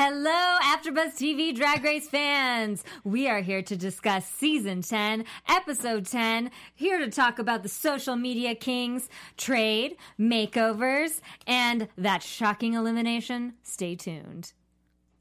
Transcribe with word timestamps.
Hello, 0.00 0.58
AfterBuzz 0.62 1.16
TV 1.16 1.52
Drag 1.52 1.82
Race 1.82 2.08
fans. 2.08 2.84
We 3.02 3.28
are 3.28 3.40
here 3.40 3.62
to 3.62 3.74
discuss 3.74 4.24
season 4.28 4.82
10, 4.82 5.24
episode 5.48 6.06
10. 6.06 6.52
Here 6.76 7.00
to 7.00 7.10
talk 7.10 7.40
about 7.40 7.64
the 7.64 7.68
social 7.68 8.14
media 8.14 8.54
kings, 8.54 9.08
trade, 9.36 9.96
makeovers, 10.16 11.20
and 11.48 11.88
that 11.98 12.22
shocking 12.22 12.74
elimination. 12.74 13.54
Stay 13.64 13.96
tuned. 13.96 14.52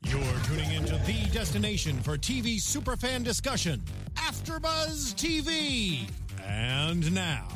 You're 0.04 0.22
tuning 0.44 0.72
into 0.72 0.94
the 1.08 1.28
destination 1.34 2.00
for 2.04 2.16
TV 2.16 2.58
superfan 2.58 3.24
discussion, 3.24 3.82
AfterBuzz 4.14 5.16
TV. 5.16 6.08
And 6.46 7.12
now, 7.16 7.48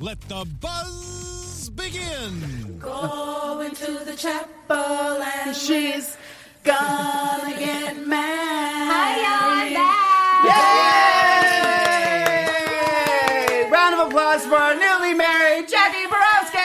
let 0.00 0.20
the 0.28 0.46
buzz 0.60 1.70
begin. 1.70 2.78
Go 2.78 3.62
into 3.62 4.04
the 4.04 4.14
chapel 4.14 4.76
and 4.76 5.56
she's 5.56 6.18
gonna 6.68 7.56
get 7.58 8.06
married. 8.06 9.72
Yay! 12.78 13.70
Round 13.70 13.94
of 13.94 14.08
applause 14.08 14.44
for 14.44 14.54
our 14.56 14.74
newly 14.74 15.14
married 15.14 15.66
Jackie 15.68 16.06
Borowski! 16.06 16.58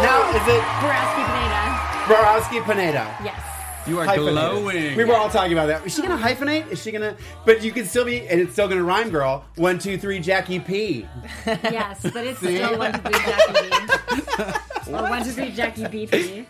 Now, 0.00 0.30
is 0.30 0.46
it 0.48 0.64
Borowski 0.80 1.22
Pineda. 1.28 1.62
Borowski 2.08 2.60
Pineda? 2.60 3.04
Yes. 3.22 3.40
You 3.86 3.98
are 3.98 4.04
Hyphenated. 4.06 4.34
glowing. 4.34 4.96
We 4.96 5.04
were 5.04 5.14
all 5.16 5.28
talking 5.30 5.52
about 5.52 5.66
that. 5.66 5.84
Is 5.86 5.94
she 5.94 6.02
gonna 6.02 6.16
hyphenate? 6.16 6.70
Is 6.70 6.80
she 6.82 6.92
gonna? 6.92 7.16
But 7.44 7.62
you 7.62 7.72
can 7.72 7.84
still 7.86 8.04
be, 8.04 8.26
and 8.28 8.40
it's 8.40 8.52
still 8.52 8.68
gonna 8.68 8.82
rhyme, 8.84 9.10
girl. 9.10 9.44
One, 9.56 9.78
two, 9.78 9.98
three, 9.98 10.18
Jackie 10.20 10.60
P. 10.60 11.06
Yes, 11.46 12.00
but 12.02 12.26
it's 12.26 12.38
still 12.38 12.78
1 12.78 12.92
2 12.92 12.98
3 13.00 13.12
Jackie 13.12 13.68
B. 13.68 14.92
or 14.92 15.02
1 15.02 15.24
2 15.24 15.30
3 15.30 15.52
Jackie 15.52 15.84
BP. 15.84 16.46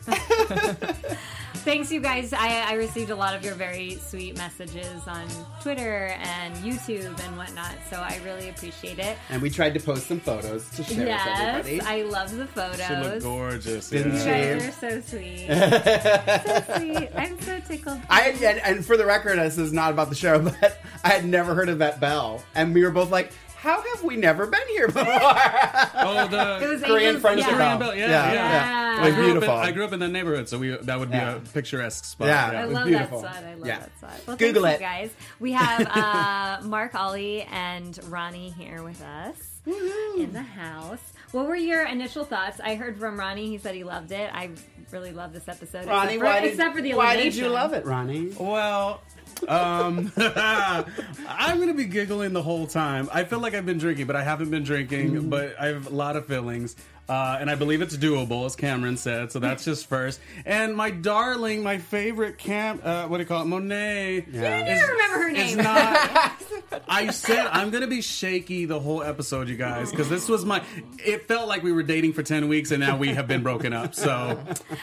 Thanks, 1.62 1.92
you 1.92 2.00
guys. 2.00 2.32
I, 2.32 2.62
I 2.70 2.72
received 2.74 3.10
a 3.10 3.14
lot 3.14 3.34
of 3.34 3.44
your 3.44 3.54
very 3.54 3.96
sweet 3.96 4.34
messages 4.38 5.06
on 5.06 5.28
Twitter 5.60 6.16
and 6.18 6.54
YouTube 6.56 7.22
and 7.22 7.36
whatnot, 7.36 7.74
so 7.90 7.96
I 7.96 8.18
really 8.24 8.48
appreciate 8.48 8.98
it. 8.98 9.18
And 9.28 9.42
we 9.42 9.50
tried 9.50 9.74
to 9.74 9.80
post 9.80 10.06
some 10.06 10.20
photos 10.20 10.70
to 10.70 10.82
share 10.82 10.98
with 10.98 11.08
Yes, 11.08 11.38
everybody. 11.38 11.80
I 11.82 12.02
love 12.04 12.34
the 12.34 12.46
photos. 12.46 12.80
She 12.86 12.94
looked 12.94 13.22
gorgeous. 13.22 13.90
Didn't 13.90 14.14
You 14.14 14.24
guys 14.24 14.68
are 14.68 14.72
so 14.72 15.00
sweet. 15.02 15.48
so 15.48 16.78
sweet. 16.78 17.10
I'm 17.14 17.38
so 17.42 17.60
tickled. 17.60 18.00
I 18.08 18.30
and, 18.30 18.58
and 18.60 18.84
for 18.86 18.96
the 18.96 19.04
record, 19.04 19.38
this 19.38 19.58
is 19.58 19.70
not 19.70 19.92
about 19.92 20.08
the 20.08 20.16
show, 20.16 20.38
but 20.60 20.80
I 21.04 21.10
had 21.10 21.26
never 21.26 21.54
heard 21.54 21.68
of 21.68 21.78
that 21.80 22.00
bell, 22.00 22.42
and 22.54 22.74
we 22.74 22.82
were 22.82 22.90
both 22.90 23.10
like, 23.10 23.32
"How 23.60 23.82
have 23.82 24.02
we 24.02 24.16
never 24.16 24.46
been 24.46 24.66
here 24.68 24.86
before?" 24.88 25.04
Oh, 25.06 26.24
It 26.24 26.30
the 26.30 26.68
was 26.68 26.82
Korean 26.82 27.06
Angel's- 27.16 27.22
friendship 27.22 27.50
yeah. 27.50 27.58
bell. 27.58 27.78
Bell, 27.78 27.94
yeah, 27.96 28.08
yeah, 28.08 28.32
yeah. 28.32 28.34
Yeah. 28.34 28.90
It 28.96 29.00
I 29.00 29.06
was 29.06 29.14
grew, 29.14 29.22
up 29.22 29.28
in, 29.28 29.32
beautiful. 29.32 29.54
I 29.56 29.70
grew 29.72 29.84
up 29.84 29.92
in 29.92 30.00
that 30.00 30.08
neighborhood, 30.08 30.48
so 30.48 30.58
we 30.58 30.76
that 30.76 30.98
would 30.98 31.10
be 31.10 31.16
Yeah. 31.16 31.36
a 31.36 31.40
picturesque 31.40 32.04
spot. 32.04 32.28
Yeah. 32.28 32.50
I 32.50 32.62
It 32.62 32.66
was 32.66 32.74
love 32.74 32.86
beautiful. 32.86 33.20
that 33.22 33.34
spot. 33.34 33.44
I 33.44 33.54
love 33.54 33.66
Yeah. 33.66 33.78
that 33.78 33.98
spot. 33.98 34.12
Well, 34.26 34.36
Google 34.36 34.62
thank 34.64 34.76
it. 34.76 34.80
you 34.82 34.86
guys. 34.86 35.10
We 35.38 35.52
have 35.52 35.86
uh, 36.62 36.66
Mark 36.66 36.94
Ollie 36.94 37.42
and 37.42 37.98
Ronnie 38.08 38.50
here 38.50 38.82
with 38.82 39.00
us 39.02 39.36
in 39.66 40.32
the 40.32 40.42
house. 40.42 41.00
What 41.32 41.46
were 41.46 41.54
your 41.54 41.86
initial 41.86 42.24
thoughts? 42.24 42.60
I 42.62 42.74
heard 42.74 42.98
from 42.98 43.18
Ronnie. 43.18 43.46
He 43.46 43.58
said 43.58 43.74
he 43.76 43.84
loved 43.84 44.10
it. 44.10 44.28
I 44.34 44.50
really 44.90 45.12
love 45.12 45.32
this 45.32 45.46
episode. 45.48 45.86
Ronnie, 45.86 46.14
except 46.14 46.18
for, 46.20 46.24
why 46.24 46.40
did, 46.40 46.50
except 46.52 46.74
for 46.76 46.82
the 46.82 46.94
why 46.94 47.16
did 47.16 47.34
you 47.36 47.48
love 47.48 47.72
it, 47.72 47.84
Ronnie? 47.86 48.32
Well, 48.38 49.00
um, 49.48 50.12
I'm 50.16 51.58
gonna 51.58 51.74
be 51.74 51.84
giggling 51.84 52.32
the 52.32 52.42
whole 52.42 52.66
time. 52.66 53.08
I 53.12 53.24
feel 53.24 53.40
like 53.40 53.54
I've 53.54 53.66
been 53.66 53.78
drinking, 53.78 54.06
but 54.06 54.16
I 54.16 54.22
haven't 54.22 54.50
been 54.50 54.64
drinking. 54.64 55.28
But 55.30 55.54
I 55.60 55.66
have 55.68 55.86
a 55.86 55.90
lot 55.94 56.16
of 56.16 56.26
feelings, 56.26 56.76
uh, 57.10 57.38
and 57.40 57.50
I 57.50 57.56
believe 57.56 57.82
it's 57.82 57.96
doable, 57.96 58.46
as 58.46 58.54
Kameron 58.56 58.96
said. 58.96 59.32
So 59.32 59.38
that's 59.40 59.64
just 59.64 59.86
first. 59.88 60.20
And 60.46 60.76
my 60.76 60.90
darling, 60.90 61.62
my 61.62 61.78
favorite 61.78 62.38
camp, 62.38 62.80
uh, 62.86 63.06
what 63.08 63.16
do 63.18 63.22
you 63.24 63.26
call 63.26 63.42
it, 63.42 63.46
Monet? 63.46 64.26
Yeah. 64.30 64.56
I 64.56 64.62
don't 64.62 64.88
remember 64.90 65.18
her 65.18 65.32
name. 65.32 65.56
not. 65.58 66.42
I 66.88 67.10
said 67.10 67.46
I'm 67.48 67.70
gonna 67.70 67.86
be 67.88 68.00
shaky 68.00 68.64
the 68.64 68.78
whole 68.78 69.02
episode, 69.02 69.48
you 69.48 69.56
guys, 69.56 69.90
because 69.90 70.08
this 70.08 70.28
was 70.28 70.44
my. 70.44 70.62
It 71.04 71.26
felt 71.26 71.48
like 71.48 71.62
we 71.64 71.72
were 71.72 71.82
dating 71.82 72.12
for 72.12 72.22
ten 72.22 72.46
weeks, 72.48 72.70
and 72.70 72.80
now 72.80 72.96
we 72.96 73.08
have 73.08 73.26
been 73.26 73.42
broken 73.42 73.72
up. 73.72 73.94
So, 73.94 74.38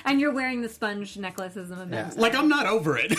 and 0.05 0.19
you're 0.19 0.33
wearing 0.33 0.61
the 0.61 0.69
sponge 0.69 1.17
necklaces 1.17 1.71
and 1.71 1.91
the 1.91 1.95
Yeah. 1.95 2.11
like, 2.17 2.35
I'm 2.35 2.49
not 2.49 2.65
over 2.67 2.99
it. 3.01 3.11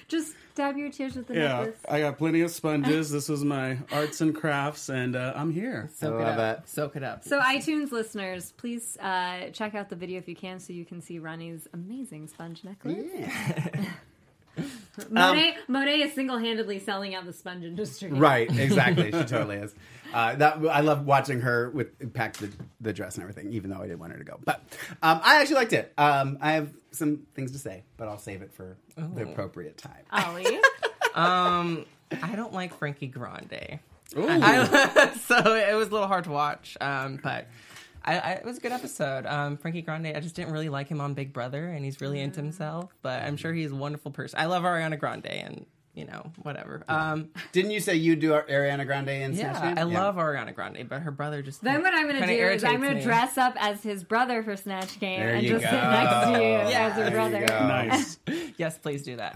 Just 0.08 0.34
dab 0.56 0.76
your 0.76 0.90
tears 0.90 1.14
with 1.14 1.28
the 1.28 1.34
Yeah, 1.34 1.58
necklace. 1.58 1.78
I 1.88 2.00
got 2.00 2.18
plenty 2.18 2.40
of 2.40 2.50
sponges. 2.50 3.10
This 3.16 3.28
was 3.28 3.44
my 3.44 3.78
arts 3.92 4.20
and 4.20 4.34
crafts, 4.34 4.88
and 4.88 5.14
uh, 5.14 5.32
I'm 5.36 5.52
here. 5.52 5.90
I 6.02 6.06
love 6.06 6.38
it. 6.38 6.68
Soak 6.68 6.96
it 6.96 7.04
up. 7.04 7.24
So, 7.24 7.40
iTunes 7.40 7.92
listeners, 7.92 8.52
please 8.56 8.96
uh, 8.98 9.50
check 9.50 9.74
out 9.74 9.88
the 9.88 9.96
video 9.96 10.18
if 10.18 10.28
you 10.28 10.34
can, 10.34 10.58
so 10.58 10.72
you 10.72 10.84
can 10.84 11.00
see 11.00 11.18
Ronnie's 11.18 11.68
amazing 11.72 12.26
sponge 12.26 12.64
necklace. 12.64 13.06
Yeah. 13.14 13.84
Monet, 15.10 15.56
Monet 15.68 16.00
is 16.00 16.14
single-handedly 16.14 16.78
selling 16.78 17.14
out 17.14 17.26
the 17.26 17.32
sponge 17.32 17.64
industry. 17.64 18.10
Right, 18.10 18.48
exactly. 18.58 19.04
she 19.12 19.24
totally 19.24 19.56
is. 19.56 19.74
Uh, 20.12 20.34
that 20.36 20.58
I 20.70 20.80
love 20.80 21.06
watching 21.06 21.40
her 21.40 21.70
with 21.70 22.12
pack 22.14 22.36
the, 22.36 22.50
the 22.80 22.92
dress 22.92 23.16
and 23.16 23.22
everything, 23.22 23.52
even 23.52 23.70
though 23.70 23.78
I 23.78 23.86
didn't 23.86 24.00
want 24.00 24.12
her 24.12 24.18
to 24.18 24.24
go. 24.24 24.38
But 24.44 24.62
um, 25.02 25.20
I 25.22 25.40
actually 25.40 25.56
liked 25.56 25.72
it. 25.72 25.92
Um, 25.98 26.38
I 26.40 26.52
have 26.52 26.72
some 26.90 27.26
things 27.34 27.52
to 27.52 27.58
say, 27.58 27.84
but 27.96 28.08
I'll 28.08 28.18
save 28.18 28.42
it 28.42 28.52
for 28.52 28.76
the 28.96 29.22
appropriate 29.22 29.76
time. 29.76 30.04
Ollie. 30.10 30.58
Um, 31.16 31.86
I 32.22 32.36
don't 32.36 32.52
like 32.52 32.74
Frankie 32.74 33.06
Grande. 33.06 33.80
Ooh. 34.18 34.28
I, 34.28 35.14
so 35.26 35.54
it 35.54 35.74
was 35.74 35.88
a 35.88 35.90
little 35.90 36.06
hard 36.06 36.24
to 36.24 36.30
watch, 36.30 36.76
um, 36.80 37.18
but 37.22 37.48
I, 38.04 38.18
I, 38.18 38.30
it 38.32 38.44
was 38.44 38.58
a 38.58 38.60
good 38.60 38.72
episode. 38.72 39.26
Um, 39.26 39.56
Frankie 39.56 39.82
Grande, 39.82 40.08
I 40.08 40.20
just 40.20 40.36
didn't 40.36 40.52
really 40.52 40.68
like 40.68 40.88
him 40.88 41.00
on 41.00 41.14
Big 41.14 41.32
Brother, 41.32 41.68
and 41.68 41.84
he's 41.84 42.00
really 42.00 42.20
into 42.20 42.40
himself. 42.40 42.94
But 43.02 43.22
I'm 43.22 43.36
sure 43.36 43.52
he's 43.52 43.72
a 43.72 43.74
wonderful 43.74 44.10
person. 44.10 44.38
I 44.38 44.44
love 44.44 44.62
Ariana 44.62 44.98
Grande, 44.98 45.26
and 45.26 45.66
you 45.96 46.04
know 46.04 46.30
whatever. 46.42 46.84
Um, 46.88 47.30
Didn't 47.52 47.72
you 47.72 47.80
say 47.80 47.96
you 47.96 48.14
do 48.14 48.30
Ariana 48.32 48.86
Grande 48.86 49.08
in 49.08 49.32
yeah, 49.32 49.58
Snatch 49.58 49.76
Game? 49.76 49.78
I 49.78 49.82
love 49.82 50.16
Ariana 50.16 50.54
Grande, 50.54 50.86
but 50.88 51.00
her 51.02 51.10
brother 51.10 51.42
just 51.42 51.62
Then 51.62 51.82
what 51.82 51.94
I'm 51.94 52.02
going 52.04 52.16
to 52.20 52.20
kinda 52.26 52.36
do 52.36 52.48
is 52.52 52.62
I'm 52.64 52.76
going 52.80 52.90
to 52.90 52.94
me. 52.96 53.02
dress 53.02 53.38
up 53.38 53.54
as 53.58 53.82
his 53.82 54.04
brother 54.04 54.42
for 54.42 54.56
Snatch 54.56 55.00
Game 55.00 55.18
There 55.20 55.34
and 55.34 55.42
you 55.42 55.48
just 55.58 55.64
go. 55.64 55.70
sit 55.70 55.76
next 55.82 56.24
to 56.26 56.30
you 56.32 56.38
Yeah. 56.38 56.86
as 56.88 56.94
There 56.96 56.98
your 56.98 57.06
you 57.06 57.10
brother. 57.38 57.46
go. 57.46 57.66
Nice. 57.66 58.18
Yes, 58.58 58.78
please 58.78 59.02
do 59.02 59.16
that. 59.16 59.34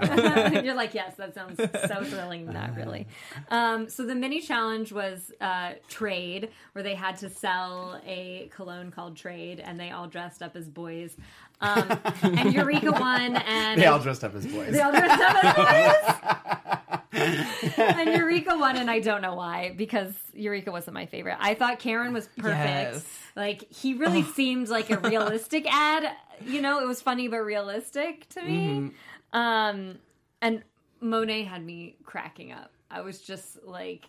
You're 0.65 0.75
like, 0.75 0.95
yes, 0.95 1.15
that 1.17 1.35
sounds 1.35 1.59
so 1.59 2.05
thrilling. 2.05 2.47
Not 2.51 2.75
really. 2.75 3.07
Um, 3.51 3.91
so 3.91 4.07
the 4.07 4.15
mini 4.15 4.41
challenge 4.41 4.93
was 4.93 5.31
uh, 5.43 5.73
trade, 5.89 6.49
where 6.73 6.83
they 6.83 6.95
had 6.95 7.19
to 7.19 7.29
sell 7.29 8.01
a 8.07 8.51
cologne 8.57 8.91
called 8.91 9.19
Trade, 9.19 9.61
and 9.61 9.79
they 9.79 9.91
all 9.91 10.07
dressed 10.07 10.41
up 10.41 10.57
as 10.57 10.71
boys. 10.71 11.19
Um, 11.63 11.99
and 12.23 12.53
Eureka 12.55 12.91
won, 12.93 13.37
and 13.37 13.81
They 13.81 13.87
all 13.87 13.99
dressed 13.99 14.25
up 14.25 14.35
as 14.35 14.47
boys. 14.47 14.73
they 14.73 14.81
all 14.81 14.93
dressed 14.93 15.21
up 15.21 15.45
as 15.45 15.55
boys. 15.57 16.91
and 17.77 18.11
Eureka 18.17 18.57
won, 18.57 18.77
and 18.77 18.91
I 18.91 19.01
don't 19.01 19.21
know 19.21 19.35
why, 19.35 19.75
because 19.77 20.15
Eureka 20.33 20.71
wasn't 20.73 20.95
my 20.95 21.07
favorite. 21.07 21.37
I 21.41 21.55
thought 21.55 21.79
Karen 21.79 22.13
was 22.13 22.29
perfect. 22.39 22.95
Yes. 22.95 23.07
Like 23.37 23.71
he 23.73 23.95
really 23.95 24.23
seemed 24.23 24.69
like 24.69 24.91
a 24.91 24.99
realistic 24.99 25.67
ad. 25.73 26.11
You 26.47 26.63
know, 26.63 26.81
it 26.81 26.87
was 26.87 27.03
funny 27.03 27.29
but 27.29 27.39
realistic 27.41 28.29
to 28.31 28.43
me. 28.43 28.93
Um, 29.33 29.99
and 30.41 30.63
Monet 31.01 31.45
had 31.45 31.65
me 31.65 31.97
cracking 32.05 32.53
up. 32.53 32.71
I 32.91 33.03
was 33.03 33.21
just 33.21 33.63
like, 33.65 34.07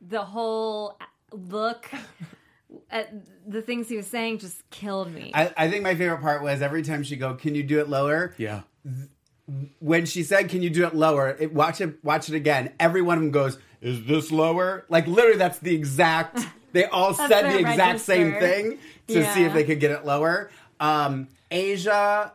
the 0.00 0.22
whole 0.22 0.96
look 1.32 1.88
at 1.92 2.00
the 3.46 3.62
things 3.62 3.88
he 3.88 3.96
was 3.96 4.06
saying 4.06 4.38
just 4.38 4.68
killed 4.70 5.12
me. 5.12 5.30
I, 5.34 5.52
I 5.56 5.70
think 5.70 5.82
my 5.82 5.94
favorite 5.94 6.20
part 6.20 6.42
was 6.42 6.62
every 6.62 6.82
time 6.82 7.02
she 7.02 7.16
go, 7.16 7.34
"Can 7.34 7.54
you 7.54 7.62
do 7.62 7.80
it 7.80 7.88
lower?" 7.88 8.34
Yeah. 8.36 8.62
When 9.78 10.06
she 10.06 10.22
said, 10.22 10.48
"Can 10.48 10.62
you 10.62 10.70
do 10.70 10.86
it 10.86 10.94
lower?" 10.94 11.36
It, 11.38 11.52
watch 11.52 11.80
it, 11.80 12.02
watch 12.04 12.28
it 12.28 12.34
again. 12.34 12.72
Every 12.78 13.02
one 13.02 13.16
of 13.16 13.22
them 13.22 13.30
goes, 13.30 13.58
"Is 13.80 14.04
this 14.04 14.30
lower?" 14.30 14.84
Like 14.88 15.06
literally, 15.06 15.38
that's 15.38 15.58
the 15.58 15.74
exact. 15.74 16.38
They 16.70 16.84
all 16.84 17.14
said 17.14 17.28
their 17.30 17.52
the 17.52 17.58
exact 17.60 18.00
same 18.00 18.34
thing 18.34 18.78
to 19.06 19.32
see 19.32 19.44
if 19.44 19.54
they 19.54 19.64
could 19.64 19.80
get 19.80 19.90
it 19.90 20.04
lower. 20.04 20.50
Um, 20.78 21.28
Asia, 21.50 22.34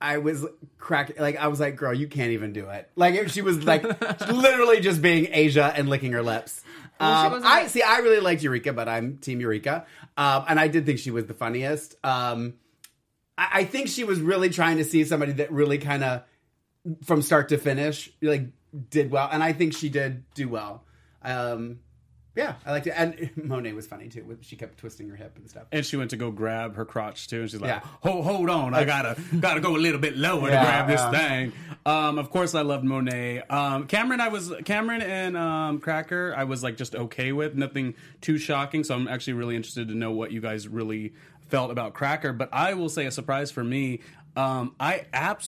I 0.00 0.16
was 0.18 0.46
cracking. 0.78 1.16
Like 1.18 1.36
I 1.36 1.48
was 1.48 1.60
like, 1.60 1.76
"Girl, 1.76 1.92
you 1.92 2.08
can't 2.08 2.30
even 2.30 2.54
do 2.54 2.70
it." 2.70 2.90
Like 2.96 3.14
if 3.14 3.30
she 3.30 3.42
was 3.42 3.62
like 3.64 3.82
literally 4.32 4.80
just 4.80 5.02
being 5.02 5.28
Asia 5.30 5.70
and 5.76 5.90
licking 5.90 6.12
her 6.12 6.22
lips. 6.22 6.63
She 7.00 7.04
Um, 7.04 7.42
I 7.44 7.66
see. 7.66 7.82
I 7.82 7.98
really 7.98 8.20
liked 8.20 8.42
Eureka, 8.42 8.72
but 8.72 8.88
I'm 8.88 9.18
Team 9.18 9.40
Eureka, 9.40 9.86
um, 10.16 10.44
and 10.48 10.60
I 10.60 10.68
did 10.68 10.86
think 10.86 10.98
she 10.98 11.10
was 11.10 11.26
the 11.26 11.34
funniest. 11.34 11.96
Um, 12.04 12.54
I, 13.36 13.48
I 13.52 13.64
think 13.64 13.88
she 13.88 14.04
was 14.04 14.20
really 14.20 14.50
trying 14.50 14.78
to 14.78 14.84
see 14.84 15.04
somebody 15.04 15.32
that 15.32 15.52
really 15.52 15.78
kind 15.78 16.04
of, 16.04 16.22
from 17.02 17.22
start 17.22 17.48
to 17.50 17.58
finish, 17.58 18.10
like 18.22 18.48
did 18.90 19.10
well, 19.10 19.28
and 19.30 19.42
I 19.42 19.52
think 19.52 19.74
she 19.74 19.88
did 19.88 20.24
do 20.34 20.48
well. 20.48 20.84
Um, 21.22 21.80
yeah, 22.36 22.54
I 22.66 22.72
liked 22.72 22.86
it, 22.86 22.94
and 22.96 23.30
Monet 23.42 23.72
was 23.72 23.86
funny 23.86 24.08
too. 24.08 24.36
She 24.40 24.56
kept 24.56 24.78
twisting 24.78 25.08
her 25.08 25.16
hip 25.16 25.36
and 25.36 25.48
stuff. 25.48 25.64
And 25.70 25.84
she 25.86 25.96
went 25.96 26.10
to 26.10 26.16
go 26.16 26.30
grab 26.30 26.74
her 26.76 26.84
crotch 26.84 27.28
too, 27.28 27.42
and 27.42 27.50
she's 27.50 27.60
like, 27.60 27.68
Yeah. 27.68 27.80
"Hold, 28.00 28.24
hold 28.24 28.50
on, 28.50 28.74
I 28.74 28.84
gotta, 28.84 29.20
gotta 29.38 29.60
go 29.60 29.76
a 29.76 29.78
little 29.78 30.00
bit 30.00 30.16
lower 30.16 30.48
Yeah, 30.48 30.60
to 30.60 30.66
grab 30.66 30.88
this 30.88 31.18
thing." 31.20 31.52
Um, 31.86 32.18
of 32.18 32.30
course, 32.30 32.54
I 32.54 32.62
loved 32.62 32.84
Monet. 32.84 33.42
Um, 33.48 33.86
Kameron, 33.86 34.20
I 34.20 34.28
was 34.28 34.48
Kameron 34.50 35.02
and 35.02 35.36
um, 35.36 35.78
Cracker. 35.80 36.34
I 36.36 36.44
was 36.44 36.62
like 36.62 36.76
just 36.76 36.94
okay 36.94 37.32
with 37.32 37.54
nothing 37.54 37.94
too 38.20 38.38
shocking. 38.38 38.84
So 38.84 38.94
I'm 38.94 39.06
actually 39.06 39.34
really 39.34 39.54
interested 39.56 39.88
to 39.88 39.94
know 39.94 40.10
what 40.10 40.32
you 40.32 40.40
guys 40.40 40.66
really 40.66 41.12
felt 41.48 41.70
about 41.70 41.94
Cracker. 41.94 42.32
But 42.32 42.48
I 42.52 42.74
will 42.74 42.88
say 42.88 43.06
a 43.06 43.10
surprise 43.10 43.50
for 43.50 43.62
me. 43.62 44.00
Um, 44.36 44.74
I 44.80 45.06
absolutely. 45.12 45.48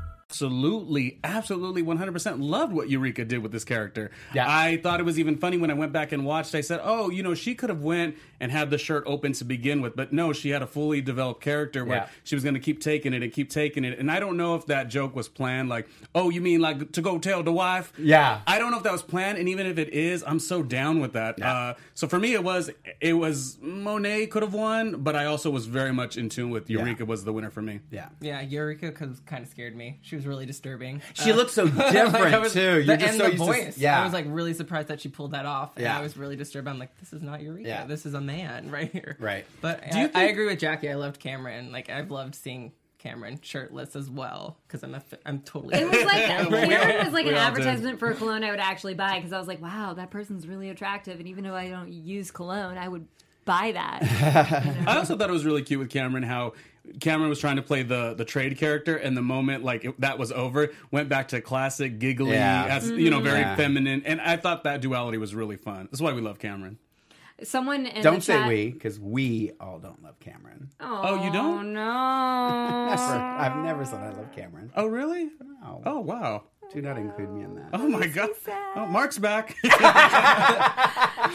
Absolutely, 0.31 1.19
absolutely 1.25 1.83
100% 1.83 2.41
loved 2.41 2.71
what 2.73 2.89
Eureka 2.89 3.25
did 3.25 3.39
with 3.43 3.51
this 3.51 3.65
character. 3.65 4.11
Yeah. 4.33 4.45
I 4.47 4.77
thought 4.77 4.99
it 5.01 5.03
was 5.03 5.19
even 5.19 5.37
funny 5.37 5.57
when 5.57 5.69
I 5.69 5.73
went 5.73 5.91
back 5.91 6.13
and 6.13 6.25
watched. 6.25 6.55
I 6.55 6.61
said, 6.61 6.79
"Oh, 6.83 7.09
you 7.09 7.21
know, 7.21 7.33
she 7.33 7.53
could 7.53 7.69
have 7.69 7.81
went 7.81 8.15
and 8.39 8.49
had 8.51 8.69
the 8.69 8.77
shirt 8.77 9.03
open 9.05 9.33
to 9.33 9.43
begin 9.45 9.81
with, 9.81 9.95
but 9.95 10.13
no, 10.13 10.31
she 10.33 10.49
had 10.49 10.61
a 10.61 10.67
fully 10.67 11.01
developed 11.01 11.41
character 11.41 11.83
where 11.83 11.97
Yeah. 11.97 12.07
she 12.23 12.33
was 12.35 12.43
going 12.43 12.53
to 12.53 12.59
keep 12.61 12.79
taking 12.81 13.13
it 13.13 13.21
and 13.23 13.31
keep 13.31 13.49
taking 13.49 13.83
it." 13.83 13.99
And 13.99 14.09
I 14.09 14.19
don't 14.21 14.37
know 14.37 14.55
if 14.55 14.65
that 14.67 14.87
joke 14.87 15.15
was 15.15 15.27
planned 15.27 15.67
like, 15.69 15.87
"Oh, 16.15 16.29
you 16.29 16.39
mean 16.39 16.61
like 16.61 16.93
to 16.93 17.01
go 17.01 17.19
tell 17.19 17.43
the 17.43 17.51
wife?" 17.51 17.91
Yeah. 17.97 18.39
I 18.47 18.57
don't 18.57 18.71
know 18.71 18.77
if 18.77 18.83
that 18.83 18.93
was 18.93 19.03
planned, 19.03 19.37
and 19.37 19.49
even 19.49 19.65
if 19.67 19.77
it 19.77 19.89
is, 19.89 20.23
I'm 20.25 20.39
so 20.39 20.63
down 20.63 21.01
with 21.01 21.13
that. 21.13 21.41
Uh, 21.41 21.73
so 21.93 22.07
for 22.07 22.19
me, 22.19 22.33
it 22.33 22.43
was 22.43 22.71
it 23.01 23.13
was 23.13 23.57
Monet 23.61 24.27
could 24.27 24.43
have 24.43 24.53
won, 24.53 25.01
but 25.03 25.15
I 25.15 25.25
also 25.25 25.49
was 25.49 25.65
very 25.65 25.91
much 25.91 26.15
in 26.17 26.29
tune 26.29 26.49
with 26.51 26.69
Eureka 26.69 27.03
was 27.05 27.25
the 27.25 27.33
winner 27.33 27.49
for 27.49 27.61
me. 27.61 27.81
Yeah. 27.91 28.09
Yeah, 28.21 28.41
Eureka 28.41 28.91
kind 28.91 29.43
of 29.43 29.49
scared 29.49 29.75
me. 29.75 29.99
She 30.01 30.15
was 30.15 30.20
really 30.25 30.45
disturbing. 30.45 31.01
She 31.13 31.31
Uh, 31.31 31.35
looked 31.35 31.51
so 31.51 31.67
different 31.67 32.15
I 32.15 32.39
was- 32.39 32.53
too. 32.53 32.59
You're 32.61 32.83
the- 32.83 32.97
just 32.97 33.13
and 33.13 33.17
so 33.21 33.29
the 33.29 33.35
voice. 33.37 33.75
to 33.75 33.81
yeah. 33.81 33.99
I 34.01 34.03
was 34.03 34.13
like 34.13 34.25
really 34.27 34.53
surprised 34.53 34.87
that 34.89 35.01
she 35.01 35.09
pulled 35.09 35.31
that 35.31 35.45
off. 35.45 35.75
And 35.75 35.83
Yeah. 35.83 35.97
I 35.97 36.01
was 36.01 36.17
really 36.17 36.35
disturbed. 36.35 36.67
I'm 36.67 36.79
like, 36.79 36.97
this 36.99 37.13
is 37.13 37.21
not 37.21 37.41
Eureka. 37.41 37.67
Yeah. 37.67 37.85
This 37.85 38.05
is 38.05 38.13
a 38.13 38.21
man 38.21 38.69
right 38.71 38.91
here. 38.91 39.17
Right. 39.19 39.45
But 39.61 39.89
Do 39.91 39.99
you 39.99 40.09
I, 40.13 40.21
I 40.21 40.23
agree 40.25 40.45
with 40.47 40.59
Jackie. 40.59 40.89
I 40.89 40.95
loved 40.95 41.21
Kameron. 41.21 41.71
Like 41.71 41.89
I've 41.89 42.11
loved 42.11 42.35
seeing 42.35 42.71
Kameron 43.03 43.43
shirtless 43.43 43.95
as 43.95 44.09
well 44.11 44.57
because 44.67 44.83
I'm 44.83 44.93
a 44.93 44.97
f- 44.97 45.19
I'm 45.25 45.39
totally. 45.41 45.73
It 45.75 45.89
was 45.89 46.03
like 46.05 46.23
Kameron 46.29 47.03
was 47.05 47.13
like 47.13 47.25
an 47.25 47.33
all 47.33 47.39
advertisement 47.39 47.97
for 47.97 48.11
a 48.11 48.13
cologne 48.15 48.43
I 48.43 48.51
would 48.51 48.59
actually 48.59 48.93
buy 48.93 49.15
because 49.17 49.33
I 49.33 49.39
was 49.39 49.47
like, 49.47 49.59
wow, 49.61 49.93
that 49.95 50.11
person's 50.11 50.47
really 50.47 50.69
attractive, 50.69 51.17
and 51.19 51.27
even 51.27 51.43
though 51.43 51.55
I 51.55 51.69
don't 51.69 51.91
use 51.91 52.29
cologne, 52.29 52.77
I 52.77 52.87
would 52.87 53.07
buy 53.43 53.71
that. 53.71 54.03
I 54.87 54.97
also 54.97 55.17
thought 55.17 55.29
it 55.29 55.33
was 55.33 55.45
really 55.45 55.63
cute 55.63 55.79
with 55.79 55.89
Kameron 55.89 56.23
how 56.23 56.53
Kameron 56.99 57.29
was 57.29 57.39
trying 57.39 57.55
to 57.57 57.61
play 57.61 57.83
the 57.83 58.13
the 58.13 58.25
trade 58.25 58.57
character, 58.57 58.95
and 58.95 59.15
the 59.15 59.21
moment 59.21 59.63
like 59.63 59.85
it, 59.85 59.99
that 60.01 60.17
was 60.19 60.31
over, 60.31 60.69
went 60.91 61.09
back 61.09 61.29
to 61.29 61.41
classic 61.41 61.99
giggly, 61.99 62.31
Yeah. 62.33 62.65
as, 62.69 62.89
you 62.89 63.09
know, 63.09 63.19
very 63.19 63.39
Yeah. 63.41 63.55
feminine, 63.55 64.03
and 64.05 64.19
I 64.21 64.37
thought 64.37 64.63
that 64.65 64.81
duality 64.81 65.17
was 65.17 65.33
really 65.35 65.57
fun. 65.57 65.87
That's 65.91 66.01
why 66.01 66.13
we 66.13 66.21
love 66.21 66.39
Kameron. 66.39 66.77
Someone 67.43 67.87
in 67.87 68.03
Don't 68.03 68.15
the 68.17 68.21
say 68.21 68.33
chat, 68.37 68.47
we, 68.47 68.69
because 68.69 68.99
we 68.99 69.51
all 69.59 69.79
don't 69.79 70.03
love 70.03 70.19
Kameron. 70.19 70.67
Oh, 70.79 71.23
you 71.25 71.31
don't? 71.31 71.73
no. 71.73 71.81
I've 72.91 73.57
never 73.63 73.83
said 73.83 73.99
I 74.01 74.09
love 74.09 74.31
Kameron. 74.35 74.69
Oh 74.75 74.85
really? 74.87 75.25
No. 75.63 75.81
Oh 75.85 75.99
wow. 76.01 76.43
Do 76.73 76.81
not 76.81 76.97
include 76.97 77.29
me 77.31 77.43
in 77.43 77.55
that. 77.55 77.69
Oh 77.73 77.87
my 77.87 78.07
god. 78.07 78.29
Oh, 78.75 78.85
Mark's 78.85 79.17
back. 79.17 79.57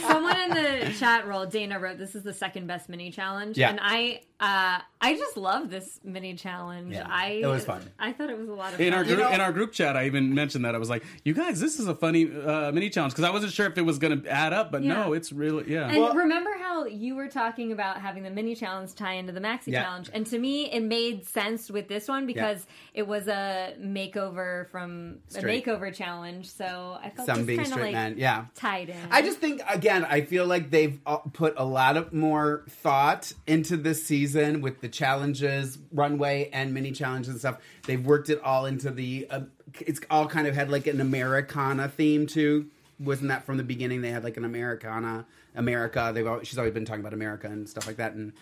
Someone 0.09 0.37
in 0.41 0.51
the 0.51 0.95
chat 0.99 1.27
roll, 1.27 1.47
Dana 1.47 1.79
wrote, 1.79 1.99
"This 1.99 2.15
is 2.15 2.23
the 2.23 2.33
second 2.33 2.67
best 2.67 2.89
mini 2.89 3.11
challenge," 3.11 3.59
Yeah. 3.59 3.71
and 3.71 3.79
I, 3.83 4.21
uh, 4.41 4.81
I 5.01 5.17
just 5.17 5.37
love 5.37 5.71
this 5.71 6.01
mini 6.03 6.35
challenge. 6.35 6.95
Yeah, 6.95 7.07
I, 7.09 7.41
it 7.43 7.47
was 7.47 7.65
fun. 7.65 7.83
I 7.99 8.13
thought 8.13 8.31
it 8.31 8.39
was 8.39 8.49
a 8.49 8.53
lot 8.55 8.73
of 8.73 8.79
fun. 8.79 8.87
in 8.87 8.93
fun. 8.93 8.99
our 8.99 9.05
group, 9.05 9.33
in 9.33 9.41
our 9.41 9.53
group 9.53 9.73
chat, 9.73 9.97
I 9.97 10.07
even 10.07 10.35
mentioned 10.35 10.65
that 10.65 10.75
I 10.75 10.79
was 10.79 10.89
like, 10.91 11.05
"You 11.25 11.35
guys, 11.35 11.61
this 11.61 11.79
is 11.79 11.87
a 11.87 11.95
funny 11.95 12.25
uh, 12.31 12.73
mini 12.73 12.89
challenge," 12.91 13.13
because 13.13 13.25
I 13.25 13.31
wasn't 13.31 13.53
sure 13.53 13.67
if 13.67 13.77
it 13.79 13.83
was 13.83 13.99
going 13.99 14.23
to 14.23 14.29
add 14.31 14.53
up, 14.53 14.73
but 14.73 14.83
no, 14.83 15.13
it's 15.13 15.33
really 15.33 15.71
yeah. 15.73 15.89
And 15.89 16.17
remember 16.17 16.51
how 16.59 16.87
you 16.87 17.15
were 17.15 17.29
talking 17.29 17.73
about 17.73 18.01
having 18.01 18.23
the 18.23 18.31
mini 18.31 18.55
challenge 18.55 18.95
tie 18.95 19.15
into 19.15 19.33
the 19.33 19.41
maxi 19.41 19.67
Yeah. 19.69 19.83
challenge? 19.85 20.11
And 20.13 20.27
to 20.29 20.39
me, 20.39 20.71
it 20.71 20.81
made 20.83 21.27
sense 21.27 21.71
with 21.71 21.89
this 21.89 22.09
one 22.09 22.27
because 22.27 22.67
it 22.95 23.07
was 23.07 23.29
a 23.29 23.75
makeover 23.81 24.69
from 24.71 25.19
Straight. 25.29 25.67
a 25.67 25.71
makeover 25.71 25.93
challenge. 25.95 26.51
So 26.51 26.99
I 27.03 27.11
felt 27.11 27.27
Some 27.27 27.45
being 27.45 27.59
kind 27.59 27.69
of 27.69 27.73
straight 27.73 27.85
like 27.87 27.93
men. 27.95 28.15
Yeah. 28.19 28.45
tied 28.55 28.91
in. 28.91 28.97
I 29.11 29.23
just 29.23 29.39
think 29.39 29.61
again, 29.69 30.05
I 30.05 30.21
feel 30.21 30.47
like 30.47 30.71
they've 30.71 31.01
uh, 31.05 31.19
put 31.19 31.55
a 31.57 31.65
lot 31.65 31.97
of 31.97 32.13
more 32.13 32.65
thought 32.69 33.33
into 33.47 33.77
this 33.77 34.05
season 34.05 34.61
with 34.61 34.81
the 34.81 34.89
challenges, 34.89 35.79
runway 35.93 36.49
and 36.53 36.73
mini 36.73 36.93
challenges 36.93 37.31
and 37.31 37.39
stuff. 37.39 37.59
They've 37.87 38.05
worked 38.05 38.31
it 38.31 38.41
all 38.43 38.67
into 38.67 38.91
the. 38.91 39.27
Uh, 39.31 39.41
it's 39.81 40.01
all 40.11 40.27
kind 40.27 40.47
of 40.47 40.55
had 40.55 40.71
like 40.71 40.87
an 40.87 41.01
Americana 41.01 41.89
theme 41.89 42.27
too. 42.27 42.67
Wasn't 42.99 43.29
that 43.29 43.45
from 43.45 43.57
the 43.59 43.65
beginning? 43.65 44.01
They 44.01 44.11
had 44.11 44.25
like 44.25 44.37
an 44.37 44.45
Americana, 44.45 45.27
America. 45.55 46.13
They've 46.15 46.27
always, 46.27 46.49
she's 46.49 46.57
always 46.57 46.73
been 46.73 46.85
talking 46.85 47.01
about 47.01 47.13
America 47.13 47.47
and 47.47 47.69
stuff 47.69 47.87
like 47.87 47.97
that, 47.97 48.15
and 48.15 48.33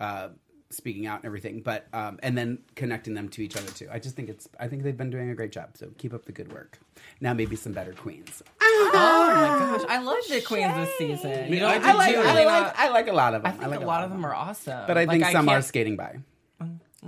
uh, 0.00 0.28
speaking 0.72 1.06
out 1.06 1.16
and 1.20 1.24
everything. 1.26 1.60
But 1.60 1.86
um, 1.92 2.18
and 2.22 2.36
then 2.36 2.58
connecting 2.74 3.14
them 3.14 3.28
to 3.30 3.42
each 3.42 3.56
other 3.56 3.70
too. 3.70 3.88
I 3.90 3.98
just 3.98 4.16
think 4.16 4.28
it's. 4.28 4.48
I 4.58 4.68
think 4.68 4.82
they've 4.82 4.96
been 4.96 5.10
doing 5.10 5.30
a 5.30 5.34
great 5.34 5.52
job. 5.52 5.70
So 5.74 5.88
keep 5.98 6.12
up 6.14 6.24
the 6.24 6.32
good 6.32 6.52
work. 6.52 6.78
Now 7.20 7.32
maybe 7.34 7.56
some 7.56 7.72
better 7.72 7.92
queens. 7.92 8.42
oh 8.60 8.90
my 9.34 9.76
gosh, 9.78 9.86
I 9.88 10.02
love 10.02 10.18
the 10.28 10.40
queens 10.40 10.74
this 10.74 10.96
season. 10.98 11.52
You 11.52 11.60
know, 11.60 11.66
I 11.68 11.74
I, 11.76 11.92
like, 11.94 12.16
I 12.16 12.20
really 12.20 12.44
like, 12.44 12.46
not- 12.46 12.74
I 12.78 12.88
like 12.90 13.08
a 13.08 13.12
lot 13.12 13.34
of 13.34 13.42
them. 13.42 13.48
I 13.48 13.52
them. 13.52 13.60
think 13.60 13.70
like 13.72 13.80
a 13.80 13.86
lot 13.86 14.04
of 14.04 14.10
them 14.10 14.24
are 14.24 14.34
awesome, 14.34 14.84
but 14.86 14.96
I 14.98 15.04
Like, 15.04 15.20
think 15.20 15.32
some 15.32 15.48
are 15.48 15.62
skating 15.62 15.96
by. 15.96 16.18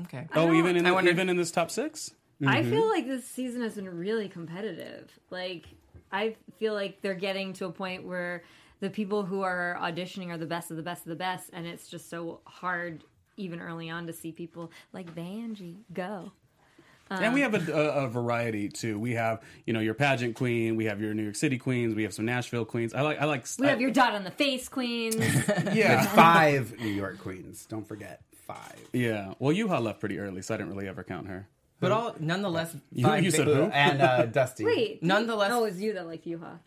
Okay. 0.02 0.26
oh, 0.34 0.52
even 0.54 0.76
in 0.76 0.84
I 0.86 0.88
the, 0.90 0.94
wonder- 0.94 1.10
even 1.10 1.28
in 1.28 1.36
this 1.36 1.50
top 1.50 1.70
six. 1.70 2.10
I 2.44 2.60
Mm-hmm. 2.62 2.70
feel 2.70 2.88
like 2.88 3.06
this 3.06 3.24
season 3.26 3.62
has 3.62 3.74
been 3.76 3.88
really 3.88 4.28
competitive. 4.28 5.08
Like 5.30 5.66
I 6.10 6.34
feel 6.58 6.74
like 6.74 7.00
they're 7.00 7.14
getting 7.14 7.52
to 7.54 7.66
a 7.66 7.70
point 7.72 8.04
where 8.04 8.42
the 8.80 8.90
people 8.90 9.22
who 9.24 9.42
are 9.42 9.78
auditioning 9.80 10.28
are 10.30 10.36
the 10.36 10.44
best 10.46 10.70
of 10.72 10.76
the 10.76 10.82
best 10.82 11.02
of 11.02 11.08
the 11.10 11.14
best, 11.16 11.48
and 11.52 11.64
it's 11.66 11.88
just 11.88 12.10
so 12.10 12.40
hard, 12.44 13.04
even 13.36 13.60
early 13.60 13.90
on, 13.90 14.06
to 14.06 14.12
see 14.12 14.32
people 14.32 14.70
like 14.92 15.14
Vanjie 15.14 15.76
go. 15.92 16.32
and 17.10 17.34
we 17.34 17.42
have 17.42 17.54
a, 17.68 17.72
a, 17.72 18.04
a 18.04 18.08
variety 18.08 18.68
too. 18.68 18.98
We 18.98 19.12
have, 19.12 19.42
you 19.66 19.72
know, 19.72 19.80
your 19.80 19.94
pageant 19.94 20.36
queen. 20.36 20.74
We 20.76 20.86
have 20.86 21.00
your 21.00 21.12
New 21.14 21.22
York 21.22 21.36
City 21.36 21.58
queens. 21.58 21.94
We 21.94 22.02
have 22.04 22.14
some 22.14 22.24
Nashville 22.24 22.64
queens. 22.64 22.94
I 22.94 23.02
like, 23.02 23.20
I 23.20 23.24
like. 23.26 23.46
We 23.58 23.66
have 23.66 23.80
your 23.80 23.90
dot 23.90 24.14
on 24.14 24.24
the 24.24 24.30
face 24.30 24.68
queens. 24.68 25.16
yeah, 25.72 26.06
Five 26.06 26.78
New 26.80 26.88
York 26.88 27.18
queens. 27.18 27.66
Don't 27.66 27.86
forget 27.86 28.22
five. 28.46 28.78
yeah. 28.92 29.34
Well, 29.38 29.54
Yuhua 29.54 29.82
left 29.82 30.00
pretty 30.00 30.18
early, 30.18 30.42
so 30.42 30.54
I 30.54 30.56
didn't 30.58 30.72
really 30.74 30.88
ever 30.88 31.02
count 31.04 31.26
her. 31.28 31.48
But 31.80 31.92
all 31.92 32.14
nonetheless, 32.18 32.74
You, 32.92 33.04
five 33.04 33.22
you 33.22 33.30
said 33.30 33.46
who? 33.46 33.64
And 33.64 34.00
uh, 34.00 34.24
Dusty. 34.32 34.64
Wait, 34.64 35.02
Nonetheless- 35.02 35.50
oh, 35.52 35.64
it 35.64 35.70
was 35.72 35.80
you 35.82 35.92
that 35.94 36.06
liked 36.06 36.26
Yuhua. 36.26 36.58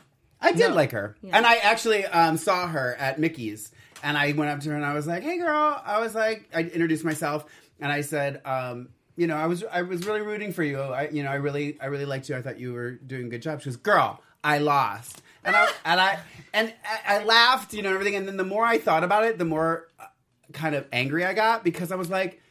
I 0.42 0.52
did 0.52 0.74
like 0.74 0.92
her, 0.92 1.16
and 1.24 1.46
I 1.46 1.56
actually 1.58 2.06
um, 2.06 2.38
saw 2.38 2.68
her 2.68 2.96
at 2.96 3.20
Mickey's, 3.20 3.72
and 4.04 4.18
I 4.18 4.34
went 4.34 4.52
up 4.52 4.60
to 4.62 4.70
her 4.70 4.76
and 4.76 4.86
I 4.86 4.94
was 4.94 5.08
like, 5.08 5.24
"Hey, 5.24 5.38
girl!" 5.38 5.82
I 5.84 6.00
was 6.00 6.14
like, 6.16 6.50
I 6.54 6.62
introduced 6.62 7.04
myself, 7.04 7.46
and 7.80 7.92
I 7.92 8.02
said, 8.02 8.42
um, 8.46 8.90
"You 9.16 9.28
know, 9.28 9.36
I 9.36 9.48
was 9.48 9.64
I 9.64 9.82
was 9.82 10.06
really 10.06 10.22
rooting 10.22 10.54
for 10.54 10.64
you. 10.64 10.80
I, 10.80 11.10
you 11.10 11.24
know, 11.24 11.30
I 11.30 11.36
really 11.36 11.78
I 11.82 11.88
really 11.88 12.06
liked 12.06 12.30
you. 12.30 12.36
I 12.36 12.42
thought 12.42 12.60
you 12.60 12.74
were 12.74 12.92
doing 12.92 13.26
a 13.26 13.30
good 13.30 13.42
job." 13.42 13.62
She 13.62 13.66
goes, 13.66 13.78
"Girl, 13.78 14.22
I 14.44 14.60
lost," 14.60 15.22
and 15.44 15.56
I 15.56 15.68
and 15.86 16.00
I 16.00 16.20
and 16.54 16.74
I, 16.86 17.16
I 17.18 17.24
laughed, 17.24 17.74
you 17.74 17.82
know, 17.82 17.90
and 17.90 17.96
everything. 17.96 18.16
And 18.16 18.28
then 18.28 18.38
the 18.38 18.46
more 18.46 18.66
I 18.66 18.78
thought 18.78 19.04
about 19.04 19.24
it, 19.24 19.38
the 19.38 19.46
more 19.46 19.88
uh, 20.00 20.06
kind 20.54 20.76
of 20.76 20.88
angry 20.92 21.26
I 21.26 21.34
got 21.34 21.64
because 21.64 21.92
I 21.92 21.96
was 21.96 22.10
like, 22.10 22.42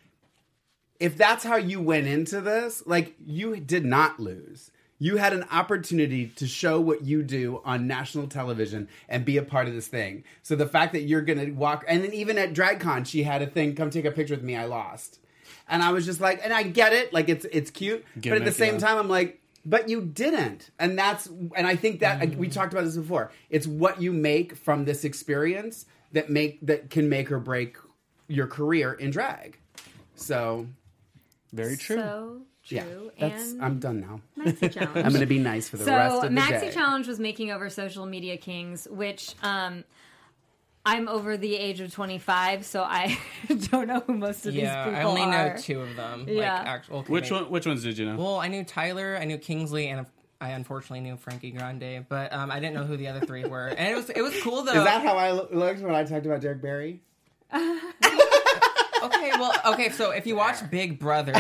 if 0.99 1.17
that's 1.17 1.45
how 1.45 1.57
you 1.57 1.81
went 1.81 2.07
into 2.07 2.41
this, 2.41 2.83
like 2.87 3.15
you 3.25 3.57
did 3.57 3.85
not 3.85 4.19
lose. 4.19 4.71
You 4.99 5.19
had 5.19 5.33
an 5.33 5.45
opportunity 5.51 6.29
to 6.37 6.47
show 6.47 6.81
what 6.81 7.03
you 7.05 7.23
do 7.23 7.61
on 7.65 7.87
national 7.87 8.29
television 8.29 8.89
and 9.09 9.25
be 9.25 9.37
a 9.37 9.43
part 9.43 9.69
of 9.69 9.75
this 9.75 9.89
thing. 9.89 10.25
So 10.43 10.57
the 10.57 10.67
fact 10.67 10.95
that 10.95 11.03
you're 11.03 11.21
going 11.21 11.39
to 11.39 11.51
walk, 11.51 11.85
and 11.87 12.03
then 12.03 12.15
even 12.15 12.39
at 12.39 12.55
DragCon, 12.55 13.07
she 13.07 13.23
had 13.23 13.43
a 13.43 13.47
thing, 13.47 13.75
come 13.75 13.91
take 13.91 14.07
a 14.07 14.11
picture 14.11 14.35
with 14.35 14.43
me, 14.43 14.57
I 14.57 14.65
lost. 14.65 15.19
And 15.69 15.83
I 15.83 15.93
was 15.93 16.07
just 16.07 16.21
like, 16.21 16.41
and 16.43 16.53
I 16.53 16.63
get 16.63 16.93
it, 16.93 17.13
like 17.13 17.29
it's 17.29 17.45
it's 17.45 17.71
cute, 17.71 18.05
but 18.17 18.33
at 18.33 18.45
the 18.45 18.53
same 18.53 18.75
yeah. 18.75 18.81
time, 18.81 18.99
I'm 18.99 19.09
like, 19.09 19.43
but 19.65 19.89
you 19.89 20.01
didn't, 20.01 20.71
and 20.79 20.97
that's, 20.97 21.27
and 21.27 21.67
I 21.67 21.75
think 21.75 22.01
that 22.01 22.37
we 22.37 22.49
talked 22.49 22.73
about 22.73 22.85
this 22.85 22.97
before. 22.97 23.33
It's 23.51 23.67
what 23.67 24.01
you 24.01 24.13
make 24.13 24.57
from 24.57 24.85
this 24.85 25.05
experience 25.05 25.87
that 26.13 26.31
make 26.31 26.65
that 26.67 26.89
can 26.89 27.09
make 27.09 27.33
or 27.33 27.41
break 27.41 27.77
your 28.29 28.47
career 28.47 28.93
in 28.93 29.11
drag. 29.11 29.59
So 30.15 30.69
Very 31.53 31.77
true. 31.77 31.97
So 31.97 32.43
true. 32.67 32.79
yeah, 33.17 33.29
that's 33.29 33.53
and 33.53 33.63
I'm 33.65 33.79
done 33.79 34.01
now. 34.01 34.21
Maxi 34.39 34.73
challenge. 34.75 34.97
I'm 34.97 35.09
going 35.11 35.21
to 35.21 35.27
be 35.27 35.39
nice 35.39 35.69
for 35.69 35.77
the 35.77 35.85
rest 35.87 36.15
so 36.17 36.23
of 36.27 36.35
the 36.35 36.41
Maxi 36.41 36.61
day. 36.63 36.71
Challenge 36.73 37.07
was 37.09 37.19
making 37.21 37.51
over 37.51 37.71
social 37.71 38.07
media 38.07 38.37
kings, 38.37 38.87
which 38.91 39.35
um, 39.43 39.85
I'm 40.85 41.09
over 41.09 41.37
the 41.37 41.57
age 41.57 41.81
of 41.81 41.93
25, 41.93 42.65
so 42.65 42.83
I 42.83 43.19
don't 43.71 43.87
know 43.89 44.01
who 44.07 44.15
most 44.15 44.47
of 44.47 44.55
Yeah, 44.55 44.63
these 44.85 44.85
people 44.95 44.99
are. 44.99 45.03
I 45.03 45.03
only 45.05 45.23
are. 45.23 45.55
know 45.55 45.57
two 45.61 45.81
of 45.81 45.97
them. 45.97 46.27
Yeah. 46.29 46.59
Like 46.59 46.67
actual. 46.67 46.99
okay, 46.99 47.13
which 47.13 47.31
maybe- 47.31 47.43
one? 47.45 47.51
Which 47.53 47.67
ones 47.67 47.83
did 47.83 47.99
you 47.99 48.07
know? 48.07 48.17
Well, 48.17 48.37
I 48.37 48.49
knew 48.49 48.63
Tyler, 48.65 49.17
I 49.21 49.25
knew 49.25 49.39
Kingsley, 49.39 49.89
and 49.89 50.07
I 50.41 50.51
unfortunately 50.51 51.01
knew 51.01 51.17
Frankie 51.17 51.51
Grande, 51.51 52.05
but 52.09 52.31
um, 52.33 52.51
I 52.51 52.61
didn't 52.61 52.75
know 52.75 52.85
who 52.85 52.97
the 52.99 53.09
other 53.09 53.25
three 53.25 53.47
were. 53.47 53.69
And 53.69 53.89
it 53.91 53.97
was 53.97 54.11
it 54.11 54.21
was 54.23 54.35
cool 54.43 54.63
though. 54.65 54.73
Is 54.73 54.85
that 54.85 55.03
how 55.03 55.17
I 55.17 55.31
looked 55.33 55.81
when 55.81 55.95
I 55.95 56.05
talked 56.05 56.27
about 56.27 56.41
Derrick 56.43 56.61
Barry? 56.61 57.01
okay? 59.07 59.17
Okay, 59.17 59.31
well, 59.41 59.53
okay. 59.73 59.91
So 59.91 60.11
if 60.11 60.27
you 60.27 60.37
watch 60.37 60.69
Big 60.71 60.99
Brother 60.99 61.35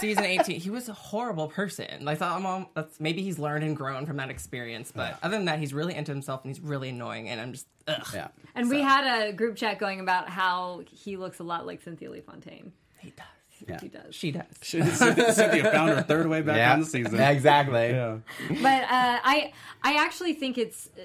season 0.00 0.24
eighteen, 0.24 0.60
he 0.60 0.70
was 0.70 0.88
a 0.88 0.92
horrible 0.92 1.48
person. 1.48 2.06
I 2.08 2.14
thought, 2.14 2.42
well, 2.42 2.70
that's 2.74 3.00
maybe 3.00 3.22
he's 3.22 3.38
learned 3.38 3.64
and 3.64 3.76
grown 3.76 4.06
from 4.06 4.16
that 4.18 4.30
experience. 4.30 4.92
But 4.94 5.18
other 5.22 5.36
than 5.36 5.46
that, 5.46 5.58
he's 5.58 5.74
really 5.74 5.94
into 5.94 6.12
himself 6.12 6.44
and 6.44 6.54
he's 6.54 6.62
really 6.62 6.90
annoying. 6.90 7.28
And 7.28 7.40
I'm 7.40 7.52
just, 7.52 7.66
ugh. 7.88 8.06
Yeah. 8.12 8.28
And 8.54 8.68
we 8.70 8.80
had 8.80 9.28
a 9.28 9.32
group 9.32 9.56
chat 9.56 9.78
going 9.78 10.00
about 10.00 10.28
how 10.28 10.82
he 10.90 11.16
looks 11.16 11.38
a 11.38 11.44
lot 11.44 11.66
like 11.66 11.82
Cynthia 11.82 12.10
Lee 12.10 12.20
Fontaine. 12.20 12.72
He 12.98 13.10
does. 13.10 13.26
Yeah. 13.68 13.80
He 13.80 13.88
does. 13.88 14.14
She 14.14 14.30
does. 14.32 14.46
Cynthia 15.36 15.70
found 15.70 15.90
her 15.90 16.02
third 16.02 16.26
way 16.26 16.42
back 16.42 16.56
Yeah. 16.56 16.72
on 16.74 16.80
the 16.80 16.86
season. 16.86 17.18
Exactly. 17.20 17.90
Yeah. 17.90 18.18
but 18.48 18.82
uh, 18.82 18.86
I 19.24 19.52
I 19.82 19.94
actually 20.04 20.34
think 20.34 20.58
it's 20.58 20.88
uh, 20.98 21.02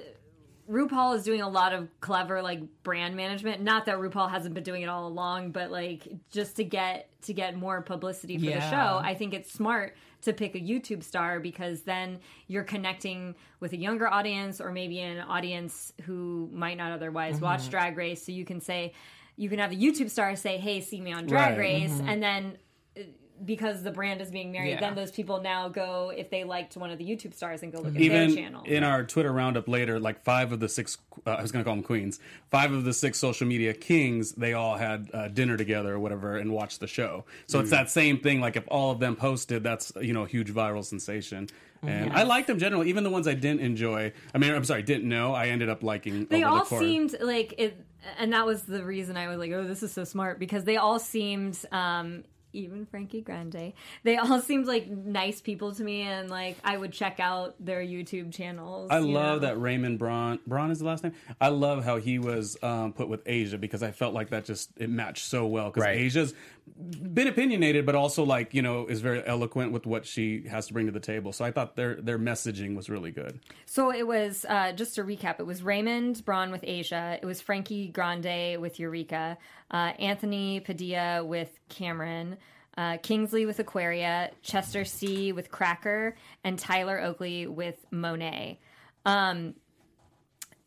RuPaul 0.69 1.15
is 1.15 1.23
doing 1.23 1.41
a 1.41 1.49
lot 1.49 1.73
of 1.73 1.89
clever 1.99 2.41
like 2.41 2.61
brand 2.83 3.15
management. 3.15 3.61
Not 3.61 3.85
that 3.85 3.97
RuPaul 3.97 4.29
hasn't 4.29 4.53
been 4.53 4.63
doing 4.63 4.83
it 4.83 4.87
all 4.87 5.07
along, 5.07 5.51
but 5.51 5.71
like 5.71 6.07
just 6.31 6.55
to 6.57 6.63
get 6.63 7.09
to 7.23 7.33
get 7.33 7.57
more 7.57 7.81
publicity 7.81 8.37
for 8.37 8.45
the 8.45 8.69
show, 8.69 9.01
I 9.03 9.15
think 9.15 9.33
it's 9.33 9.51
smart 9.51 9.95
to 10.21 10.33
pick 10.33 10.55
a 10.55 10.59
YouTube 10.59 11.03
star 11.03 11.39
because 11.39 11.81
then 11.81 12.19
you're 12.47 12.63
connecting 12.63 13.35
with 13.59 13.73
a 13.73 13.77
younger 13.77 14.07
audience 14.07 14.61
or 14.61 14.71
maybe 14.71 14.99
an 14.99 15.19
audience 15.21 15.93
who 16.03 16.49
might 16.51 16.77
not 16.77 16.91
otherwise 16.91 17.35
mm-hmm. 17.35 17.45
watch 17.45 17.69
Drag 17.69 17.97
Race. 17.97 18.23
So 18.23 18.31
you 18.31 18.45
can 18.45 18.61
say 18.61 18.93
you 19.37 19.49
can 19.49 19.57
have 19.59 19.71
a 19.71 19.75
YouTube 19.75 20.11
star 20.11 20.35
say, 20.35 20.57
"Hey, 20.57 20.81
see 20.81 21.01
me 21.01 21.13
on 21.13 21.25
Drag 21.25 21.51
Right. 21.51 21.59
Race," 21.59 21.93
mm-hmm. 21.93 22.09
and 22.09 22.21
then 22.21 22.57
because 23.45 23.83
the 23.83 23.91
brand 23.91 24.21
is 24.21 24.29
being 24.31 24.51
married, 24.51 24.71
Yeah. 24.71 24.79
then 24.79 24.95
those 24.95 25.11
people 25.11 25.41
now 25.41 25.69
go 25.69 26.11
if 26.15 26.29
they 26.29 26.43
liked 26.43 26.75
one 26.77 26.89
of 26.91 26.97
the 26.97 27.05
YouTube 27.05 27.33
stars 27.33 27.63
and 27.63 27.71
go 27.71 27.79
look 27.79 27.95
at 27.95 28.01
Even 28.01 28.27
their 28.33 28.43
channel. 28.43 28.63
in 28.65 28.83
our 28.83 29.03
Twitter 29.03 29.31
roundup 29.31 29.67
later, 29.67 29.99
like 29.99 30.23
five 30.23 30.51
of 30.51 30.59
the 30.59 30.69
six, 30.69 30.97
uh, 31.25 31.31
I 31.31 31.41
was 31.41 31.51
going 31.51 31.63
to 31.63 31.67
call 31.67 31.75
them 31.75 31.83
queens, 31.83 32.19
five 32.51 32.71
of 32.71 32.83
the 32.83 32.93
six 32.93 33.17
social 33.17 33.47
media 33.47 33.73
kings, 33.73 34.33
they 34.33 34.53
all 34.53 34.77
had 34.77 35.09
uh, 35.13 35.27
dinner 35.29 35.57
together 35.57 35.93
or 35.95 35.99
whatever 35.99 36.37
and 36.37 36.51
watched 36.51 36.79
the 36.79 36.87
show. 36.87 37.25
So 37.47 37.59
it's 37.59 37.69
that 37.71 37.89
same 37.89 38.19
thing. 38.19 38.41
Like 38.41 38.55
if 38.55 38.65
all 38.67 38.91
of 38.91 38.99
them 38.99 39.15
posted, 39.15 39.63
that's 39.63 39.91
you 40.01 40.13
know 40.13 40.23
a 40.23 40.27
huge 40.27 40.51
viral 40.53 40.83
sensation. 40.85 41.47
And 41.81 42.11
I 42.11 42.23
liked 42.23 42.47
them 42.47 42.59
generally, 42.59 42.89
even 42.89 43.05
the 43.05 43.09
ones 43.09 43.25
I 43.25 43.35
didn't 43.35 43.61
enjoy. 43.61 44.11
I 44.35 44.37
mean, 44.37 44.53
I'm 44.53 44.65
sorry, 44.65 44.83
didn't 44.83 45.07
know. 45.07 45.33
I 45.33 45.47
ended 45.47 45.69
up 45.69 45.81
liking. 45.81 46.25
they 46.25 46.43
over 46.43 46.51
all 46.51 46.59
the 46.59 46.65
course. 46.65 46.81
seemed 46.81 47.15
like 47.21 47.53
it, 47.57 47.81
and 48.17 48.33
that 48.33 48.45
was 48.45 48.63
the 48.63 48.83
reason 48.83 49.15
I 49.15 49.29
was 49.29 49.37
like, 49.37 49.53
"Oh, 49.53 49.63
this 49.63 49.81
is 49.81 49.93
so 49.93 50.03
smart," 50.03 50.39
because 50.39 50.65
they 50.65 50.75
all 50.75 50.99
seemed. 50.99 51.57
um 51.71 52.25
even 52.53 52.85
Frankie 52.85 53.21
Grande, 53.21 53.73
they 54.03 54.17
all 54.17 54.41
seemed 54.49 54.67
like 54.67 54.89
nice 54.89 55.41
people 55.41 55.73
to 55.75 55.83
me, 55.83 56.01
and 56.01 56.29
like 56.29 56.57
I 56.63 56.77
would 56.77 56.91
check 56.91 57.19
out 57.19 57.55
their 57.59 57.81
YouTube 57.81 58.33
channels. 58.33 58.89
I 58.91 58.99
you 58.99 59.11
love 59.11 59.41
know? 59.41 59.47
that 59.47 59.59
Raymond 59.59 59.99
Braun 59.99 60.39
Braun 60.47 60.71
is 60.71 60.79
the 60.79 60.85
last 60.85 61.03
name. 61.03 61.13
I 61.39 61.49
love 61.49 61.83
how 61.83 61.97
he 61.97 62.19
was 62.19 62.57
um, 62.63 62.93
put 62.93 63.07
with 63.09 63.21
Asia 63.25 63.57
because 63.57 63.83
I 63.83 63.91
felt 63.91 64.13
like 64.13 64.29
that 64.29 64.45
just 64.45 64.71
it 64.77 64.89
matched 64.89 65.25
so 65.25 65.45
well 65.45 65.69
because 65.69 65.83
Right. 65.83 65.97
Asia's 65.97 66.33
been 66.77 67.27
opinionated 67.27 67.85
but 67.85 67.95
also 67.95 68.23
like 68.23 68.53
you 68.53 68.61
know 68.61 68.85
is 68.85 69.01
very 69.01 69.25
eloquent 69.25 69.71
with 69.71 69.85
what 69.85 70.05
she 70.05 70.47
has 70.47 70.67
to 70.67 70.73
bring 70.73 70.85
to 70.85 70.91
the 70.91 70.99
table. 70.99 71.33
So 71.33 71.45
I 71.45 71.51
thought 71.51 71.75
their 71.75 71.95
their 71.95 72.19
messaging 72.19 72.75
was 72.75 72.89
really 72.89 73.11
good. 73.11 73.39
So 73.65 73.91
it 73.91 74.05
was 74.07 74.45
uh, 74.47 74.73
just 74.73 74.95
to 74.95 75.03
recap. 75.03 75.39
It 75.39 75.45
was 75.45 75.63
Raymond 75.63 76.23
Braun 76.25 76.51
with 76.51 76.63
Asia. 76.63 77.17
It 77.21 77.25
was 77.25 77.41
Frankie 77.41 77.87
Grande 77.87 78.59
with 78.61 78.79
Eureka. 78.79 79.37
Uh, 79.71 79.93
Anthony 79.99 80.59
Padilla 80.59 81.23
with 81.23 81.59
Kameron. 81.69 82.37
Uh, 82.77 82.97
Kingsley 82.97 83.45
with 83.45 83.59
Aquaria. 83.59 84.31
Chester 84.41 84.85
See 84.85 85.31
with 85.31 85.51
Cracker, 85.51 86.15
and 86.43 86.57
Tyler 86.57 87.01
Oakley 87.01 87.45
with 87.45 87.75
Monet. 87.91 88.59
Um, 89.05 89.55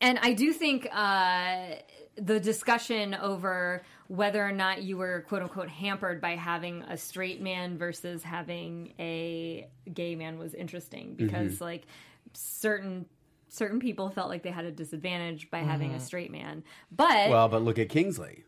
and 0.00 0.18
I 0.20 0.32
do 0.32 0.52
think 0.52 0.88
uh, 0.92 1.76
the 2.16 2.38
discussion 2.38 3.14
over 3.14 3.82
whether 4.08 4.44
or 4.44 4.52
not 4.52 4.82
you 4.82 4.96
were 4.96 5.24
quote 5.28 5.42
unquote 5.42 5.68
hampered 5.68 6.20
by 6.20 6.36
having 6.36 6.82
a 6.82 6.96
straight 6.96 7.40
man 7.40 7.78
versus 7.78 8.22
having 8.22 8.92
a 8.98 9.66
gay 9.92 10.14
man 10.14 10.38
was 10.38 10.54
interesting 10.54 11.08
mm-hmm. 11.08 11.26
because 11.26 11.60
like 11.60 11.86
certain 12.34 13.06
certain 13.48 13.80
people 13.80 14.10
felt 14.10 14.28
like 14.28 14.42
they 14.42 14.50
had 14.50 14.64
a 14.64 14.70
disadvantage 14.70 15.50
by 15.50 15.58
having 15.58 15.90
a 15.90 15.94
mm-hmm. 15.94 16.02
straight 16.02 16.30
man. 16.30 16.62
But 16.90 17.30
Well, 17.30 17.48
but 17.48 17.62
look 17.62 17.78
at 17.78 17.88
Kingsley. 17.88 18.44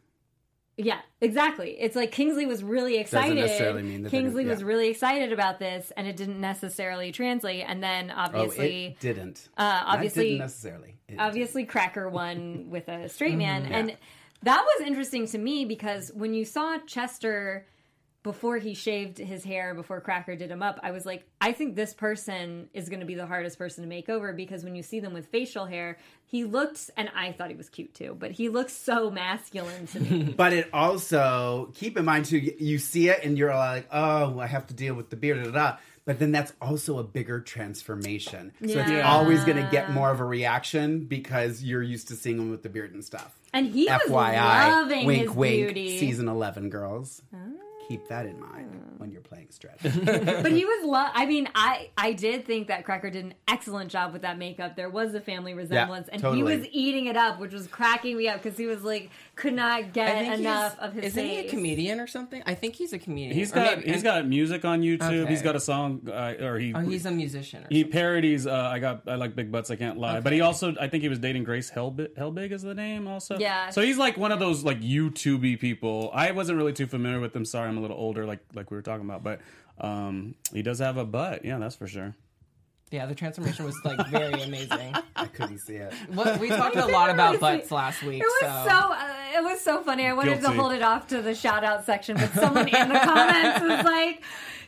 Yeah, 0.76 1.00
exactly. 1.21 1.76
It's 1.78 1.95
like 1.97 2.11
Kingsley 2.12 2.47
was 2.47 2.62
really 2.64 2.97
excited. 2.99 3.37
necessarily 3.37 3.83
mean 3.83 4.02
that 4.02 4.11
Kingsley 4.11 4.43
didn't- 4.45 4.57
was 4.57 4.64
really 4.64 4.88
excited 4.88 5.33
about 5.33 5.59
this, 5.59 5.93
and 5.97 6.07
it 6.07 6.16
didn't 6.16 6.40
necessarily 6.40 7.12
translate. 7.12 7.64
And 7.66 7.83
then 7.83 8.11
Oh, 8.11 8.14
obviously, 8.16 8.87
it 8.87 9.00
didn't. 9.00 9.49
uh, 9.57 9.83
obviously, 9.87 10.25
didn't 10.31 10.38
necessarily. 10.40 10.95
It 11.09 11.16
obviously 11.19 11.64
cracker 11.64 12.09
won 12.09 12.71
with 12.71 12.88
a 12.88 13.09
straight 13.09 13.37
man 13.37 13.64
Mm-hmm. 13.64 13.73
and 13.75 13.97
that 14.43 14.62
was 14.62 14.87
interesting 14.87 15.26
to 15.28 15.38
me 15.38 15.64
because 15.64 16.11
when 16.14 16.35
you 16.35 16.45
saw 16.45 16.76
chester 16.87 17.66
before 18.25 18.59
he 18.59 18.75
shaved 18.75 19.19
his 19.19 19.45
hair 19.45 19.75
before 19.75 20.00
cracker 20.00 20.35
did 20.35 20.50
him 20.50 20.62
up 20.62 20.81
i 20.83 20.90
was 20.90 21.07
like 21.07 21.25
i 21.40 21.52
think 21.52 21.76
this 21.76 21.95
person 21.95 22.69
is 22.73 22.88
going 22.88 22.99
to 23.00 23.07
be 23.07 23.14
the 23.14 23.26
hardest 23.26 23.57
person 23.57 23.85
to 23.85 23.88
make 23.88 24.09
over 24.09 24.33
because 24.33 24.64
when 24.64 24.75
you 24.75 24.83
see 24.83 24.99
them 24.99 25.12
with 25.12 25.26
facial 25.26 25.66
hair 25.66 25.97
he 26.26 26.43
looked 26.45 26.90
and 26.97 27.09
i 27.14 27.31
thought 27.31 27.50
he 27.50 27.54
was 27.57 27.69
cute 27.69 27.95
too 27.95 28.16
but 28.19 28.33
he 28.33 28.49
looks 28.49 28.73
so 28.73 29.11
masculine 29.11 29.87
to 29.87 30.00
me 30.00 30.23
But 30.37 30.52
it 30.54 30.69
also 30.73 31.71
keep 31.75 31.97
in 31.99 32.04
mind 32.04 32.25
too. 32.25 32.38
You, 32.38 32.78
see 32.78 33.09
it 33.09 33.21
and 33.23 33.37
you're 33.38 33.54
like, 33.54 33.87
oh, 33.93 34.38
I 34.40 34.47
have 34.47 34.66
to 34.69 34.75
deal 34.75 34.95
with 34.95 35.11
the 35.11 35.16
beard. 35.16 35.38
Da, 35.45 35.50
da, 35.50 35.52
da. 35.52 35.76
But 36.07 36.19
then 36.19 36.33
that's 36.33 36.52
also 36.61 36.99
a 36.99 37.04
bigger 37.04 37.40
transformation. 37.40 38.52
So 38.61 38.78
it's 38.78 39.04
always 39.04 39.45
going 39.45 39.62
to 39.62 39.69
get 39.71 39.90
more 39.90 40.11
of 40.11 40.21
a 40.21 40.25
reaction 40.25 41.04
because 41.04 41.62
you're 41.62 41.83
used 41.83 42.09
to 42.09 42.14
seeing 42.14 42.38
him 42.38 42.50
with 42.50 42.62
the 42.62 42.69
beard 42.69 42.95
and 42.95 43.04
stuff. 43.04 43.38
and 43.52 43.66
he 43.66 43.85
was 43.87 44.02
FYI, 44.09 44.71
loving 44.71 45.07
wink, 45.07 45.23
his 45.28 45.31
wink. 45.31 45.54
beauty 45.69 45.99
Season 45.99 46.28
eleven, 46.28 46.69
girls. 46.71 47.23
Ah. 47.35 47.38
Keep 47.88 48.08
that 48.08 48.26
in 48.26 48.40
mind 48.40 48.70
when 48.98 49.10
you're 49.10 49.20
playing 49.20 49.48
stretch. 49.50 49.82
but 49.82 50.52
he 50.52 50.64
was 50.64 50.84
lo- 50.86 51.10
i 51.12 51.26
mean 51.26 51.48
i 51.54 51.90
i 51.98 52.12
did 52.12 52.46
think 52.46 52.68
that 52.68 52.84
cracker 52.84 53.10
did 53.10 53.24
an 53.24 53.34
excellent 53.48 53.90
job 53.90 54.12
with 54.12 54.22
that 54.22 54.38
makeup 54.38 54.76
there 54.76 54.88
was 54.88 55.14
a 55.14 55.20
family 55.20 55.52
resemblance 55.52 56.08
and 56.08 56.22
totally. 56.22 56.38
he 56.38 56.42
was 56.58 56.66
eating 56.72 57.06
it 57.06 57.16
up 57.16 57.38
which 57.40 57.52
was 57.52 57.66
cracking 57.66 58.16
me 58.16 58.28
up 58.28 58.42
because 58.42 58.56
he 58.56 58.66
was 58.66 58.82
like 58.82 59.10
could 59.36 59.52
not 59.52 59.92
get 59.92 60.38
enough 60.38 60.78
of 60.78 60.92
his 60.94 61.06
Isn't 61.06 61.26
he 61.26 61.38
a 61.38 61.48
comedian 61.50 61.98
or 62.00 62.06
something? 62.06 62.42
I 62.46 62.54
think 62.54 62.76
he's 62.76 62.92
a 62.92 62.98
comedian. 63.00 63.34
He's 63.36 63.50
Or 63.50 63.56
got 63.56 63.78
maybe- 63.78 63.90
he's 63.92 64.02
got 64.04 64.26
music 64.26 64.64
on 64.64 64.80
YouTube. 64.80 65.02
Okay. 65.22 65.30
He's 65.30 65.42
got 65.42 65.56
a 65.56 65.60
song 65.60 66.08
uh, 66.08 66.34
or 66.40 66.58
he 66.58 66.72
Oh, 66.72 66.78
he's 66.80 67.04
a 67.04 67.10
musician. 67.10 67.64
Or 67.64 67.66
he 67.68 67.80
something. 67.82 67.92
parodies. 67.92 68.46
Uh, 68.46 68.52
I 68.72 68.78
got 68.78 69.08
I 69.08 69.16
like 69.16 69.34
big 69.34 69.50
butts. 69.50 69.72
I 69.72 69.76
can't 69.76 69.98
lie. 69.98 70.20
But 70.20 70.32
he 70.32 70.40
also 70.40 70.74
I 70.80 70.86
think 70.88 71.02
he 71.02 71.08
was 71.08 71.18
dating 71.18 71.42
Grace 71.44 71.70
Helbig. 71.70 72.14
Helbig 72.14 72.52
is 72.52 72.62
the 72.62 72.74
name 72.74 73.08
also. 73.08 73.36
Yeah. 73.38 73.70
So 73.70 73.82
he's 73.82 73.98
like 73.98 74.16
one 74.16 74.30
of 74.30 74.38
those 74.38 74.62
like 74.62 74.80
YouTubey 74.80 75.58
people. 75.58 76.10
I 76.14 76.30
wasn't 76.30 76.56
really 76.58 76.72
too 76.72 76.86
familiar 76.86 77.18
with 77.20 77.34
him. 77.34 77.44
Sorry, 77.44 77.74
I'm 77.75 77.78
a 77.78 77.81
little 77.81 77.97
older. 77.97 78.25
Like 78.25 78.40
like 78.54 78.71
we 78.71 78.76
were 78.76 78.83
talking 78.83 79.04
about, 79.04 79.25
but 79.25 79.40
um, 79.81 80.37
he 80.52 80.62
does 80.62 80.78
have 80.78 80.97
a 80.97 81.04
butt. 81.04 81.45
Yeah, 81.45 81.59
that's 81.59 81.75
for 81.75 81.88
sure. 81.88 82.14
Yeah, 82.90 83.07
the 83.07 83.14
transformation 83.14 83.64
was 83.64 83.76
like 83.85 84.07
very 84.07 84.40
amazing. 84.43 84.95
I 85.16 85.26
couldn't 85.26 85.59
see 85.59 85.75
it. 85.75 85.93
What, 86.12 86.38
we 86.38 86.49
talked 86.61 86.76
a 86.76 86.87
lot 86.87 87.11
about 87.11 87.40
butts 87.40 87.73
last 87.73 88.02
week. 88.04 88.23
It 88.23 88.26
was 88.26 88.40
so, 88.40 88.64
so, 88.69 88.93
uh, 88.93 89.14
it 89.37 89.43
was 89.43 89.61
so 89.61 89.83
funny. 89.83 90.07
I 90.07 90.12
wanted 90.12 90.40
to 90.43 90.50
hold 90.50 90.73
it 90.73 90.83
off 90.83 91.09
to 91.09 91.21
the 91.21 91.35
shout 91.35 91.64
out 91.64 91.85
section, 91.85 92.16
but 92.16 92.33
someone 92.35 92.69
in 92.69 92.88
the 92.88 93.00
comments 93.00 93.61
was 93.62 93.85
like, 93.85 94.23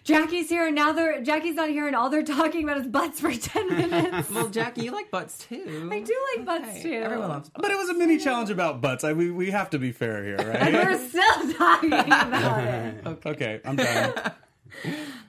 "Jackie's 0.06 0.48
here, 0.48 0.66
and 0.66 0.74
now 0.74 0.92
they're 0.92 1.22
Jackie's 1.22 1.54
not 1.56 1.68
here, 1.68 1.86
and 1.86 1.94
all 1.96 2.08
they're 2.10 2.22
talking 2.22 2.64
about 2.64 2.78
is 2.78 2.86
butts 2.86 3.20
for 3.20 3.32
ten 3.34 3.68
minutes." 3.76 4.30
Well, 4.30 4.48
Jackie, 4.48 4.82
you 4.82 4.92
like 4.92 5.10
butts 5.10 5.38
too. 5.38 5.88
I 5.92 6.00
do 6.00 6.14
like 6.36 6.46
butts 6.46 6.68
Hey, 6.76 6.82
too. 6.82 6.92
Everyone 6.94 7.28
loves 7.28 7.48
butts. 7.50 7.62
But 7.62 7.70
it 7.70 7.76
was 7.76 7.88
a 7.88 7.94
mini 7.94 8.18
challenge 8.18 8.50
about 8.50 8.80
butts. 8.80 9.04
I, 9.04 9.12
we 9.12 9.30
we 9.30 9.50
have 9.50 9.70
to 9.70 9.78
be 9.78 9.92
fair 9.92 10.22
here, 10.24 10.36
And 10.36 10.74
right? 10.74 10.86
we're 10.86 11.08
still 11.08 11.52
talking 11.58 11.92
about 11.92 12.64
it. 12.64 13.06
okay, 13.26 13.60
I'm 13.64 13.76
done. 13.76 14.12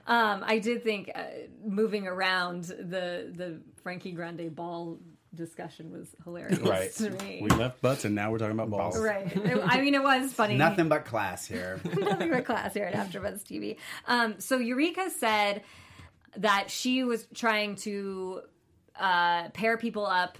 Um, 0.05 0.43
I 0.45 0.59
did 0.59 0.83
think 0.83 1.11
uh, 1.13 1.23
moving 1.65 2.07
around 2.07 2.65
the 2.65 3.31
the 3.35 3.59
Frankie 3.83 4.11
Grande 4.11 4.53
ball 4.55 4.99
discussion 5.33 5.91
was 5.91 6.15
hilarious 6.23 6.59
Right. 6.59 6.91
to 6.95 7.09
me. 7.11 7.39
We 7.43 7.49
left 7.49 7.81
butts, 7.81 8.05
and 8.05 8.15
now 8.15 8.31
we're 8.31 8.37
talking 8.39 8.53
about 8.53 8.69
balls. 8.69 8.99
Right. 8.99 9.25
I 9.65 9.81
mean, 9.81 9.95
it 9.95 10.03
was 10.03 10.33
funny. 10.33 10.55
Nothing 10.55 10.89
but 10.89 11.05
class 11.05 11.45
here. 11.45 11.79
nothing 11.97 12.29
but 12.31 12.45
class 12.45 12.73
here 12.73 12.85
at 12.85 12.93
AfterBuzz 12.93 13.43
TV. 13.43 13.77
Um, 14.07 14.39
so 14.39 14.57
Eureka 14.57 15.09
said 15.09 15.63
that 16.37 16.69
she 16.71 17.03
was 17.03 17.27
trying 17.33 17.75
to 17.77 18.41
uh, 18.99 19.49
pair 19.49 19.77
people 19.77 20.05
up 20.05 20.37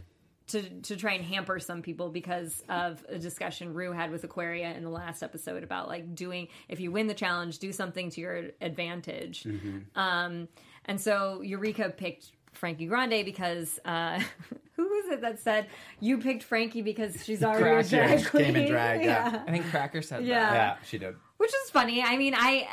to 0.48 0.62
to 0.82 0.96
try 0.96 1.12
and 1.14 1.26
hamper 1.26 1.60
some 1.60 1.82
people 1.82 2.08
because 2.10 2.64
of 2.70 3.04
a 3.10 3.20
discussion 3.20 3.74
Rue 3.74 3.92
had 3.92 4.12
with 4.12 4.24
Aquaria 4.24 4.72
in 4.72 4.84
the 4.84 4.90
last 4.90 5.22
episode 5.22 5.62
about 5.62 5.90
like 5.90 6.16
doing 6.16 6.48
if 6.70 6.80
you 6.80 6.90
win 6.90 7.08
the 7.08 7.14
challenge, 7.14 7.60
do 7.60 7.74
something 7.74 8.10
to 8.12 8.22
your 8.22 8.44
advantage. 8.62 9.46
Um, 9.96 10.48
and 10.86 11.02
so 11.02 11.42
Eureka 11.42 11.90
picked 11.90 12.32
Frankie 12.58 12.86
Grande 12.88 13.24
because 13.24 13.80
uh, 13.86 14.20
who 14.74 14.84
was 14.84 15.06
it 15.14 15.22
that 15.22 15.40
said 15.40 15.68
you 16.00 16.18
picked 16.18 16.44
Frankie 16.44 16.82
because 16.82 17.24
she's 17.24 17.44
already 17.44 17.64
a 17.64 17.74
Cracker. 17.90 18.08
drag 18.08 18.20
She 18.20 18.26
came 18.30 18.42
in 18.48 18.54
queen?" 18.54 18.68
drag, 18.72 19.04
yeah. 19.04 19.44
I 19.48 19.52
think 19.52 19.66
Cracker 19.68 20.02
said 20.02 20.26
Yeah. 20.26 20.40
that. 20.50 20.54
yeah, 20.54 20.86
she 20.86 20.98
did. 20.98 21.16
which 21.38 21.52
is 21.64 21.70
funny. 21.72 22.02
I 22.04 22.18
mean, 22.18 22.34
I, 22.36 22.68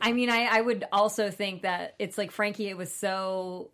I 0.00 0.12
mean, 0.12 0.30
I, 0.30 0.44
I 0.50 0.60
would 0.60 0.84
also 0.90 1.30
think 1.30 1.62
that 1.62 1.94
it's 1.98 2.16
like 2.18 2.30
Frankie. 2.32 2.68
It 2.68 2.76
was 2.76 2.92
so, 2.92 3.70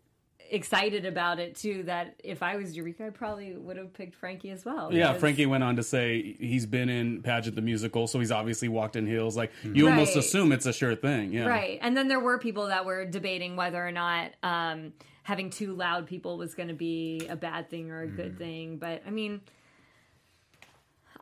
excited 0.51 1.07
about 1.07 1.39
it 1.41 1.55
too. 1.57 1.83
That 1.85 2.17
if 2.23 2.43
I 2.43 2.57
was 2.57 2.77
Eureka, 2.77 3.07
I 3.07 3.11
probably 3.11 3.57
would 3.57 3.77
have 3.79 3.95
picked 3.95 4.15
Frankie 4.15 4.51
as 4.51 4.65
well. 4.67 4.93
Yeah, 4.93 5.09
because- 5.09 5.21
Frankie 5.21 5.47
went 5.47 5.65
on 5.65 5.77
to 5.77 5.83
say 5.83 6.37
he's 6.39 6.67
been 6.67 6.89
in 6.91 7.23
Pageant 7.23 7.57
the 7.57 7.63
musical, 7.63 8.07
so 8.07 8.19
he's 8.19 8.31
obviously 8.33 8.69
walked 8.69 8.97
in 8.97 9.07
heels. 9.07 9.35
Like 9.37 9.51
you 9.65 9.89
almost 9.89 10.15
assume 10.17 10.53
it's 10.53 10.67
a 10.67 10.73
sure 10.73 10.95
thing. 10.95 11.33
Yeah, 11.33 11.47
Right. 11.47 11.79
And 11.81 11.97
then 11.97 12.09
there 12.09 12.21
were 12.21 12.39
people 12.39 12.67
that 12.67 12.85
were 12.85 13.07
debating 13.07 13.57
whether 13.57 13.85
or 13.87 13.93
not 13.93 14.33
um, 14.43 14.93
having 15.23 15.51
two 15.51 15.75
loud 15.75 16.07
people 16.07 16.37
was 16.37 16.55
going 16.55 16.69
to 16.69 16.75
be 16.75 17.27
a 17.29 17.37
bad 17.37 17.71
thing 17.71 17.91
or 17.91 18.03
a 18.03 18.09
good 18.09 18.39
thing. 18.39 18.77
But 18.77 19.03
I 19.07 19.11
mean, 19.11 19.41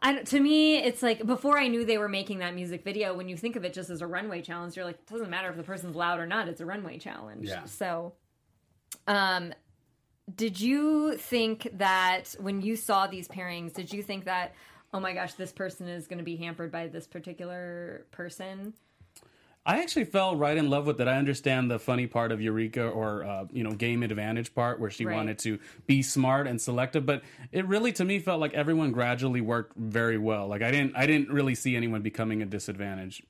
I, 0.03 0.23
to 0.23 0.41
me, 0.41 0.79
it's 0.79 1.03
like 1.03 1.27
before 1.27 1.59
I 1.59 1.69
knew 1.69 1.85
they 1.85 1.99
were 1.99 2.09
making 2.09 2.39
that 2.39 2.55
music 2.55 2.83
video, 2.83 3.15
when 3.15 3.29
you 3.29 3.37
think 3.37 3.57
of 3.57 3.65
it 3.65 3.75
just 3.75 3.91
as 3.91 4.01
a 4.01 4.07
runway 4.07 4.41
challenge, 4.41 4.77
you're 4.77 4.87
like, 4.87 4.97
it 4.97 5.07
doesn't 5.07 5.29
matter 5.29 5.51
if 5.51 5.57
the 5.57 5.63
person's 5.63 5.95
loud 5.95 6.19
or 6.19 6.27
not, 6.27 6.49
it's 6.49 6.61
a 6.61 6.67
runway 6.67 6.99
challenge. 6.99 7.47
Yeah. 7.47 7.65
So, 7.65 8.15
um, 9.07 9.53
did 10.35 10.59
you 10.59 11.17
think 11.17 11.69
that 11.75 12.35
when 12.39 12.63
you 12.63 12.77
saw 12.77 13.07
these 13.07 13.29
pairings, 13.29 13.75
did 13.75 13.93
you 13.93 14.03
think 14.03 14.25
that, 14.25 14.55
oh 14.95 15.01
my 15.01 15.13
gosh, 15.13 15.35
this 15.35 15.53
person 15.53 15.87
is 15.87 16.07
going 16.07 16.19
to 16.19 16.25
be 16.25 16.37
hampered 16.37 16.73
by 16.73 16.87
this 16.87 17.07
particular 17.07 18.07
person? 18.11 18.73
I 19.67 19.83
actually 19.83 20.07
fell 20.07 20.37
right 20.37 20.57
in 20.57 20.71
love 20.71 20.87
with 20.87 21.01
it. 21.03 21.07
I 21.07 21.19
understand 21.19 21.71
the 21.71 21.79
funny 21.79 22.07
part 22.07 22.33
of 22.33 22.41
Eureka 22.41 22.89
or 22.89 23.25
uh, 23.25 23.45
you 23.53 23.63
know 23.63 23.73
game 23.73 24.03
advantage 24.03 24.55
part 24.55 24.81
where 24.81 24.89
she 24.91 25.05
Right. 25.05 25.15
wanted 25.15 25.39
to 25.41 25.59
be 25.87 26.01
smart 26.03 26.47
and 26.47 26.59
selective, 26.59 27.05
but 27.05 27.23
it 27.53 27.67
really 27.67 27.93
to 27.93 28.05
me 28.05 28.21
felt 28.21 28.41
like 28.41 28.55
everyone 28.55 28.91
gradually 28.91 29.43
worked 29.43 29.77
very 29.77 30.17
well. 30.17 30.49
Like 30.49 30.63
I 30.63 30.71
didn't 30.71 30.97
I 30.97 31.05
didn't 31.07 31.29
really 31.31 31.55
see 31.55 31.77
anyone 31.77 32.01
becoming 32.01 32.41
a 32.41 32.47
disadvantage. 32.47 33.23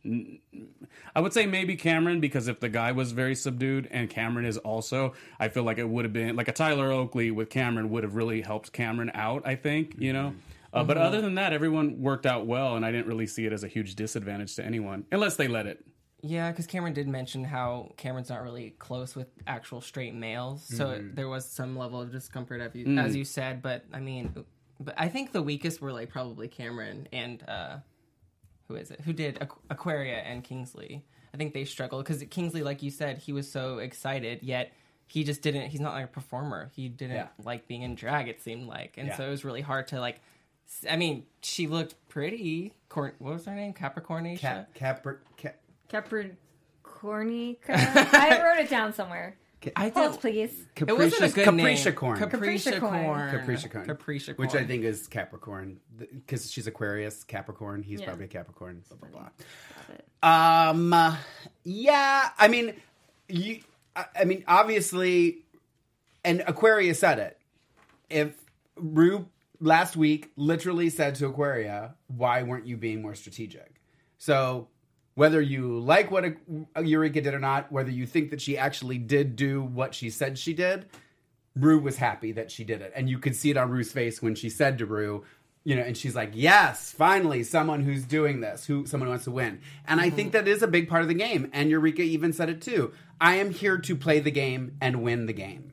I 1.15 1.21
would 1.21 1.33
say 1.33 1.47
maybe 1.47 1.77
Kameron 1.77 2.21
because 2.21 2.47
if 2.47 2.61
the 2.61 2.69
guy 2.69 2.93
was 2.93 3.11
very 3.11 3.35
subdued 3.35 3.89
and 3.91 4.09
Kameron 4.09 4.47
is 4.47 4.57
also, 4.59 5.15
I 5.41 5.49
feel 5.49 5.65
like 5.65 5.79
it 5.79 5.89
would 5.89 6.05
have 6.05 6.13
been 6.13 6.37
like 6.37 6.49
a 6.49 6.53
Tyler 6.53 6.93
Oakley 6.93 7.33
with 7.33 7.49
Kameron 7.49 7.89
would 7.89 8.05
have 8.05 8.15
really 8.15 8.41
helped 8.41 8.73
Kameron 8.73 9.11
out. 9.15 9.43
I 9.45 9.57
think 9.57 9.97
you 9.99 10.13
know. 10.13 10.35
Uh, 10.73 10.85
But 10.85 10.97
other 10.97 11.21
than 11.21 11.35
that, 11.35 11.53
everyone 11.53 12.01
worked 12.01 12.27
out 12.27 12.47
well, 12.47 12.77
and 12.77 12.87
I 12.87 12.93
didn't 12.93 13.09
really 13.09 13.27
see 13.27 13.45
it 13.47 13.53
as 13.53 13.65
a 13.65 13.69
huge 13.69 13.97
disadvantage 13.97 14.55
to 14.55 14.65
anyone, 14.65 15.05
unless 15.11 15.35
they 15.35 15.49
let 15.49 15.67
it. 15.67 15.85
Yeah, 16.23 16.51
because 16.51 16.67
Kameron 16.67 16.93
did 16.95 17.09
mention 17.09 17.45
how 17.45 17.93
Kameron's 17.97 18.29
not 18.29 18.43
really 18.43 18.71
close 18.79 19.17
with 19.17 19.29
actual 19.47 19.81
straight 19.81 20.15
males, 20.15 20.63
so 20.63 21.01
there 21.03 21.29
was 21.29 21.47
some 21.47 21.77
level 21.79 22.01
of 22.01 22.13
discomfort, 22.13 22.61
as 22.61 22.75
you, 22.75 22.99
as 22.99 23.17
you 23.17 23.25
said. 23.25 23.63
But 23.63 23.85
I 23.93 24.01
mean, 24.01 24.45
but 24.79 24.95
I 24.99 25.09
think 25.09 25.33
the 25.33 25.43
weakest 25.43 25.81
were 25.81 25.93
like 25.93 26.11
probably 26.11 26.49
Kameron 26.49 27.07
and 27.13 27.43
uh, 27.49 27.77
who 28.69 28.77
is 28.77 28.91
it? 28.91 29.01
Who 29.01 29.13
did 29.15 29.37
Aqu- 29.41 29.59
Aquaria 29.71 30.19
and 30.19 30.45
Kingsley? 30.45 31.05
I 31.33 31.37
think 31.37 31.55
they 31.55 31.65
struggled 31.65 32.05
because 32.05 32.23
Kingsley, 32.25 32.63
like 32.63 32.83
you 32.83 32.91
said, 32.91 33.19
he 33.19 33.33
was 33.33 33.51
so 33.51 33.79
excited, 33.79 34.41
yet 34.43 34.73
he 35.07 35.25
just 35.25 35.41
didn't. 35.43 35.71
He's 35.71 35.81
not 35.81 35.95
like 35.95 36.05
a 36.05 36.09
performer. 36.09 36.71
He 36.75 36.89
didn't 36.89 37.17
Yeah. 37.17 37.29
like 37.45 37.67
being 37.67 37.83
in 37.83 37.95
drag. 37.95 38.29
It 38.29 38.43
seemed 38.43 38.69
like, 38.69 38.97
and 38.99 39.09
Yeah. 39.09 39.17
so 39.17 39.27
it 39.27 39.31
was 39.31 39.45
really 39.45 39.63
hard 39.63 39.87
to 39.89 40.01
like. 40.01 40.21
I 40.89 40.97
mean, 40.97 41.25
she 41.43 41.67
looked 41.67 41.95
pretty. 42.09 42.75
Cor- 42.91 43.15
what 43.19 43.33
was 43.35 43.47
her 43.47 43.55
name? 43.55 43.73
Capricornatia. 43.73 44.39
Cap, 44.41 44.75
Capri, 44.75 45.17
Cap, 45.37 45.57
Capricornica. 45.91 47.69
I 47.69 48.41
wrote 48.43 48.61
it 48.65 48.71
down 48.71 48.93
somewhere. 48.93 49.37
I 49.77 49.91
Hold, 49.91 50.13
think 50.13 50.21
please. 50.23 50.67
It 50.77 50.91
wasn't 50.91 51.23
a 51.23 51.29
Capricious, 51.29 51.35
good 51.35 51.47
Capricia 51.49 51.85
name. 51.85 51.95
corn. 51.95 52.19
Capricia 52.19 52.65
Capricorn. 52.73 53.05
corn. 53.05 53.31
Capricorn. 53.31 53.87
Capricia 53.87 54.39
Which 54.39 54.55
I 54.55 54.65
think 54.65 54.85
is 54.85 55.07
Capricorn. 55.07 55.81
Because 55.99 56.51
she's 56.51 56.67
Aquarius, 56.67 57.25
Capricorn. 57.25 57.83
He's 57.83 58.01
Yeah. 58.01 58.07
probably 58.07 58.25
a 58.25 58.29
Capricorn. 58.29 58.83
Blah, 58.89 59.09
blah, 59.11 59.29
blah. 60.23 60.71
Um, 60.71 60.93
uh, 60.95 61.17
yeah, 61.65 62.31
I 62.39 62.49
mean, 62.49 62.75
you, 63.29 63.61
I, 63.95 64.07
I 64.21 64.25
mean, 64.25 64.45
obviously, 64.49 65.45
and 66.25 66.43
Aquarius 66.47 66.99
said 66.99 67.19
it. 67.19 67.39
If 68.09 68.35
Rue 68.77 69.29
last 69.61 69.95
week 69.95 70.31
literally 70.37 70.89
said 70.89 71.17
to 71.17 71.27
Aquaria, 71.27 71.97
why 72.09 72.43
weren't 72.45 72.67
you 72.67 72.79
being 72.79 73.03
more 73.03 73.15
strategic? 73.15 73.75
So 74.17 74.69
whether 75.21 75.43
you 75.43 75.79
like 75.81 76.11
what 76.11 76.25
Eureka 76.83 77.21
did 77.21 77.35
or 77.35 77.39
not, 77.39 77.71
whether 77.71 77.91
you 77.91 78.07
think 78.07 78.31
that 78.31 78.41
she 78.41 78.57
actually 78.57 78.97
did 78.97 79.37
do 79.37 79.63
what 79.63 79.95
she 79.95 80.09
said 80.09 80.39
she 80.39 80.55
did, 80.55 80.87
Rue 81.55 81.79
was 81.79 81.99
happy 81.99 82.33
that 82.33 82.51
she 82.51 82.65
did 82.65 82.81
it. 82.81 82.91
And 82.97 83.07
you 83.07 83.19
could 83.19 83.37
see 83.37 83.51
it 83.51 83.59
on 83.59 83.69
Rue's 83.69 83.93
face 83.93 84.23
when 84.23 84.35
she 84.35 84.49
said 84.49 84.79
to 84.79 84.87
Rue, 84.87 85.23
you 85.63 85.77
know, 85.77 85.83
and 85.83 85.95
she's 85.95 86.17
like, 86.17 86.31
yes, 86.33 86.93
finally, 86.93 87.43
someone 87.43 87.83
who's 87.83 88.07
doing 88.07 88.41
this, 88.41 88.65
who 88.65 88.87
someone 88.87 89.09
who 89.09 89.11
wants 89.11 89.25
to 89.27 89.31
win. 89.31 89.61
And 89.87 90.01
I 90.01 90.09
think 90.09 90.29
mm-hmm. 90.29 90.47
that 90.47 90.49
is 90.49 90.63
a 90.63 90.67
big 90.67 90.89
part 90.89 91.03
of 91.03 91.09
the 91.09 91.13
game. 91.13 91.51
And 91.53 91.69
Eureka 91.69 92.01
even 92.01 92.33
said 92.33 92.49
it 92.49 92.63
too. 92.63 92.95
I 93.21 93.35
am 93.35 93.51
here 93.51 93.77
to 93.77 93.97
play 93.97 94.21
the 94.21 94.31
game 94.31 94.79
and 94.81 95.03
win 95.03 95.27
the 95.27 95.35
game. 95.35 95.73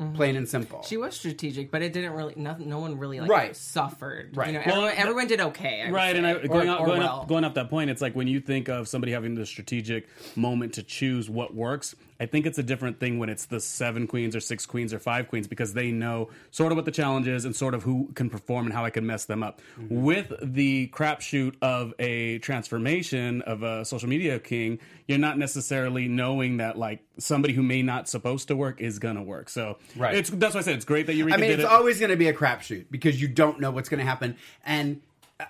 Mm-hmm. 0.00 0.16
Plain 0.16 0.34
and 0.36 0.48
simple. 0.48 0.82
She 0.82 0.96
was 0.96 1.14
strategic, 1.14 1.70
but 1.70 1.80
it 1.80 1.92
didn't 1.92 2.14
really. 2.14 2.34
No, 2.36 2.56
no 2.58 2.80
one 2.80 2.98
really 2.98 3.20
like 3.20 3.30
Right. 3.30 3.56
suffered. 3.56 4.36
Right. 4.36 4.48
You 4.48 4.52
know, 4.54 4.62
Well, 4.66 4.74
everyone, 4.86 4.94
everyone 4.98 5.26
did 5.28 5.40
okay. 5.40 5.82
I 5.86 5.90
right 5.90 6.16
and 6.16 6.26
I, 6.26 6.32
Or- 6.32 6.48
going, 6.48 6.68
off, 6.68 6.80
or 6.80 6.86
going, 6.86 6.98
well. 7.00 7.08
off, 7.20 7.28
going 7.28 7.44
off 7.44 7.54
that 7.54 7.70
point 7.70 7.90
it's 7.90 8.02
like 8.02 8.14
when 8.16 8.26
you 8.26 8.40
think 8.40 8.68
of 8.68 8.88
somebody 8.88 9.12
having 9.12 9.36
the 9.36 9.46
strategic 9.46 10.08
moment 10.36 10.72
to 10.74 10.82
choose 10.82 11.30
what 11.30 11.54
works 11.54 11.94
i 12.20 12.26
think 12.26 12.46
it's 12.46 12.58
a 12.58 12.62
different 12.62 12.98
thing 12.98 13.18
when 13.18 13.28
it's 13.28 13.46
the 13.46 13.60
seven 13.60 14.06
queens 14.06 14.34
or 14.34 14.40
six 14.40 14.64
queens 14.66 14.94
or 14.94 14.98
five 14.98 15.28
queens 15.28 15.46
because 15.46 15.74
they 15.74 15.90
know 15.90 16.28
sort 16.50 16.72
of 16.72 16.76
what 16.76 16.84
the 16.84 16.90
challenge 16.90 17.28
is 17.28 17.44
and 17.44 17.54
sort 17.54 17.74
of 17.74 17.82
who 17.82 18.10
can 18.14 18.30
perform 18.30 18.66
and 18.66 18.74
how 18.74 18.84
i 18.84 18.90
can 18.90 19.06
mess 19.06 19.26
them 19.26 19.42
up 19.42 19.60
mm-hmm. 19.78 20.02
with 20.02 20.32
the 20.42 20.88
crapshoot 20.88 21.54
of 21.60 21.92
a 21.98 22.38
transformation 22.38 23.42
of 23.42 23.62
a 23.62 23.84
social 23.84 24.08
media 24.08 24.38
king 24.38 24.78
you're 25.06 25.18
not 25.18 25.36
necessarily 25.36 26.08
knowing 26.08 26.56
that 26.56 26.78
like 26.78 27.00
somebody 27.18 27.52
who 27.52 27.62
may 27.62 27.82
not 27.82 28.08
supposed 28.08 28.48
to 28.48 28.56
work 28.56 28.80
is 28.80 28.98
gonna 28.98 29.22
work 29.22 29.48
so 29.48 29.76
Right. 29.96 30.14
it's 30.14 30.30
that's 30.30 30.54
why 30.54 30.60
i 30.60 30.62
said 30.62 30.76
it's 30.76 30.84
great 30.84 31.06
that 31.06 31.14
you 31.14 31.24
I 31.34 31.36
mean, 31.36 31.50
it's 31.50 31.62
it 31.62 31.68
always 31.68 31.98
going 31.98 32.10
to 32.10 32.16
be 32.16 32.28
a 32.28 32.32
crapshoot 32.32 32.86
because 32.90 33.20
you 33.20 33.28
don't 33.28 33.60
know 33.60 33.70
what's 33.70 33.88
going 33.88 33.98
to 33.98 34.06
happen. 34.06 34.36
And, 34.64 35.00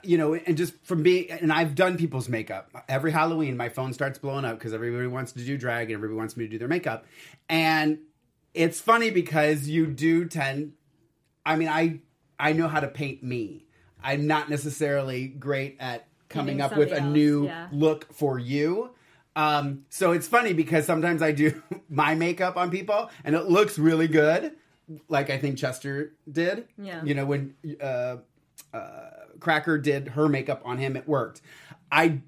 you 0.03 0.17
know, 0.17 0.35
and 0.35 0.57
just 0.57 0.75
from 0.85 1.03
being, 1.03 1.31
and 1.31 1.53
I've 1.53 1.75
done 1.75 1.97
people's 1.97 2.29
makeup. 2.29 2.71
Every 2.89 3.13
Halloween, 3.13 3.57
my 3.57 3.69
phone 3.69 3.93
starts 3.93 4.19
blowing 4.19 4.45
up 4.45 4.59
because 4.59 4.73
everybody 4.73 5.07
wants 5.07 5.33
to 5.33 5.45
do 5.45 5.59
drag 5.59 5.89
and 5.89 5.95
everybody 5.97 6.17
wants 6.17 6.37
me 6.37 6.45
to 6.45 6.51
do 6.51 6.59
their 6.59 6.69
makeup. 6.69 7.05
And 7.49 7.99
it's 8.55 8.81
funny 8.81 9.11
because 9.11 9.69
you 9.69 9.87
do 9.87 10.25
tend, 10.27 10.73
I 11.45 11.57
mean, 11.57 11.69
I, 11.69 12.01
I 12.39 12.53
know 12.53 12.69
how 12.69 12.81
to 12.81 12.89
paint 12.89 13.23
me. 13.23 13.67
I'm 14.03 14.27
not 14.27 14.49
necessarily 14.49 15.27
great 15.27 15.77
at 15.81 16.07
coming 16.29 16.59
Painting 16.59 16.73
up 16.73 16.77
with 16.79 16.93
a 16.93 17.01
else, 17.01 17.13
new 17.13 17.45
yeah. 17.47 17.69
look 17.71 18.13
for 18.13 18.39
you. 18.39 18.91
Um, 19.37 19.85
so 19.91 20.13
it's 20.13 20.29
funny 20.29 20.53
because 20.53 20.87
sometimes 20.87 21.21
I 21.21 21.33
do 21.33 21.63
my 21.91 22.15
makeup 22.15 22.57
on 22.57 22.71
people 22.71 23.11
and 23.25 23.35
it 23.35 23.49
looks 23.49 23.79
really 23.79 24.09
good, 24.09 24.53
like 25.09 25.29
I 25.31 25.39
think 25.39 25.59
Chester 25.59 26.15
did. 26.31 26.69
Yeah. 26.79 27.03
You 27.05 27.15
know, 27.15 27.27
when 27.27 27.55
uh, 27.83 28.17
uh, 28.73 29.11
Cracker 29.41 29.79
did 29.79 30.09
her 30.09 30.29
makeup 30.29 30.63
on 30.65 30.79
him, 30.79 30.97
it 30.97 31.09
worked. 31.09 31.41
I, 31.91 32.21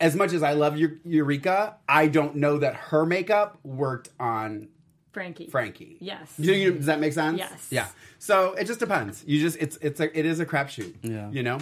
as 0.00 0.14
much 0.14 0.32
as 0.32 0.42
I 0.42 0.52
love 0.52 0.76
Eureka, 1.04 1.76
I 1.88 2.08
don't 2.08 2.36
know 2.36 2.58
that 2.58 2.74
her 2.74 3.04
makeup 3.06 3.58
worked 3.64 4.10
on 4.20 4.68
Frankie. 5.12 5.48
Frankie. 5.48 5.96
Yes. 6.00 6.34
You- 6.38 6.52
you- 6.52 6.72
does 6.74 6.86
that 6.86 7.00
make 7.00 7.12
sense? 7.12 7.38
Yes. 7.38 7.68
Yeah. 7.70 7.88
So 8.18 8.52
it 8.54 8.64
just 8.66 8.78
depends. 8.80 9.24
You 9.26 9.40
just 9.40 9.56
it's 9.58 9.76
it's 9.80 10.00
a 10.00 10.16
it 10.18 10.24
is 10.26 10.38
a 10.40 10.46
crapshoot. 10.46 10.94
Yeah. 11.02 11.30
You 11.30 11.42
know. 11.42 11.58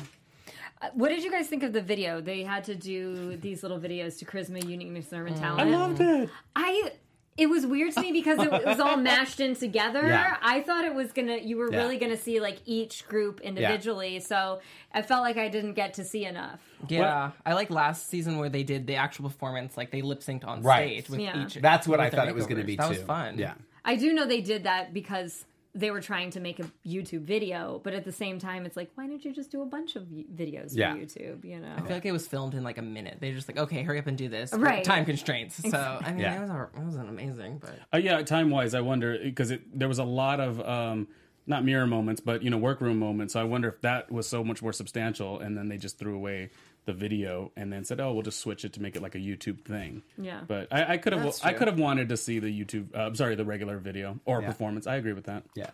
What 0.92 1.08
did 1.08 1.24
you 1.24 1.30
guys 1.30 1.48
think 1.48 1.62
of 1.62 1.72
the 1.72 1.80
video? 1.80 2.20
They 2.20 2.42
had 2.42 2.64
to 2.64 2.74
do 2.74 3.36
these 3.38 3.62
little 3.62 3.80
videos 3.80 4.18
to 4.18 4.26
charisma, 4.26 4.62
uniqueness, 4.68 5.10
and 5.12 5.28
Mm. 5.28 5.38
talent. 5.40 5.60
i 5.62 5.64
loved 5.64 6.00
it 6.02 6.28
I 6.54 6.92
it 7.36 7.46
was 7.50 7.66
weird 7.66 7.92
to 7.92 8.00
me 8.00 8.12
because 8.12 8.38
it, 8.38 8.50
was 8.64 8.80
all 8.80 8.96
mashed 9.12 9.40
in 9.40 9.54
together. 9.54 10.06
Yeah. 10.06 10.36
I 10.42 10.62
thought 10.62 10.84
it 10.84 10.94
was 10.94 11.12
gonna 11.12 11.36
you 11.36 11.56
were 11.56 11.70
Yeah. 11.70 11.78
really 11.78 11.98
gonna 11.98 12.16
see 12.16 12.40
like 12.40 12.58
each 12.64 13.06
group 13.08 13.40
individually. 13.42 14.20
So 14.20 14.60
I 14.92 15.02
felt 15.02 15.22
like 15.22 15.36
I 15.36 15.48
didn't 15.48 15.74
get 15.74 15.94
to 15.94 16.04
see 16.04 16.24
enough. 16.24 16.60
Yeah, 16.88 17.32
I 17.44 17.54
like 17.54 17.70
last 17.70 18.08
season 18.08 18.38
where 18.38 18.48
they 18.48 18.62
did 18.62 18.86
the 18.86 18.96
actual 18.96 19.28
performance, 19.28 19.76
like 19.76 19.90
they 19.90 20.02
lip 20.02 20.20
synced 20.20 20.46
on 20.46 20.62
Right. 20.62 21.04
stage 21.04 21.10
with 21.10 21.20
Yeah. 21.20 21.44
each. 21.44 21.54
That's 21.54 21.86
what 21.88 22.00
I 22.00 22.08
their 22.10 22.20
thought 22.20 22.28
it 22.28 22.34
was 22.34 22.46
going 22.46 22.56
to 22.58 22.62
makeovers. 22.62 22.66
be 22.66 22.76
That 22.76 22.82
too. 22.84 22.94
was 22.98 23.02
fun. 23.02 23.38
Yeah. 23.38 23.54
I 23.84 23.96
do 23.96 24.12
know 24.12 24.26
they 24.26 24.40
did 24.40 24.64
that 24.64 24.92
because 24.94 25.44
they 25.76 25.90
were 25.90 26.00
trying 26.00 26.30
to 26.30 26.40
make 26.40 26.58
a 26.58 26.64
YouTube 26.86 27.20
video, 27.22 27.80
but 27.84 27.92
at 27.92 28.04
the 28.04 28.10
same 28.10 28.38
time, 28.38 28.64
it's 28.64 28.76
like, 28.76 28.90
why 28.94 29.06
didn't 29.06 29.24
you 29.24 29.32
just 29.32 29.50
do 29.50 29.60
a 29.62 29.66
bunch 29.66 29.94
of 29.94 30.10
y- 30.10 30.24
videos 30.34 30.72
for 30.72 30.78
Yeah. 30.78 30.96
YouTube? 30.96 31.44
You 31.44 31.60
know, 31.60 31.72
I 31.76 31.82
feel 31.82 31.90
like 31.92 32.06
it 32.06 32.12
was 32.12 32.26
filmed 32.26 32.54
in 32.54 32.64
like 32.64 32.78
a 32.78 32.82
minute. 32.82 33.18
They're 33.20 33.34
just 33.34 33.46
like, 33.48 33.58
okay, 33.58 33.82
hurry 33.82 33.98
up 33.98 34.06
and 34.06 34.16
do 34.16 34.28
this. 34.28 34.52
Right. 34.54 34.82
Time 34.82 35.04
constraints. 35.04 35.56
So 35.70 35.98
I 36.02 36.10
mean, 36.12 36.20
Yeah. 36.20 36.38
it 36.38 36.40
was 36.40 36.50
a, 36.50 36.62
it 36.76 36.82
wasn't 36.84 37.08
amazing, 37.10 37.58
but 37.58 37.78
Uh, 37.92 37.98
yeah, 37.98 38.22
time 38.22 38.48
wise, 38.50 38.74
I 38.74 38.80
wonder 38.80 39.18
because 39.22 39.52
there 39.74 39.88
was 39.88 39.98
a 39.98 40.04
lot 40.04 40.40
of 40.40 40.60
um, 40.66 41.08
not 41.46 41.64
mirror 41.64 41.86
moments, 41.86 42.20
but 42.20 42.42
you 42.42 42.50
know, 42.50 42.58
workroom 42.58 42.98
moments. 42.98 43.32
So 43.34 43.40
I 43.40 43.44
wonder 43.44 43.68
if 43.68 43.80
that 43.82 44.10
was 44.10 44.28
so 44.28 44.42
much 44.44 44.62
more 44.62 44.72
substantial, 44.72 45.38
and 45.40 45.56
then 45.56 45.68
they 45.68 45.78
just 45.78 45.98
threw 45.98 46.14
away 46.14 46.50
the 46.84 46.92
video 46.92 47.50
and 47.56 47.72
then 47.72 47.84
said, 47.84 48.00
"Oh, 48.00 48.12
we'll 48.12 48.22
just 48.22 48.40
switch 48.40 48.64
it 48.64 48.72
to 48.74 48.82
make 48.82 48.96
it 48.96 49.02
like 49.02 49.14
a 49.14 49.18
YouTube 49.18 49.64
thing." 49.64 50.02
Yeah. 50.18 50.40
But 50.46 50.68
I, 50.72 50.94
I 50.94 50.96
could 50.98 51.12
have, 51.12 51.22
That's 51.22 51.44
I 51.44 51.52
could 51.52 51.68
have 51.68 51.78
wanted 51.78 52.08
to 52.10 52.16
see 52.16 52.38
the 52.38 52.48
YouTube. 52.48 52.94
Uh, 52.94 53.06
I'm 53.06 53.14
sorry, 53.14 53.34
the 53.34 53.44
regular 53.44 53.78
video 53.78 54.18
or 54.24 54.40
Yeah. 54.40 54.48
performance. 54.48 54.86
I 54.86 54.96
agree 54.96 55.12
with 55.12 55.24
that. 55.26 55.44
Yeah. 55.54 55.70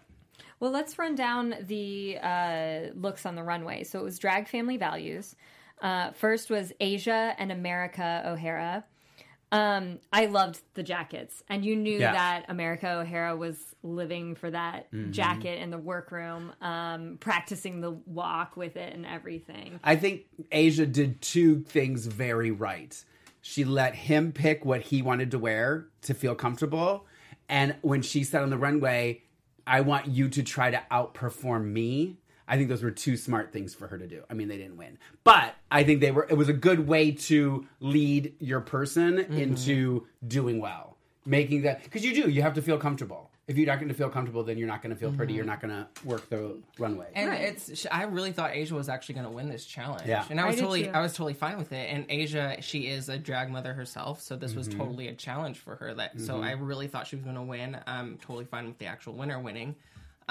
Well, 0.61 0.71
let's 0.71 0.99
run 0.99 1.15
down 1.15 1.55
the 1.63 2.19
uh, 2.23 2.81
looks 2.95 3.27
on 3.27 3.35
the 3.35 3.43
runway. 3.43 3.85
So 3.85 3.99
it 3.99 4.05
was 4.05 4.19
drag 4.19 4.49
family 4.49 4.77
values. 4.77 5.35
Uh, 5.81 6.13
first 6.13 6.49
was 6.51 6.73
Asia 6.81 7.35
and 7.39 7.51
America 7.51 8.23
O'Hara. 8.27 8.85
Um, 9.53 9.99
I 10.12 10.27
loved 10.27 10.61
the 10.75 10.83
jackets, 10.83 11.43
and 11.49 11.65
you 11.65 11.77
knew 11.77 11.99
Yeah. 11.99 12.12
that 12.12 12.47
America 12.49 12.91
O'Hara 12.91 13.37
was 13.37 13.59
living 13.83 14.35
for 14.35 14.51
that 14.51 14.91
Mm-hmm. 14.93 15.11
jacket 15.12 15.61
in 15.62 15.71
the 15.71 15.79
workroom, 15.79 16.53
um, 16.62 17.19
practicing 17.21 17.81
the 17.83 17.91
walk 17.91 18.57
with 18.57 18.77
it 18.77 18.95
and 18.95 19.05
everything. 19.05 19.79
I 19.85 19.97
think 19.97 20.23
Asia 20.51 20.87
did 20.87 21.21
two 21.21 21.61
things 21.61 22.07
very 22.07 22.51
right. 22.51 23.05
She 23.43 23.65
let 23.65 23.95
him 23.95 24.33
pick 24.33 24.65
what 24.65 24.81
he 24.83 25.03
wanted 25.03 25.31
to 25.33 25.38
wear 25.38 25.87
to 26.03 26.15
feel 26.15 26.35
comfortable. 26.35 27.07
And 27.49 27.77
when 27.83 28.01
she 28.01 28.25
said 28.25 28.43
on 28.43 28.51
the 28.51 28.57
runway, 28.59 29.23
I 29.67 29.83
want 29.83 30.07
you 30.07 30.29
to 30.31 30.43
try 30.43 30.71
to 30.71 30.83
outperform 30.91 31.65
me. 31.73 32.17
I 32.48 32.57
think 32.57 32.68
those 32.68 32.83
were 32.83 32.90
two 32.90 33.16
smart 33.16 33.52
things 33.52 33.74
for 33.74 33.87
her 33.87 33.98
to 33.98 34.07
do. 34.07 34.22
I 34.31 34.35
mean, 34.35 34.48
they 34.48 34.59
didn't 34.59 34.76
win, 34.76 34.98
but 35.24 35.55
I 35.70 35.85
think 35.85 36.00
they 36.00 36.11
were. 36.11 36.26
It 36.28 36.37
was 36.37 36.48
a 36.48 36.52
good 36.55 36.87
way 36.87 37.12
to 37.12 37.66
lead 37.81 38.35
your 38.40 38.61
person 38.61 39.18
mm-hmm. 39.18 39.33
into 39.38 40.07
doing 40.26 40.61
well, 40.61 40.96
making 41.24 41.62
that 41.62 41.83
because 41.85 42.05
you 42.05 42.14
do. 42.14 42.28
You 42.31 42.42
have 42.42 42.55
to 42.55 42.62
feel 42.62 42.78
comfortable. 42.78 43.31
If 43.48 43.59
you're 43.59 43.66
not 43.66 43.81
going 43.81 43.88
to 43.88 43.94
feel 43.94 44.09
comfortable, 44.09 44.44
then 44.44 44.57
you're 44.57 44.68
not 44.68 44.83
going 44.83 44.94
to 44.94 44.96
feel 44.96 45.09
mm-hmm. 45.09 45.18
pretty. 45.18 45.35
You're 45.35 45.44
not 45.44 45.61
going 45.61 45.72
to 45.74 45.88
work 46.05 46.28
the 46.31 46.59
runway. 46.78 47.09
And 47.14 47.28
Right. 47.28 47.40
it's 47.40 47.87
I 47.90 48.05
really 48.05 48.31
thought 48.31 48.52
Asia 48.55 48.74
was 48.74 48.88
actually 48.88 49.16
going 49.16 49.26
to 49.26 49.33
win 49.33 49.48
this 49.48 49.64
challenge. 49.64 50.07
Yeah. 50.07 50.24
And 50.31 50.40
I 50.40 50.44
I 50.44 50.46
was 50.46 50.57
did 50.57 50.62
totally 50.62 50.85
too. 50.85 50.90
I 50.90 51.00
was 51.00 51.12
totally 51.12 51.35
fine 51.35 51.59
with 51.59 51.72
it. 51.72 51.90
And 51.92 52.07
Asia, 52.09 52.57
she 52.61 52.87
is 52.87 53.09
a 53.09 53.18
drag 53.18 53.50
mother 53.50 53.74
herself, 53.74 54.22
so 54.22 54.37
this 54.37 54.52
Mm-hmm. 54.52 54.59
was 54.59 54.68
totally 54.68 55.09
a 55.09 55.14
challenge 55.14 55.59
for 55.59 55.74
her. 55.74 55.92
That 55.92 56.20
so 56.20 56.35
mm-hmm. 56.35 56.44
I 56.44 56.52
really 56.52 56.87
thought 56.87 57.09
she 57.09 57.16
was 57.16 57.24
going 57.24 57.37
to 57.37 57.42
win. 57.42 57.76
I'm 57.87 58.16
totally 58.18 58.44
fine 58.44 58.66
with 58.66 58.78
the 58.78 58.87
actual 58.87 59.14
winner 59.14 59.40
winning. 59.40 59.74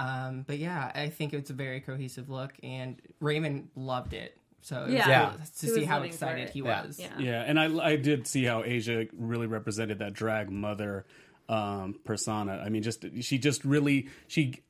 Um, 0.02 0.44
but 0.48 0.58
yeah, 0.58 0.92
I 0.96 1.10
think 1.10 1.34
it's 1.34 1.50
a 1.50 1.54
very 1.54 1.80
cohesive 1.82 2.30
look, 2.30 2.54
and 2.64 3.00
Raymond 3.20 3.70
loved 3.76 4.14
it. 4.14 4.38
So 4.62 4.78
it 4.84 4.86
was 4.86 4.94
Yeah. 4.94 5.30
cool 5.30 5.38
to 5.38 5.44
He 5.44 5.68
see 5.68 5.80
was 5.82 5.88
how 5.88 6.02
excited 6.04 6.48
it. 6.48 6.54
he 6.54 6.60
Yeah. 6.60 6.86
was. 6.86 7.00
Yeah. 7.00 7.20
Yeah, 7.20 7.42
and 7.46 7.60
I 7.60 7.66
I 7.92 7.96
did 7.96 8.28
see 8.28 8.44
how 8.46 8.64
Asia 8.64 9.08
really 9.14 9.48
represented 9.48 10.00
that 10.00 10.14
drag 10.14 10.50
mother 10.50 11.06
um, 11.50 12.00
persona. 12.06 12.62
I 12.66 12.70
mean, 12.70 12.82
just 12.84 13.06
she 13.22 13.38
just 13.38 13.66
really 13.66 14.08
she 14.28 14.62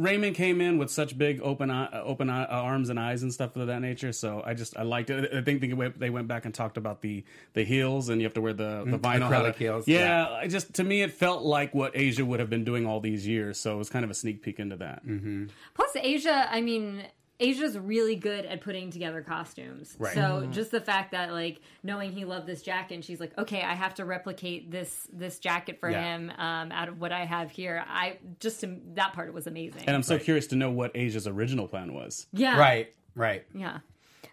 Raymond 0.00 0.34
came 0.34 0.60
in 0.60 0.78
with 0.78 0.90
such 0.90 1.16
big 1.16 1.40
open 1.42 1.70
eye, 1.70 2.00
open 2.02 2.30
eye, 2.30 2.44
uh, 2.44 2.62
arms 2.62 2.88
and 2.88 2.98
eyes 2.98 3.22
and 3.22 3.32
stuff 3.32 3.56
of 3.56 3.66
that 3.66 3.80
nature. 3.80 4.12
So 4.12 4.42
I 4.44 4.54
just 4.54 4.76
I 4.76 4.82
liked 4.82 5.10
it. 5.10 5.32
I 5.34 5.42
think 5.42 5.60
they 5.60 5.72
went, 5.72 5.98
they 5.98 6.10
went 6.10 6.28
back 6.28 6.44
and 6.44 6.54
talked 6.54 6.76
about 6.76 7.02
the 7.02 7.24
the 7.52 7.64
heels 7.64 8.08
and 8.08 8.20
you 8.20 8.26
have 8.26 8.34
to 8.34 8.40
wear 8.40 8.52
the 8.52 8.84
the 8.86 8.98
mm, 8.98 9.00
vinyl 9.00 9.28
acrylic 9.28 9.56
heels, 9.56 9.86
Yeah, 9.86 9.98
yeah. 9.98 10.28
I 10.30 10.46
just 10.46 10.74
to 10.74 10.84
me 10.84 11.02
it 11.02 11.12
felt 11.12 11.42
like 11.42 11.74
what 11.74 11.92
Asia 11.94 12.24
would 12.24 12.40
have 12.40 12.50
been 12.50 12.64
doing 12.64 12.86
all 12.86 13.00
these 13.00 13.26
years. 13.26 13.58
So 13.58 13.74
it 13.74 13.78
was 13.78 13.90
kind 13.90 14.04
of 14.04 14.10
a 14.10 14.14
sneak 14.14 14.42
peek 14.42 14.58
into 14.58 14.76
that. 14.76 15.06
Mm-hmm. 15.06 15.46
Plus, 15.74 15.90
Asia, 15.96 16.48
I 16.50 16.60
mean, 16.60 17.04
Asia's 17.40 17.76
really 17.78 18.14
good 18.16 18.44
at 18.44 18.60
putting 18.60 18.90
together 18.90 19.22
costumes. 19.22 19.96
Right. 19.98 20.14
So 20.14 20.20
Mm-hmm. 20.20 20.52
just 20.52 20.70
the 20.70 20.80
fact 20.80 21.12
that 21.12 21.32
like 21.32 21.60
knowing 21.82 22.12
he 22.12 22.24
loved 22.24 22.46
this 22.46 22.62
jacket, 22.62 22.94
and 22.94 23.04
she's 23.04 23.18
like, 23.18 23.36
okay, 23.38 23.62
I 23.62 23.74
have 23.74 23.94
to 23.94 24.04
replicate 24.04 24.70
this 24.70 25.08
this 25.12 25.38
jacket 25.38 25.80
for 25.80 25.90
Yeah. 25.90 26.02
him 26.16 26.30
um, 26.38 26.70
out 26.70 26.88
of 26.88 27.00
what 27.00 27.12
I 27.12 27.24
have 27.24 27.50
here. 27.50 27.84
I 27.88 28.18
just 28.38 28.64
that 28.94 29.12
part 29.14 29.32
was 29.32 29.46
amazing. 29.46 29.82
And 29.86 29.96
I'm 29.96 30.02
so 30.02 30.18
curious 30.18 30.46
to 30.48 30.56
know 30.56 30.70
what 30.70 30.92
Asia's 30.94 31.26
original 31.26 31.66
plan 31.66 31.94
was. 31.94 32.26
yeah, 32.32 32.58
right, 32.58 32.92
right. 33.14 33.44
Yeah. 33.54 33.78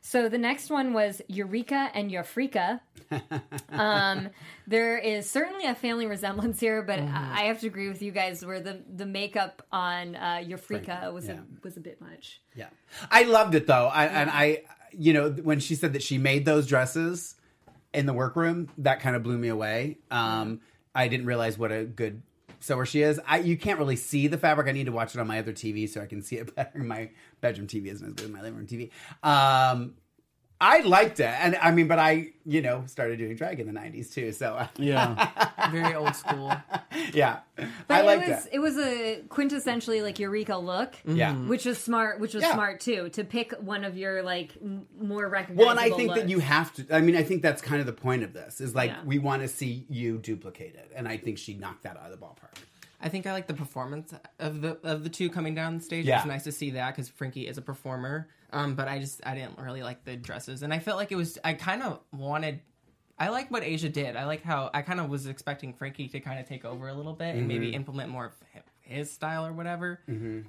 So 0.08 0.30
the 0.30 0.38
next 0.38 0.70
one 0.70 0.93
was 0.93 1.22
Eureka 1.28 1.91
and 1.93 2.10
Eureka. 2.10 2.80
um, 3.72 4.30
there 4.65 4.98
is 4.98 5.30
certainly 5.30 5.65
a 5.65 5.76
family 5.76 6.06
resemblance 6.06 6.62
here, 6.62 6.82
but 6.82 7.00
Mm-hmm. 7.00 7.34
I 7.38 7.41
have 7.41 7.60
to 7.60 7.67
agree 7.67 7.89
with 7.89 8.02
you 8.02 8.12
guys 8.12 8.46
where 8.46 8.62
the, 8.62 8.82
the 8.96 9.06
makeup 9.06 9.65
on 9.72 10.15
uh, 10.15 10.41
Eureka 10.46 11.12
was 11.13 11.28
yeah. 11.28 11.34
a, 11.34 11.38
was 11.62 11.76
a 11.76 11.82
bit 11.82 12.00
much. 12.00 12.41
Yeah, 12.56 12.67
I 13.12 13.24
loved 13.24 13.54
it 13.54 13.67
though. 13.67 13.88
I, 13.88 14.06
and 14.06 14.30
I, 14.30 14.63
you 14.91 15.12
know, 15.13 15.30
when 15.30 15.60
she 15.60 15.76
said 15.76 15.93
that 15.93 16.02
she 16.02 16.17
made 16.17 16.46
those 16.46 16.67
dresses 16.67 17.36
in 17.93 18.06
the 18.06 18.13
workroom, 18.13 18.70
that 18.80 19.02
kind 19.02 19.15
of 19.15 19.24
blew 19.24 19.38
me 19.38 19.50
away. 19.50 19.98
Um, 20.10 20.62
I 20.96 21.10
didn't 21.10 21.26
realize 21.26 21.58
what 21.58 21.72
a 21.72 21.84
good 21.84 22.22
sewer 22.60 22.86
she 22.86 23.02
is. 23.02 23.20
I 23.26 23.39
you 23.39 23.58
can't 23.58 23.80
really 23.80 23.96
see 23.96 24.28
the 24.28 24.38
fabric. 24.38 24.67
I 24.67 24.72
need 24.72 24.86
to 24.86 24.91
watch 24.91 25.15
it 25.15 25.20
on 25.20 25.28
my 25.28 25.39
other 25.39 25.54
TV 25.54 25.89
so 25.89 26.02
I 26.02 26.06
can 26.06 26.22
see 26.22 26.38
it 26.38 26.56
better. 26.56 26.80
My 26.80 27.10
bedroom 27.41 27.67
TV 27.67 27.88
isn't 27.88 28.06
as 28.06 28.13
good 28.13 28.26
as 28.26 28.32
my 28.32 28.41
living 28.41 28.58
room 28.58 28.67
TV. 28.67 28.91
Um, 29.24 29.96
I 30.60 30.80
liked 30.80 31.20
it, 31.20 31.26
and 31.39 31.56
I 31.58 31.70
mean, 31.72 31.88
but 31.88 32.00
I, 32.00 32.30
you 32.43 32.62
know, 32.63 32.84
started 32.88 33.17
doing 33.20 33.36
drag 33.36 33.60
in 33.60 33.67
the 33.67 33.80
'90s 33.80 34.12
too. 34.12 34.32
So 34.32 34.67
Yeah. 34.78 35.30
Very 35.72 35.93
old 35.93 36.15
school. 36.15 36.52
yeah, 37.13 37.39
But 37.56 37.67
I 37.89 38.00
it 38.02 38.06
liked 38.06 38.28
was 38.28 38.46
it. 38.48 38.50
it 38.54 38.60
was 38.60 38.78
a 38.78 39.22
quintessentially 39.28 40.02
like 40.02 40.17
Eureka 40.17 40.58
look. 40.58 40.96
Yeah. 41.06 41.34
Mm-hmm. 41.34 41.48
Which 41.50 41.65
was 41.65 41.78
smart, 41.78 42.20
which 42.20 42.34
was 42.34 42.41
Yeah. 42.43 42.54
smart 42.54 42.80
too, 42.80 43.10
to 43.10 43.24
pick 43.24 43.52
one 43.60 43.84
of 43.84 43.98
your 43.98 44.24
like 44.24 44.54
m- 44.62 44.88
more 45.00 45.28
recognizable. 45.30 45.65
Well, 45.65 45.72
and 45.78 45.80
I 45.80 45.96
think 45.96 46.15
that 46.15 46.28
you 46.30 46.39
have 46.39 46.74
to. 46.76 46.88
I 46.96 47.02
mean, 47.02 47.15
I 47.15 47.24
think 47.24 47.41
that's 47.43 47.62
kind 47.62 47.80
of 47.80 47.86
the 47.86 47.93
point 47.93 48.24
of 48.24 48.34
this 48.34 48.60
is 48.60 48.74
like 48.74 48.89
Yeah. 48.91 49.04
we 49.06 49.20
want 49.20 49.43
to 49.43 49.48
see 49.48 49.86
you 49.89 50.17
duplicated, 50.17 50.89
and 50.96 51.08
I 51.08 51.17
think 51.17 51.38
she 51.38 51.54
knocked 51.54 51.84
that 51.84 51.98
out 51.98 52.12
of 52.12 52.20
the 52.20 52.26
ballpark. 52.26 52.56
I 53.00 53.10
think 53.10 53.28
I 53.28 53.32
like 53.32 53.48
the 53.48 53.54
performance 53.54 54.14
of 54.40 54.62
the 54.62 54.78
of 54.84 55.04
the 55.04 55.10
two 55.10 55.30
coming 55.30 55.54
down 55.54 55.78
the 55.78 55.84
stage. 55.84 56.06
Yeah. 56.06 56.18
It's 56.18 56.26
nice 56.26 56.44
to 56.46 56.52
see 56.52 56.72
that 56.72 56.96
because 56.96 57.10
Frankie 57.10 57.48
is 57.48 57.58
a 57.58 57.62
performer. 57.62 58.28
Um, 58.52 58.76
but 58.76 58.88
I 58.88 59.00
just 59.00 59.22
I 59.26 59.36
didn't 59.36 59.60
really 59.60 59.84
like 59.84 60.04
the 60.06 60.16
dresses, 60.16 60.64
and 60.64 60.74
I 60.74 60.80
felt 60.80 60.98
like 60.98 61.12
it 61.12 61.16
was. 61.16 61.38
I 61.44 61.54
kind 61.54 61.84
of 61.84 62.00
wanted. 62.12 62.62
I 63.20 63.30
like 63.30 63.52
what 63.52 63.64
Asia 63.64 63.90
did. 63.90 64.16
I 64.16 64.26
like 64.26 64.44
how 64.44 64.70
I 64.74 64.82
kind 64.84 65.00
of 65.00 65.10
was 65.10 65.28
expecting 65.28 65.74
Frankie 65.74 66.08
to 66.10 66.20
kind 66.20 66.40
of 66.40 66.48
take 66.48 66.66
over 66.66 66.88
a 66.88 66.94
little 66.94 67.14
bit 67.14 67.36
and 67.36 67.48
maybe 67.48 67.74
implement 67.74 68.10
more 68.10 68.26
of 68.26 68.32
his 68.88 69.12
style 69.12 69.46
or 69.46 69.52
whatever. 69.52 70.00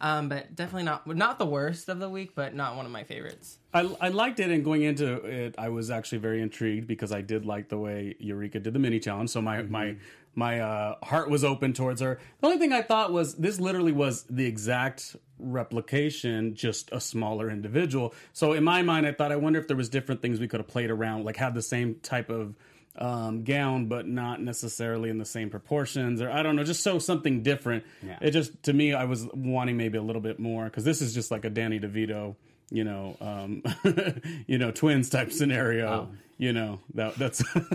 Um, 0.01 0.29
but 0.29 0.55
definitely 0.55 0.85
not 0.85 1.07
not 1.07 1.39
the 1.39 1.47
worst 1.47 1.89
of 1.89 1.99
the 1.99 2.09
week, 2.09 2.35
but 2.35 2.55
not 2.55 2.77
one 2.77 2.87
of 2.87 2.93
my 2.93 3.05
favorites. 3.05 3.59
I, 3.75 3.81
I 4.01 4.09
liked 4.09 4.41
it, 4.41 4.51
and 4.51 4.65
going 4.65 4.83
into 4.83 5.15
it, 5.25 5.55
I 5.59 5.69
was 5.69 5.91
actually 5.91 6.19
very 6.19 6.41
intrigued 6.41 6.87
because 6.87 7.11
I 7.11 7.21
did 7.21 7.45
like 7.45 7.69
the 7.69 7.79
way 7.79 8.15
Eureka 8.19 8.61
did 8.61 8.75
the 8.75 8.79
mini 8.79 9.01
challenge. 9.01 9.31
So 9.31 9.43
my 9.43 9.63
my 9.63 9.97
my 10.39 10.61
uh, 10.61 10.95
heart 11.03 11.29
was 11.29 11.43
open 11.43 11.73
towards 11.73 12.01
her. 12.01 12.21
The 12.41 12.47
only 12.47 12.59
thing 12.59 12.73
I 12.73 12.81
thought 12.81 13.13
was 13.13 13.35
this 13.35 13.59
literally 13.59 13.91
was 13.91 14.23
the 14.31 14.47
exact 14.47 15.17
replication, 15.41 16.55
just 16.55 16.91
a 16.93 17.01
smaller 17.01 17.51
individual. 17.51 18.15
So 18.33 18.53
in 18.53 18.63
my 18.63 18.83
mind, 18.83 19.05
I 19.05 19.13
thought, 19.13 19.33
I 19.33 19.37
wonder 19.37 19.59
if 19.59 19.67
there 19.67 19.77
was 19.77 19.89
different 19.89 20.23
things 20.23 20.39
we 20.39 20.47
could 20.47 20.61
have 20.61 20.69
played 20.69 20.91
around, 20.91 21.25
like 21.25 21.37
have 21.39 21.55
the 21.55 21.63
same 21.63 21.97
type 21.97 22.31
of 22.31 22.55
um, 22.97 23.43
gown, 23.43 23.87
but 23.87 24.07
not 24.07 24.41
necessarily 24.41 25.11
in 25.11 25.19
the 25.19 25.25
same 25.25 25.51
proportions, 25.51 26.23
or 26.23 26.31
I 26.31 26.45
don't 26.45 26.55
know, 26.55 26.63
just 26.63 26.85
so 26.85 27.01
something 27.01 27.43
different. 27.43 27.85
Yeah. 28.01 28.19
It 28.21 28.31
just 28.31 28.63
to 28.65 28.73
me, 28.73 28.95
I 28.95 29.05
was 29.05 29.27
wanting 29.35 29.77
maybe 29.77 29.99
a 29.99 30.03
little 30.03 30.23
bit 30.23 30.39
more 30.39 30.65
because 30.67 30.85
this 30.85 31.03
is 31.03 31.15
just 31.15 31.33
like 31.33 31.45
a 31.45 31.51
Danny 31.51 31.81
DeVito, 31.81 32.37
you 32.71 32.85
know, 32.85 33.17
um, 33.21 33.63
you 34.47 34.59
know, 34.59 34.71
twins 34.71 35.11
type 35.11 35.33
scenario. 35.33 36.11
You 36.41 36.53
know, 36.53 36.79
that 36.95 37.17
that's 37.17 37.43
And 37.55 37.67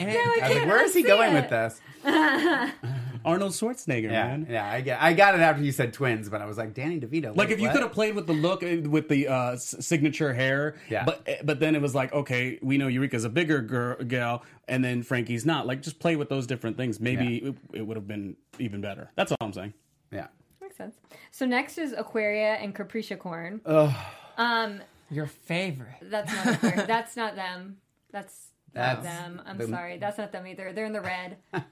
I 0.00 0.14
I 0.14 0.48
was 0.48 0.54
like, 0.56 0.66
where 0.66 0.82
is 0.82 0.94
he 0.94 1.02
going 1.02 1.32
it. 1.34 1.42
with 1.42 1.50
this? 1.50 1.80
Arnold 3.24 3.52
Schwarzenegger, 3.52 4.04
Yeah, 4.10 4.26
man. 4.28 4.46
yeah, 4.50 4.68
I 4.68 4.80
get, 4.80 5.00
I 5.00 5.12
got 5.12 5.34
it 5.36 5.40
after 5.42 5.62
you 5.62 5.70
said 5.70 5.92
twins, 5.92 6.28
but 6.28 6.40
I 6.42 6.46
was 6.46 6.58
like 6.58 6.74
Danny 6.74 6.98
DeVito. 6.98 7.36
Like 7.36 7.48
wait, 7.48 7.50
if 7.52 7.60
you 7.60 7.70
could 7.70 7.82
have 7.82 7.92
played 7.92 8.14
with 8.16 8.26
the 8.26 8.32
look 8.32 8.64
uh, 8.64 8.88
with 8.88 9.08
the 9.08 9.28
uh, 9.28 9.52
s- 9.52 9.76
signature 9.80 10.32
hair, 10.32 10.74
Yeah. 10.88 11.04
But 11.04 11.22
eh, 11.26 11.36
but 11.44 11.60
then 11.60 11.74
it 11.76 11.82
was 11.82 11.94
like, 11.94 12.12
okay, 12.12 12.58
we 12.62 12.78
know 12.78 12.88
Eureka's 12.88 13.24
a 13.24 13.28
bigger 13.28 13.60
girl, 13.60 13.96
gal, 14.04 14.42
and 14.66 14.82
then 14.84 15.02
Frankie's 15.02 15.46
not. 15.46 15.66
Like 15.66 15.82
just 15.82 16.00
play 16.00 16.16
with 16.16 16.28
those 16.28 16.46
different 16.48 16.76
things. 16.76 16.98
Maybe 16.98 17.36
it, 17.38 17.54
it 17.74 17.82
would 17.86 17.96
have 17.96 18.08
been 18.08 18.36
even 18.58 18.80
better. 18.80 19.10
That's 19.14 19.30
all 19.32 19.38
I'm 19.42 19.52
saying. 19.52 19.74
yeah, 20.10 20.26
Makes 20.60 20.76
sense. 20.78 20.96
So 21.30 21.44
next 21.46 21.78
is 21.78 21.92
Aquaria 21.92 22.54
and 22.54 22.74
Capricia 22.74 23.16
Corn. 23.18 23.60
Um, 24.38 24.80
your 25.12 25.26
favorite. 25.26 25.96
that's 26.02 26.32
not 26.32 26.46
Aquaria. 26.54 26.86
that's 26.86 27.16
not 27.16 27.36
them. 27.36 27.76
That's 28.12 28.48
not 28.74 29.02
them. 29.02 29.42
I'm 29.46 29.58
the- 29.58 29.68
sorry. 29.68 29.98
That's 29.98 30.18
not 30.18 30.32
them 30.32 30.46
either. 30.46 30.72
They're 30.72 30.86
in 30.86 30.92
the 30.92 31.00
red. 31.00 31.36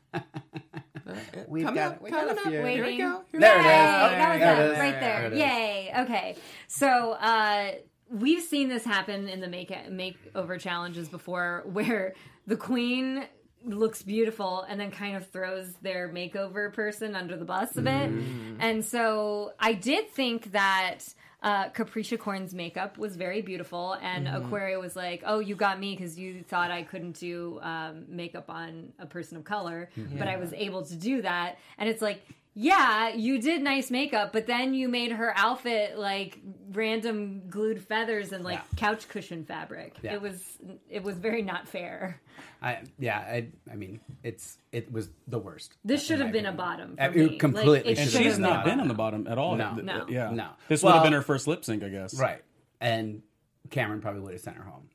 we've 1.48 1.64
Coming 1.64 1.74
got, 1.82 1.92
up, 1.94 2.02
we 2.02 2.10
got 2.10 2.20
coming 2.28 2.36
a 2.36 2.40
up. 2.40 2.46
few. 2.48 2.62
Wait. 2.62 2.74
Here 2.76 2.84
we 2.86 2.98
go. 2.98 3.22
Here 3.30 3.40
There 3.40 3.54
we 3.54 3.60
it 3.60 3.64
go. 3.64 3.68
is. 3.70 3.74
Oh, 3.74 4.10
that 4.10 4.30
was 4.30 4.38
there 4.40 4.56
them, 4.56 4.66
it 4.66 4.72
is. 4.72 4.78
right 4.78 5.00
there. 5.00 5.30
There. 5.30 5.38
Yay. 5.38 5.92
Okay. 6.00 6.36
So 6.68 7.12
uh, 7.12 7.70
we've 8.10 8.42
seen 8.42 8.68
this 8.68 8.84
happen 8.84 9.28
in 9.28 9.40
the 9.40 9.48
make 9.48 9.70
makeover 9.90 10.58
challenges 10.60 11.08
before, 11.08 11.62
where 11.72 12.14
the 12.46 12.56
queen 12.56 13.24
looks 13.64 14.02
beautiful 14.02 14.62
and 14.68 14.80
then 14.80 14.90
kind 14.90 15.16
of 15.16 15.28
throws 15.30 15.72
their 15.82 16.08
makeover 16.08 16.72
person 16.72 17.14
under 17.14 17.36
the 17.36 17.44
bus 17.44 17.76
a 17.76 17.82
bit. 17.82 18.10
And 18.58 18.82
so 18.84 19.52
I 19.60 19.74
did 19.74 20.10
think 20.10 20.52
that 20.52 21.00
uh, 21.42 21.70
Capricia 21.70 22.18
Corn's 22.18 22.52
makeup 22.54 22.98
was 22.98 23.16
very 23.16 23.40
beautiful, 23.40 23.94
and 24.02 24.28
Aquaria 24.44 24.78
was 24.78 24.94
like, 24.94 25.22
"Oh, 25.26 25.38
you 25.38 25.56
got 25.56 25.80
me 25.80 25.96
because 25.96 26.18
you 26.18 26.42
thought 26.42 26.70
I 26.70 26.82
couldn't 26.82 27.18
do 27.18 27.58
um, 27.62 28.04
makeup 28.08 28.50
on 28.50 28.92
a 28.98 29.06
person 29.06 29.36
of 29.38 29.44
color, 29.44 29.88
but 30.18 30.28
I 30.28 30.36
was 30.36 30.52
able 30.52 30.82
to 30.84 30.94
do 30.96 31.22
that." 31.22 31.58
And 31.78 31.88
it's 31.88 32.02
like, 32.02 32.22
yeah, 32.54 33.10
you 33.14 33.40
did 33.40 33.62
nice 33.62 33.90
makeup, 33.90 34.32
but 34.32 34.46
then 34.46 34.74
you 34.74 34.88
made 34.88 35.12
her 35.12 35.32
outfit 35.36 35.96
like 35.98 36.38
random 36.72 37.42
glued 37.48 37.82
feathers 37.82 38.32
and 38.32 38.44
like 38.44 38.58
Yeah. 38.58 38.76
couch 38.76 39.08
cushion 39.08 39.44
fabric. 39.44 39.96
Yeah. 40.02 40.14
It 40.14 40.22
was 40.22 40.58
it 40.88 41.02
was 41.02 41.16
very 41.18 41.42
not 41.42 41.68
fair. 41.68 42.20
I, 42.62 42.78
yeah, 42.98 43.18
I, 43.18 43.48
I 43.70 43.76
mean, 43.76 44.00
it's 44.22 44.58
it 44.72 44.92
was 44.92 45.08
the 45.28 45.38
worst. 45.38 45.76
This 45.84 46.04
should 46.04 46.20
have 46.20 46.32
been 46.32 46.46
a 46.46 46.52
bottom. 46.52 46.96
For 46.96 47.02
Uh, 47.04 47.08
it 47.10 47.16
me. 47.16 47.38
completely 47.38 47.72
Like, 47.78 47.86
it 47.86 47.88
And 47.90 47.98
have 47.98 48.10
should 48.10 48.22
she's 48.22 48.38
not 48.38 48.64
been 48.64 48.74
been 48.74 48.80
on 48.80 48.88
the 48.88 48.94
bottom 48.94 49.26
at 49.26 49.38
all. 49.38 49.56
No. 49.56 49.72
Th- 49.74 49.84
No. 49.84 50.06
Yeah. 50.08 50.30
No. 50.30 50.48
This 50.68 50.82
would 50.82 50.92
have 50.92 51.02
been 51.02 51.12
her 51.14 51.22
first 51.22 51.46
lip 51.46 51.64
sync, 51.64 51.82
I 51.82 51.88
guess. 51.88 52.14
Right, 52.18 52.42
and 52.80 53.22
Kameron 53.68 54.00
probably 54.02 54.20
would 54.22 54.32
have 54.32 54.40
sent 54.42 54.56
her 54.56 54.64
home. 54.64 54.88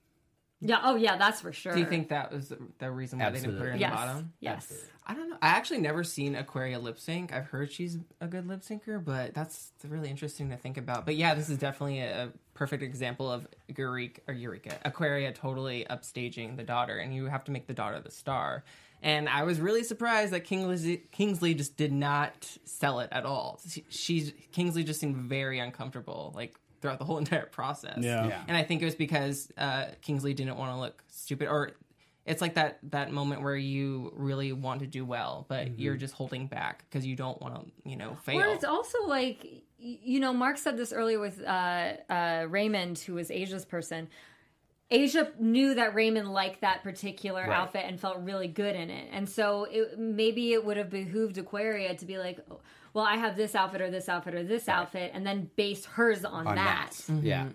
Yeah. 0.62 0.80
Oh, 0.84 0.96
yeah. 0.96 1.18
That's 1.18 1.42
for 1.42 1.52
sure. 1.52 1.74
Do 1.74 1.80
you 1.80 1.86
think 1.86 2.10
that 2.10 2.32
was 2.32 2.50
the, 2.50 2.58
the 2.80 2.90
reason 2.90 3.20
why 3.20 3.30
they 3.30 3.40
didn't 3.40 3.58
put 3.58 3.66
her 3.68 3.72
in 3.74 3.80
Yes. 3.80 3.92
the 3.92 3.96
bottom? 3.96 4.34
Yes. 4.40 4.86
I 5.06 5.14
don't 5.14 5.30
know. 5.30 5.38
I 5.42 5.50
actually 5.50 5.82
never 5.82 6.04
seen 6.04 6.36
Aquaria 6.36 6.80
lip 6.80 6.98
sync. 6.98 7.32
I've 7.32 7.46
heard 7.46 7.72
she's 7.72 8.00
a 8.22 8.28
good 8.28 8.48
lip 8.48 8.62
syncer, 8.62 9.04
but 9.04 9.34
that's 9.36 9.72
really 9.88 10.10
interesting 10.10 10.50
to 10.50 10.58
think 10.58 10.78
about. 10.78 11.06
But 11.06 11.16
yeah, 11.16 11.36
this 11.36 11.50
is 11.50 11.60
definitely 11.60 12.00
a 12.00 12.32
perfect 12.56 12.82
example 12.82 13.32
of 13.32 13.46
Eureka 13.76 14.22
or 14.28 14.34
Eureka 14.34 14.78
Aquaria 14.84 15.32
totally 15.32 15.86
upstaging 15.90 16.58
the 16.58 16.64
daughter, 16.64 16.98
and 16.98 17.14
you 17.14 17.26
have 17.26 17.44
to 17.44 17.52
make 17.52 17.68
the 17.68 17.74
daughter 17.74 18.00
the 18.00 18.10
star. 18.10 18.64
And 19.04 19.30
I 19.30 19.44
was 19.44 19.60
really 19.60 19.84
surprised 19.84 20.34
that 20.34 20.46
Kingsley, 20.46 21.04
Kingsley 21.12 21.54
just 21.54 21.78
did 21.78 21.92
not 21.92 22.58
sell 22.64 23.02
it 23.02 23.10
at 23.12 23.26
all. 23.26 23.60
She, 23.70 23.86
she's 23.90 24.34
Kingsley 24.54 24.84
just 24.84 25.00
seemed 25.00 25.18
very 25.18 25.60
uncomfortable, 25.60 26.34
like 26.36 26.56
throughout 26.86 27.00
the 27.00 27.06
whole 27.06 27.18
entire 27.26 27.46
process. 27.48 27.98
Yeah. 28.00 28.28
Yeah. 28.28 28.44
And 28.48 28.56
I 28.56 28.64
think 28.64 28.82
it 28.82 28.86
was 28.86 28.96
because 28.96 29.52
uh, 29.58 29.88
Kingsley 30.02 30.34
didn't 30.34 30.58
want 30.58 30.72
to 30.72 30.80
look 30.80 31.04
stupid, 31.10 31.48
or 31.48 31.72
it's 32.26 32.42
like 32.42 32.56
that 32.56 32.80
that 32.92 33.12
moment 33.12 33.42
where 33.42 33.56
you 33.56 34.12
really 34.16 34.52
want 34.54 34.82
to 34.82 34.88
do 34.88 35.06
well, 35.06 35.46
but 35.48 35.80
you're 35.80 35.96
just 35.96 36.14
holding 36.14 36.48
back 36.48 36.86
because 36.90 37.06
you 37.06 37.16
don't 37.16 37.40
want 37.42 37.56
to, 37.56 37.90
you 37.90 37.96
know, 37.96 38.16
fail. 38.24 38.42
Or 38.42 38.48
it's 38.48 38.64
also 38.64 39.06
like, 39.08 39.64
you 39.78 40.20
know, 40.20 40.34
Mark 40.34 40.58
said 40.58 40.78
this 40.78 40.92
earlier 40.92 41.20
with 41.20 41.42
uh, 41.44 41.94
uh, 42.10 42.46
Raymond, 42.50 43.00
who 43.00 43.16
was 43.16 43.30
Asia's 43.30 43.66
person. 43.66 44.08
Asia 44.92 45.32
knew 45.40 45.74
that 45.76 45.96
Raymond 45.96 46.32
liked 46.32 46.62
that 46.62 46.84
particular 46.84 47.42
Right. 47.42 47.58
outfit 47.58 47.86
and 47.88 48.00
felt 48.00 48.18
really 48.20 48.48
good 48.48 48.76
in 48.76 48.90
it. 48.92 49.10
And 49.12 49.28
so 49.28 49.64
it, 49.66 49.98
maybe 49.98 50.54
it 50.54 50.64
would 50.64 50.78
have 50.78 50.90
behooved 50.92 51.38
Aquaria 51.40 51.96
to 51.96 52.06
be 52.06 52.18
like, 52.20 52.40
"Oh, 52.52 52.60
well, 52.94 53.04
I 53.06 53.16
have 53.18 53.36
this 53.36 53.56
outfit 53.56 53.82
or 53.82 53.90
this 53.90 54.08
outfit 54.08 54.36
or 54.36 54.44
this 54.44 54.70
outfit, 54.70 55.12
and 55.14 55.26
then 55.26 55.50
base 55.56 55.86
hers 55.86 56.24
on, 56.24 56.46
on 56.48 56.56
that. 56.56 56.92
that. 57.08 57.24
Yeah. 57.24 57.48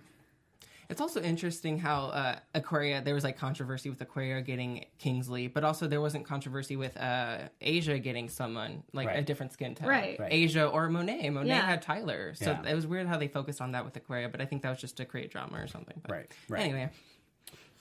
It's 0.89 1.01
also 1.01 1.23
interesting 1.23 1.79
how 1.79 2.07
uh, 2.07 2.39
Aquaria 2.53 3.01
there 3.01 3.15
was 3.15 3.23
like 3.23 3.39
controversy 3.39 3.91
with 3.91 4.01
Aquaria 4.01 4.43
getting 4.43 4.87
Kingsley, 4.99 5.47
but 5.47 5.63
also 5.63 5.87
there 5.87 6.01
wasn't 6.01 6.25
controversy 6.27 6.75
with 6.75 6.97
uh, 6.97 7.49
Asia 7.61 7.97
getting 8.01 8.29
someone 8.29 8.83
like 8.93 9.09
a 9.09 9.23
different 9.23 9.53
skin 9.53 9.77
tone. 9.77 9.87
Right. 9.87 10.19
Right. 10.19 10.33
Asia 10.33 10.67
or 10.67 10.89
Monet. 10.89 11.31
Monet 11.31 11.49
Yeah. 11.49 11.65
had 11.65 11.81
Tyler, 11.81 12.35
so 12.35 12.51
Yeah. 12.51 12.69
it 12.69 12.75
was 12.75 12.89
weird 12.89 13.07
how 13.07 13.19
they 13.19 13.29
focused 13.29 13.61
on 13.61 13.71
that 13.71 13.85
with 13.85 13.95
Aquaria. 13.97 14.29
But 14.29 14.41
I 14.41 14.47
think 14.47 14.63
that 14.63 14.71
was 14.71 14.81
just 14.81 14.97
to 14.97 15.05
create 15.05 15.31
drama 15.31 15.59
or 15.61 15.69
something. 15.69 16.01
But 16.03 16.11
Right, 16.11 16.33
right. 16.49 16.63
Anyway, 16.65 16.91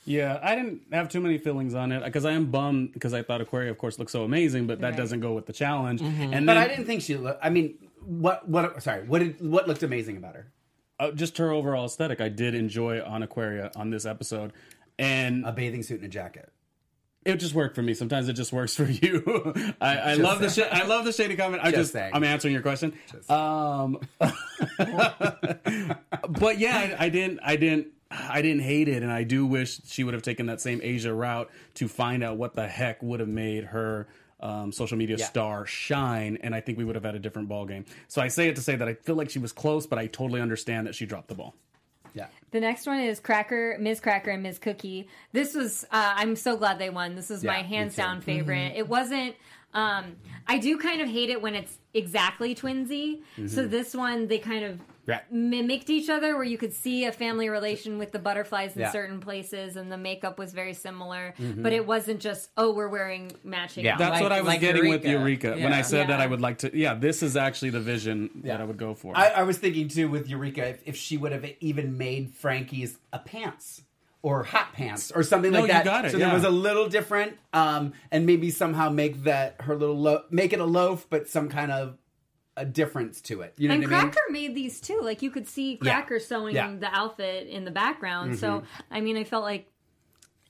Yeah, 0.09 0.39
I 0.41 0.55
didn't 0.55 0.81
have 0.91 1.07
too 1.07 1.21
many 1.21 1.37
feelings 1.37 1.75
on 1.75 1.91
it 1.91 2.03
because 2.03 2.25
I 2.25 2.31
am 2.31 2.47
bummed 2.49 2.93
because 2.93 3.13
I 3.13 3.21
thought 3.21 3.41
Aquaria, 3.41 3.69
of 3.69 3.77
course, 3.77 3.99
looked 3.99 4.09
so 4.09 4.23
amazing, 4.23 4.65
but 4.65 4.81
that 4.81 4.87
Right. 4.89 4.97
doesn't 4.97 5.19
go 5.19 5.33
with 5.33 5.45
the 5.45 5.53
challenge. 5.53 6.01
And 6.01 6.47
But 6.47 6.57
I 6.57 6.67
didn't 6.67 6.85
think 6.85 7.03
she 7.03 7.15
looked. 7.15 7.39
I 7.45 7.49
mean, 7.51 7.75
what? 8.03 8.49
What? 8.49 8.81
Sorry. 8.81 9.03
What 9.03 9.19
did? 9.19 9.39
What 9.39 9.67
looked 9.67 9.83
amazing 9.83 10.17
about 10.17 10.35
her? 10.35 10.47
uh, 10.99 11.11
just 11.11 11.37
her 11.37 11.51
overall 11.51 11.85
aesthetic, 11.85 12.19
I 12.21 12.27
did 12.29 12.55
enjoy 12.55 13.01
on 13.01 13.21
Aquaria 13.23 13.71
on 13.75 13.89
this 13.91 14.05
episode, 14.05 14.51
and 14.97 15.45
A 15.45 15.51
bathing 15.51 15.83
suit 15.83 15.97
and 15.97 16.05
a 16.05 16.09
jacket. 16.09 16.51
it 17.23 17.35
just 17.37 17.53
worked 17.53 17.75
for 17.75 17.83
me. 17.83 17.93
Sometimes 17.93 18.27
it 18.29 18.33
just 18.33 18.51
works 18.51 18.75
for 18.81 18.85
you. 18.85 19.21
I, 19.79 19.95
I 19.97 20.13
love 20.15 20.39
the 20.39 20.49
sh- 20.49 20.67
I 20.71 20.85
love 20.85 21.05
the 21.05 21.13
shady 21.13 21.35
comment. 21.35 21.61
I 21.63 21.67
Just 21.67 21.75
just, 21.77 21.91
saying. 21.93 22.11
I'm 22.15 22.23
answering 22.23 22.51
your 22.53 22.63
question. 22.63 22.93
Um, 23.29 23.99
but 26.29 26.57
yeah, 26.57 26.95
I, 26.99 27.05
I 27.05 27.09
didn't 27.09 27.39
I 27.43 27.55
didn't 27.55 27.87
I 28.11 28.41
didn't 28.41 28.63
hate 28.63 28.87
it, 28.87 29.03
and 29.03 29.11
I 29.11 29.23
do 29.23 29.45
wish 29.45 29.81
she 29.85 30.03
would 30.03 30.13
have 30.13 30.23
taken 30.23 30.47
that 30.47 30.59
same 30.61 30.79
Asia 30.81 31.13
route 31.13 31.49
to 31.75 31.87
find 31.87 32.23
out 32.23 32.37
what 32.37 32.55
the 32.55 32.67
heck 32.67 33.01
would 33.03 33.19
have 33.19 33.29
made 33.29 33.65
her. 33.65 34.07
Um, 34.41 34.71
social 34.71 34.97
media 34.97 35.17
Yeah. 35.17 35.25
star 35.25 35.65
shine, 35.65 36.37
and 36.41 36.55
I 36.55 36.61
think 36.61 36.77
we 36.77 36.85
would 36.85 36.95
have 36.95 37.03
had 37.03 37.13
a 37.13 37.19
different 37.19 37.49
ball 37.49 37.65
game. 37.65 37.83
So 38.07 38.21
I 38.21 38.29
say 38.29 38.47
it 38.47 38.55
to 38.55 38.61
say 38.61 38.77
that 38.77 38.87
I 38.87 38.93
feel 38.93 39.15
like 39.15 39.29
she 39.29 39.37
was 39.37 39.51
close, 39.51 39.85
but 39.85 39.99
I 39.99 40.07
totally 40.07 40.39
understand 40.39 40.87
that 40.87 40.95
she 40.95 41.05
dropped 41.05 41.27
the 41.27 41.35
ball. 41.35 41.55
Yeah. 42.13 42.27
The 42.51 42.61
next 42.61 42.87
one 42.87 43.01
is 43.01 43.19
Cracker, 43.19 43.75
Miz 43.81 43.99
Cracker, 43.99 44.31
and 44.31 44.41
Ms. 44.41 44.57
Cookie. 44.57 45.09
This 45.33 45.53
was, 45.55 45.83
uh, 45.91 46.13
I'm 46.15 46.37
so 46.37 46.55
glad 46.55 46.79
they 46.79 46.89
won. 46.89 47.15
This 47.15 47.29
was 47.29 47.43
my 47.43 47.57
Yeah, 47.57 47.63
me 47.63 47.67
hands 47.67 47.95
down 47.97 48.21
favorite. 48.21 48.71
It 48.77 48.87
wasn't, 48.87 49.35
um, 49.73 50.15
I 50.47 50.57
do 50.57 50.77
kind 50.77 51.01
of 51.01 51.09
hate 51.09 51.29
it 51.29 51.41
when 51.41 51.53
it's 51.53 51.77
exactly 51.93 52.55
twinsy. 52.55 53.19
So 53.45 53.67
this 53.67 53.93
one, 53.93 54.27
they 54.27 54.39
kind 54.39 54.63
of 54.63 54.79
Yeah. 55.09 55.19
mimicked 55.31 55.89
each 55.89 56.09
other 56.09 56.35
where 56.35 56.43
you 56.45 56.57
could 56.57 56.73
see 56.73 57.05
a 57.05 57.11
family 57.11 57.49
relation 57.49 57.97
with 57.97 58.11
the 58.11 58.19
butterflies 58.19 58.75
in 58.75 58.81
Yeah. 58.83 58.91
certain 58.91 59.19
places 59.19 59.75
and 59.75 59.91
the 59.91 59.97
makeup 59.97 60.37
was 60.37 60.53
very 60.53 60.73
similar. 60.73 61.33
But 61.57 61.73
it 61.73 61.85
wasn't 61.85 62.19
just, 62.21 62.49
oh, 62.55 62.71
we're 62.73 62.87
wearing 62.87 63.31
matching. 63.43 63.83
Yeah. 63.85 63.97
That's 63.97 64.11
Like- 64.13 64.23
what 64.23 64.31
I 64.31 64.41
was 64.41 64.47
like 64.47 64.61
getting 64.61 64.87
with 64.89 65.03
Eureka. 65.03 65.47
Eureka 65.49 65.63
when 65.63 65.73
I 65.73 65.77
Yeah. 65.77 65.81
said 65.81 66.07
that 66.09 66.21
I 66.21 66.27
would 66.27 66.41
like 66.41 66.59
to. 66.59 66.77
Yeah, 66.77 66.93
this 66.93 67.23
is 67.23 67.35
actually 67.35 67.71
the 67.71 67.79
vision 67.81 68.29
that 68.43 68.61
I 68.61 68.63
would 68.63 68.77
go 68.77 68.93
for. 68.93 69.17
I, 69.17 69.29
I 69.29 69.43
was 69.43 69.57
thinking 69.57 69.87
too 69.87 70.07
with 70.09 70.29
Eureka 70.29 70.67
if, 70.69 70.81
if 70.85 70.95
she 70.95 71.17
would 71.17 71.31
have 71.31 71.45
even 71.59 71.97
made 71.97 72.31
Frankie's 72.35 72.97
a 73.11 73.19
pants 73.19 73.81
or 74.21 74.43
hot 74.43 74.73
pants 74.73 75.11
or 75.11 75.23
something 75.23 75.51
No, 75.51 75.61
like 75.61 75.69
you 75.69 75.73
that. 75.73 75.85
got 75.85 76.05
it, 76.05 76.11
so 76.11 76.17
there 76.17 76.33
was 76.33 76.43
a 76.43 76.49
little 76.49 76.89
different, 76.89 77.37
um, 77.53 77.93
and 78.11 78.25
maybe 78.25 78.51
somehow 78.51 78.89
make 78.89 79.23
that 79.23 79.55
her 79.61 79.75
little 79.75 79.97
lo- 79.97 80.23
make 80.29 80.51
it 80.51 80.59
a 80.59 80.65
loaf, 80.65 81.07
but 81.09 81.27
some 81.29 81.47
kind 81.47 81.71
of 81.71 81.97
a 82.59 82.65
difference 82.65 83.21
to 83.21 83.41
it. 83.41 83.53
You 83.57 83.69
know 83.69 83.75
and 83.75 83.83
what 83.83 83.93
I 83.93 84.01
mean? 84.03 84.11
Cracker 84.11 84.31
made 84.31 84.53
these 84.53 84.79
too. 84.81 84.99
Like 85.01 85.21
you 85.21 85.31
could 85.31 85.47
see 85.47 85.79
Yeah. 85.81 86.01
Cracker 86.01 86.19
sewing 86.19 86.53
Yeah. 86.55 86.67
Mm-hmm. 86.67 86.79
the 86.81 86.93
outfit 86.93 87.47
in 87.47 87.63
the 87.65 87.71
background. 87.71 88.37
So 88.37 88.63
I 88.91 88.99
mean, 89.01 89.15
I 89.17 89.23
felt 89.23 89.43
like 89.43 89.67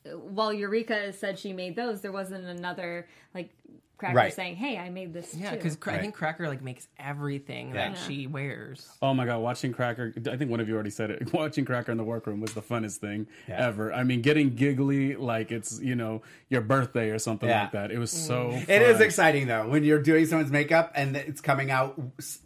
uh, 0.05 0.17
while 0.17 0.51
Eureka 0.51 1.13
said 1.13 1.37
she 1.37 1.53
made 1.53 1.75
those, 1.75 2.01
there 2.01 2.11
wasn't 2.11 2.45
another 2.45 3.07
like 3.35 3.51
Cracker 3.99 4.15
Right. 4.15 4.33
saying, 4.33 4.55
"Hey, 4.55 4.77
I 4.77 4.89
made 4.89 5.13
this." 5.13 5.35
yeah, 5.35 5.51
because 5.53 5.77
I 5.85 5.91
Right. 5.91 6.01
think 6.01 6.15
Cracker 6.15 6.47
like 6.47 6.61
makes 6.63 6.87
everything 6.97 7.67
Yeah. 7.75 7.89
that 7.89 7.97
she 7.97 8.25
wears. 8.27 8.89
Oh 9.01 9.13
my 9.13 9.25
god, 9.25 9.39
watching 9.39 9.73
Cracker! 9.73 10.13
I 10.31 10.37
think 10.37 10.49
one 10.49 10.59
of 10.59 10.67
you 10.67 10.73
already 10.73 10.89
said 10.89 11.11
it. 11.11 11.31
Watching 11.33 11.65
Cracker 11.65 11.91
in 11.91 11.97
the 11.97 12.03
workroom 12.03 12.39
was 12.39 12.53
the 12.53 12.61
funnest 12.61 12.97
thing 12.97 13.27
Yeah. 13.47 13.67
ever. 13.67 13.93
I 13.93 14.03
mean, 14.03 14.21
getting 14.21 14.55
giggly 14.55 15.15
like 15.15 15.51
it's 15.51 15.79
you 15.81 15.95
know 15.95 16.21
your 16.49 16.61
birthday 16.61 17.09
or 17.11 17.19
something 17.19 17.49
Yeah. 17.49 17.63
like 17.63 17.71
that. 17.73 17.91
It 17.91 17.99
was 17.99 18.11
so. 18.11 18.51
Mm. 18.51 18.69
It 18.69 18.81
is 18.81 19.01
exciting 19.01 19.47
though 19.47 19.67
when 19.67 19.83
you're 19.83 20.01
doing 20.01 20.25
someone's 20.25 20.51
makeup 20.51 20.91
and 20.95 21.15
it's 21.15 21.41
coming 21.41 21.69
out 21.69 21.99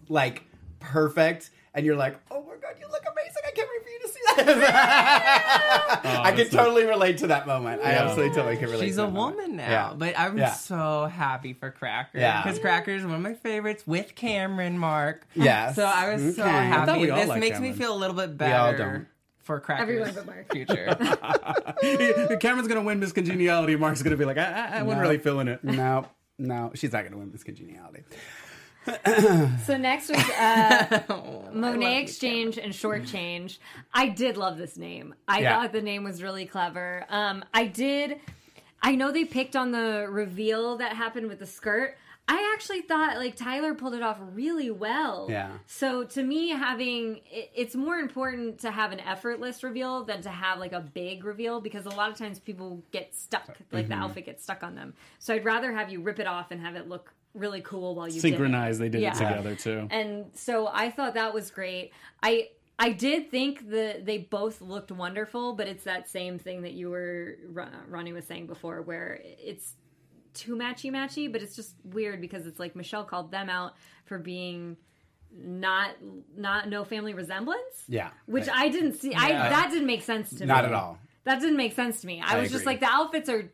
like 0.09 0.43
perfect, 0.79 1.49
and 1.73 1.85
you're 1.85 1.95
like, 1.95 2.17
"Oh 2.31 2.41
my 2.43 2.55
god, 2.61 2.75
you 2.79 2.87
look 2.91 3.03
amazing! 3.09 3.41
I 3.47 3.51
can't 3.51 3.69
wait 3.69 3.82
for 4.13 4.41
you 4.41 4.55
to. 4.55 4.67
I 4.73 6.33
can 6.35 6.49
so- 6.49 6.57
totally 6.57 6.85
relate 6.85 7.17
to 7.19 7.27
that 7.27 7.47
moment. 7.47 7.81
I 7.83 7.91
absolutely 7.93 8.35
totally 8.35 8.57
can 8.57 8.69
relate. 8.69 8.85
She's 8.85 8.95
to 8.97 9.03
a 9.03 9.05
that 9.07 9.11
moment. 9.13 9.37
woman 9.37 9.55
now, 9.57 9.69
Yeah. 9.69 9.93
but 9.95 10.17
I'm 10.19 10.37
Yeah. 10.37 10.51
so 10.51 11.05
happy 11.05 11.53
for 11.53 11.71
Cracker. 11.71 12.19
Yeah. 12.19 12.41
because 12.43 12.59
Cracker 12.59 12.91
is 12.91 13.03
one 13.05 13.15
of 13.15 13.21
my 13.21 13.33
favorites 13.33 13.83
with 13.85 14.15
Kameron 14.15 14.75
Mark. 14.75 15.25
Yes. 15.35 15.75
so 15.75 15.85
I 15.85 16.13
was 16.13 16.35
so 16.35 16.43
Okay. 16.43 16.49
I 16.51 16.69
thought 16.85 16.87
happy. 16.89 17.05
This 17.07 17.27
liked 17.27 17.39
makes 17.41 17.59
me 17.59 17.71
feel 17.73 17.93
a 17.93 17.97
little 17.97 18.15
bit 18.15 18.29
all 18.29 18.35
better 18.37 18.77
don't. 18.77 19.07
for 19.43 19.59
Cracker's 19.59 19.83
Everyone 20.07 20.13
but 20.13 20.25
Mark. 20.25 20.51
future. 20.51 20.87
Kameron's 22.39 22.67
gonna 22.67 22.81
win 22.81 22.99
Miss 22.99 23.11
Congeniality. 23.11 23.75
Mark's 23.75 24.01
gonna 24.01 24.17
be 24.17 24.25
like, 24.25 24.37
I, 24.37 24.43
I, 24.75 24.79
I 24.79 24.83
wasn't 24.83 25.01
really 25.01 25.17
feeling 25.17 25.47
it. 25.47 25.63
No, 25.63 26.05
no, 26.39 26.71
she's 26.75 26.91
not 26.91 27.01
going 27.01 27.11
to 27.11 27.17
win 27.19 27.31
Miss 27.31 27.43
congeniality. 27.43 28.03
So 29.65 29.77
next 29.77 30.09
was 30.09 30.17
uh, 30.19 30.85
Monét 31.53 32.03
X 32.03 32.17
Change 32.17 32.57
and 32.57 32.73
Short 32.73 33.05
Change. 33.05 33.59
I 33.93 34.09
did 34.09 34.37
love 34.37 34.57
this 34.57 34.77
name. 34.77 35.15
I 35.27 35.39
Yeah. 35.41 35.61
thought 35.61 35.71
the 35.73 35.81
name 35.81 36.03
was 36.03 36.21
really 36.21 36.45
clever. 36.45 37.05
Um, 37.09 37.43
I 37.53 37.65
did. 37.67 38.19
I 38.81 38.95
know 38.95 39.11
they 39.11 39.23
picked 39.25 39.55
on 39.55 39.71
the 39.71 40.07
reveal 40.09 40.77
that 40.77 40.95
happened 40.95 41.27
with 41.27 41.39
the 41.39 41.45
skirt. 41.45 41.95
I 42.27 42.53
actually 42.53 42.81
thought 42.81 43.17
like 43.17 43.35
Tyler 43.35 43.73
pulled 43.73 43.93
it 43.93 44.01
off 44.01 44.17
really 44.33 44.71
well. 44.71 45.27
Yeah. 45.29 45.51
So 45.67 46.05
to 46.05 46.23
me, 46.23 46.49
having 46.49 47.19
it, 47.29 47.51
it's 47.53 47.75
more 47.75 47.97
important 47.97 48.59
to 48.59 48.71
have 48.71 48.93
an 48.93 49.01
effortless 49.01 49.61
reveal 49.61 50.05
than 50.05 50.21
to 50.21 50.29
have 50.29 50.57
like 50.59 50.71
a 50.71 50.79
big 50.79 51.25
reveal 51.25 51.59
because 51.59 51.85
a 51.85 51.89
lot 51.89 52.09
of 52.11 52.17
times 52.17 52.39
people 52.39 52.81
get 52.91 53.13
stuck, 53.13 53.47
like 53.71 53.85
Mm-hmm. 53.85 53.89
the 53.89 53.95
outfit 53.95 54.25
gets 54.25 54.41
stuck 54.43 54.63
on 54.63 54.73
them. 54.75 54.93
So 55.19 55.33
I'd 55.33 55.43
rather 55.43 55.73
have 55.73 55.89
you 55.91 56.01
rip 56.01 56.17
it 56.19 56.27
off 56.27 56.51
and 56.51 56.61
have 56.61 56.75
it 56.75 56.87
look 56.87 57.13
really 57.33 57.61
cool 57.61 57.95
while 57.95 58.07
you 58.07 58.13
did 58.13 58.19
it. 58.19 58.21
Synchronized, 58.31 58.79
they 58.79 58.89
did 58.89 59.01
Yeah. 59.01 59.11
it 59.15 59.17
together 59.17 59.55
too. 59.55 59.87
And 59.89 60.25
so 60.35 60.67
I 60.67 60.89
thought 60.91 61.15
that 61.15 61.33
was 61.33 61.49
great. 61.51 61.91
I 62.21 62.49
I 62.79 62.91
did 62.91 63.29
think 63.29 63.69
that 63.69 64.05
they 64.05 64.17
both 64.17 64.61
looked 64.61 64.91
wonderful, 64.91 65.53
but 65.53 65.67
it's 65.67 65.83
that 65.85 66.09
same 66.09 66.39
thing 66.39 66.63
that 66.63 66.73
you 66.73 66.89
were 66.89 67.37
Ronnie 67.87 68.13
was 68.13 68.25
saying 68.25 68.47
before, 68.47 68.81
where 68.81 69.19
it's 69.23 69.73
too 70.33 70.55
matchy 70.55 70.91
matchy, 70.91 71.31
but 71.31 71.41
it's 71.43 71.55
just 71.55 71.75
weird 71.83 72.19
because 72.19 72.47
it's 72.47 72.59
like 72.59 72.75
Michelle 72.75 73.03
called 73.03 73.31
them 73.31 73.49
out 73.49 73.73
for 74.05 74.17
being 74.17 74.77
not 75.35 75.91
not 76.35 76.69
no 76.69 76.83
family 76.83 77.13
resemblance. 77.13 77.83
Yeah. 77.87 78.09
which 78.25 78.47
Right. 78.47 78.57
I 78.57 78.69
didn't 78.69 78.93
see. 78.95 79.13
I 79.15 79.29
that 79.31 79.69
didn't 79.71 79.87
make 79.87 80.01
sense 80.03 80.29
to 80.31 80.39
me. 80.41 80.45
Not 80.47 80.65
at 80.65 80.73
all. 80.73 80.97
That 81.25 81.39
didn't 81.39 81.57
make 81.57 81.73
sense 81.73 82.01
to 82.01 82.07
me. 82.07 82.21
I, 82.21 82.37
I 82.37 82.39
was 82.41 82.51
just 82.51 82.65
like 82.65 82.79
the 82.79 82.87
outfits 82.89 83.29
are 83.29 83.51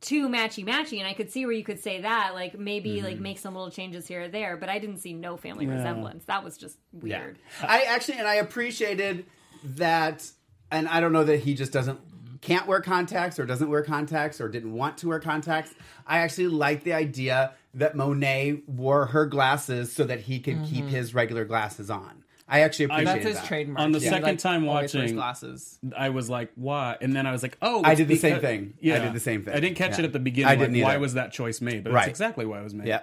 too 0.00 0.28
matchy 0.28 0.64
matchy, 0.64 0.98
and 0.98 1.06
I 1.06 1.12
could 1.12 1.30
see 1.30 1.44
where 1.44 1.54
you 1.54 1.64
could 1.64 1.80
say 1.80 2.00
that, 2.00 2.34
like 2.34 2.58
maybe 2.58 3.02
like 3.02 3.14
Mm-hmm. 3.14 3.22
make 3.22 3.38
some 3.38 3.54
little 3.54 3.70
changes 3.70 4.06
here 4.06 4.22
or 4.22 4.28
there. 4.28 4.56
But 4.56 4.68
I 4.68 4.78
didn't 4.78 4.98
see 4.98 5.12
no 5.12 5.36
family 5.36 5.66
resemblance. 5.66 6.24
That 6.24 6.42
was 6.42 6.56
just 6.56 6.78
weird. 6.92 7.38
I 7.62 7.82
actually, 7.82 8.18
and 8.18 8.26
I 8.28 8.36
appreciated 8.36 9.26
that, 9.62 10.30
and 10.70 10.88
I 10.88 11.00
don't 11.00 11.12
know 11.12 11.24
that 11.24 11.40
he 11.40 11.54
just 11.54 11.72
doesn't 11.72 12.00
can't 12.40 12.66
wear 12.66 12.80
contacts 12.80 13.38
or 13.38 13.44
doesn't 13.44 13.68
wear 13.68 13.82
contacts 13.82 14.40
or 14.40 14.48
didn't 14.48 14.72
want 14.72 14.96
to 14.98 15.08
wear 15.08 15.20
contacts. 15.20 15.74
I 16.06 16.20
actually 16.20 16.46
like 16.48 16.84
the 16.84 16.94
idea 16.94 17.52
that 17.74 17.94
Monet 17.94 18.62
wore 18.66 19.04
her 19.06 19.26
glasses 19.26 19.92
so 19.92 20.04
that 20.04 20.20
he 20.20 20.40
could 20.40 20.64
keep 20.64 20.86
his 20.86 21.14
regular 21.14 21.44
glasses 21.44 21.90
on. 21.90 22.24
I 22.50 22.60
actually 22.60 22.86
appreciate 22.86 23.04
That's 23.06 23.24
his 23.24 23.36
that. 23.36 23.46
trademark. 23.46 23.78
On 23.84 23.92
the 23.92 23.98
He, 24.00 24.06
second 24.06 24.22
like, 24.24 24.38
time 24.38 24.66
watching- 24.66 25.14
glasses. 25.14 25.78
I 25.96 26.08
was 26.10 26.28
like, 26.28 26.50
why? 26.56 26.96
And 27.00 27.14
then 27.14 27.26
I 27.26 27.32
was 27.32 27.42
like, 27.42 27.56
oh, 27.62 27.82
I 27.84 27.94
did 27.94 28.08
the 28.08 28.16
same 28.16 28.40
thing. 28.40 28.74
Yeah, 28.80 28.96
I 28.96 28.98
did 28.98 29.12
the 29.12 29.20
same 29.20 29.42
thing. 29.44 29.54
I 29.54 29.60
didn't 29.60 29.76
catch 29.76 29.92
Yeah. 29.92 30.00
it 30.00 30.04
at 30.06 30.12
the 30.12 30.18
beginning. 30.18 30.50
I 30.50 30.56
didn't 30.56 30.74
like, 30.74 30.84
Why 30.84 30.96
was 30.96 31.14
that 31.14 31.32
choice 31.32 31.60
made? 31.60 31.84
But 31.84 31.92
Right. 31.92 32.00
that's 32.06 32.10
exactly 32.10 32.44
why 32.46 32.60
it 32.60 32.64
was 32.64 32.74
made. 32.74 32.88
Yeah. 32.88 33.02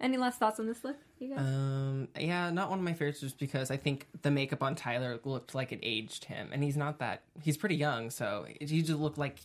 Any 0.00 0.16
last 0.18 0.38
thoughts 0.38 0.60
on 0.60 0.66
this 0.66 0.84
look, 0.84 0.96
you 1.18 1.28
guys? 1.34 1.38
Um, 1.38 2.08
yeah, 2.18 2.50
not 2.50 2.68
one 2.68 2.78
of 2.80 2.84
my 2.84 2.92
favorites 2.92 3.20
just 3.20 3.38
because 3.38 3.70
I 3.70 3.76
think 3.78 4.06
the 4.22 4.30
makeup 4.30 4.62
on 4.62 4.74
Tyler 4.74 5.18
looked 5.24 5.54
like 5.54 5.72
it 5.72 5.78
aged 5.82 6.26
him, 6.26 6.50
and 6.52 6.62
he's 6.62 6.76
not 6.76 6.98
that. 6.98 7.22
He's 7.42 7.56
pretty 7.56 7.76
young, 7.76 8.10
so 8.10 8.46
he 8.60 8.82
just 8.82 8.98
looked 8.98 9.16
like 9.16 9.36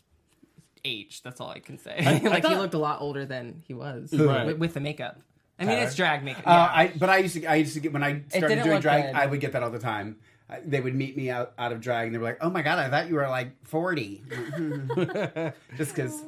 aged. 0.83 1.23
That's 1.23 1.39
all 1.39 1.49
I 1.49 1.59
can 1.59 1.77
say. 1.77 1.95
like 2.03 2.21
he 2.21 2.41
thought- 2.41 2.57
looked 2.57 2.73
a 2.73 2.77
lot 2.79 3.01
older 3.01 3.25
than 3.25 3.61
he 3.65 3.73
was 3.73 4.13
Right. 4.13 4.45
with, 4.45 4.57
with 4.57 4.73
the 4.73 4.81
makeup. 4.81 5.19
I 5.59 5.65
mean, 5.65 5.79
it's 5.79 5.95
drag 5.95 6.23
makeup. 6.23 6.45
Uh. 6.45 6.69
I 6.71 6.91
but 6.97 7.09
I 7.09 7.17
used 7.19 7.35
to 7.35 7.45
I 7.45 7.55
used 7.55 7.73
to 7.75 7.79
get 7.79 7.93
when 7.93 8.03
I 8.03 8.21
started 8.29 8.47
didn't 8.49 8.63
doing 8.65 8.75
look 8.75 8.81
drag, 8.81 9.05
good. 9.05 9.15
I 9.15 9.25
would 9.25 9.39
get 9.39 9.53
that 9.53 9.63
all 9.63 9.71
the 9.71 9.79
time. 9.79 10.17
I- 10.49 10.59
They 10.65 10.79
would 10.81 10.93
meet 10.95 11.15
me 11.17 11.29
out, 11.31 11.53
out 11.57 11.71
of 11.71 11.81
drag, 11.81 12.07
and 12.07 12.13
they 12.13 12.19
were 12.19 12.25
like, 12.25 12.37
"Oh 12.41 12.49
my 12.49 12.61
god, 12.61 12.77
I 12.77 12.89
thought 12.89 13.07
you 13.09 13.15
were 13.15 13.27
like 13.27 13.51
40. 13.65 14.21
just 15.77 15.95
because 15.95 16.23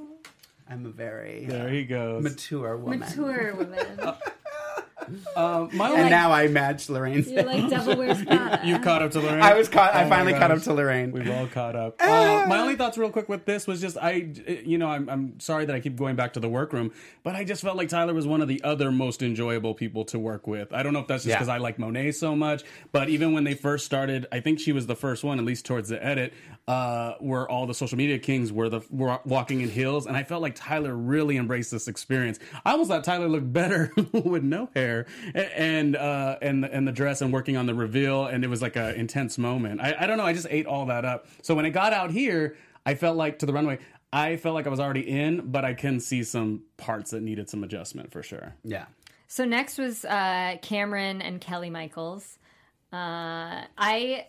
I'm 0.69 0.85
a 0.85 0.89
very 0.89 1.45
uh, 1.45 1.49
There 1.49 1.69
he 1.69 1.83
goes. 1.85 2.23
mature 2.23 2.77
woman. 2.77 2.99
Mature 2.99 3.53
women. 3.55 3.85
Uh, 5.35 5.67
my 5.73 5.87
And 5.89 5.97
only, 5.97 6.09
now 6.09 6.31
I 6.31 6.47
match 6.47 6.87
Lorayne's. 6.89 7.29
You're 7.29 7.43
like 7.43 7.69
Devil 7.69 7.97
Wears 7.97 8.23
Prada. 8.25 8.61
you 8.65 8.79
caught 8.79 9.01
up 9.01 9.11
to 9.11 9.19
Lorraine. 9.19 9.41
I 9.41 9.53
was 9.53 9.69
caught. 9.69 9.91
Oh 9.93 9.97
I 9.99 10.03
my 10.03 10.09
finally 10.09 10.33
caught 10.33 10.49
gosh. 10.49 10.57
up 10.59 10.63
to 10.63 10.73
Lorraine. 10.73 11.11
We've 11.11 11.29
all 11.29 11.47
caught 11.47 11.75
up. 11.75 11.95
Uh, 12.01 12.45
my 12.47 12.59
only 12.59 12.75
thoughts, 12.75 12.97
real 12.97 13.09
quick, 13.09 13.29
with 13.29 13.45
this 13.45 13.67
was 13.67 13.79
just 13.81 13.97
I, 13.97 14.11
you 14.65 14.77
know, 14.77 14.87
I'm, 14.87 15.09
I'm 15.09 15.39
sorry 15.39 15.65
that 15.65 15.75
I 15.75 15.79
keep 15.79 15.95
going 15.95 16.15
back 16.15 16.33
to 16.33 16.39
the 16.39 16.49
workroom, 16.49 16.91
but 17.23 17.35
I 17.35 17.43
just 17.43 17.61
felt 17.61 17.77
like 17.77 17.89
Tyler 17.89 18.13
was 18.13 18.27
one 18.27 18.41
of 18.41 18.47
the 18.47 18.63
other 18.63 18.91
most 18.91 19.21
enjoyable 19.23 19.73
people 19.73 20.05
to 20.05 20.19
work 20.19 20.47
with. 20.47 20.73
I 20.73 20.83
don't 20.83 20.93
know 20.93 20.99
if 20.99 21.07
that's 21.07 21.23
just 21.23 21.29
Yeah. 21.31 21.35
because 21.37 21.49
I 21.49 21.57
like 21.57 21.79
Monet 21.79 22.13
so 22.13 22.35
much, 22.35 22.63
but 22.91 23.09
even 23.09 23.33
when 23.33 23.43
they 23.43 23.53
first 23.53 23.85
started, 23.85 24.25
I 24.31 24.39
think 24.39 24.59
she 24.59 24.71
was 24.71 24.87
the 24.87 24.95
first 24.95 25.23
one, 25.23 25.39
at 25.39 25.45
least 25.45 25.65
towards 25.65 25.89
the 25.89 26.03
edit, 26.03 26.33
uh, 26.67 27.13
where 27.19 27.49
all 27.49 27.65
the 27.65 27.73
social 27.73 27.97
media 27.97 28.19
kings 28.19 28.51
were 28.51 28.67
the 28.67 28.81
were 28.89 29.19
walking 29.23 29.61
in 29.61 29.69
heels, 29.69 30.05
and 30.05 30.17
I 30.17 30.23
felt 30.23 30.41
like 30.41 30.53
Tyler 30.55 30.95
really 30.95 31.37
embraced 31.37 31.71
this 31.71 31.87
experience. 31.87 32.39
I 32.65 32.71
almost 32.71 32.89
thought 32.89 33.03
Tyler 33.03 33.29
looked 33.29 33.51
better 33.53 33.91
with 34.11 34.43
no 34.43 34.69
hair 34.75 35.05
and 35.33 35.95
uh, 35.95 36.37
and 36.41 36.65
and 36.65 36.87
the 36.87 36.91
dress 36.91 37.21
and 37.21 37.31
working 37.31 37.55
on 37.55 37.67
the 37.67 37.73
reveal, 37.73 38.25
and 38.25 38.43
it 38.43 38.49
was 38.49 38.61
like 38.61 38.75
a 38.75 38.93
intense 38.95 39.37
moment. 39.37 39.79
I, 39.79 39.95
I 39.99 40.07
don't 40.07 40.17
know, 40.17 40.25
I 40.25 40.33
just 40.33 40.47
ate 40.49 40.65
all 40.65 40.87
that 40.87 41.05
up. 41.05 41.27
So 41.41 41.55
when 41.55 41.65
it 41.65 41.71
got 41.71 41.93
out 41.93 42.11
here, 42.11 42.57
I 42.85 42.95
felt 42.95 43.15
like 43.15 43.39
to 43.39 43.45
the 43.45 43.53
runway. 43.53 43.79
I 44.11 44.37
felt 44.37 44.55
like 44.55 44.65
I 44.65 44.69
was 44.69 44.79
already 44.79 45.07
in, 45.07 45.51
but 45.51 45.65
I 45.65 45.73
can 45.73 45.99
see 45.99 46.23
some 46.23 46.63
parts 46.77 47.11
that 47.11 47.21
needed 47.21 47.49
some 47.49 47.63
adjustment 47.63 48.11
for 48.11 48.23
sure. 48.23 48.55
Yeah. 48.63 48.85
So 49.27 49.43
next 49.43 49.77
was 49.77 50.05
uh, 50.05 50.57
Kameron 50.61 51.21
and 51.21 51.41
Kelly 51.41 51.69
Michaels. 51.69 52.39
Uh, 52.91 53.63
I 53.77 54.27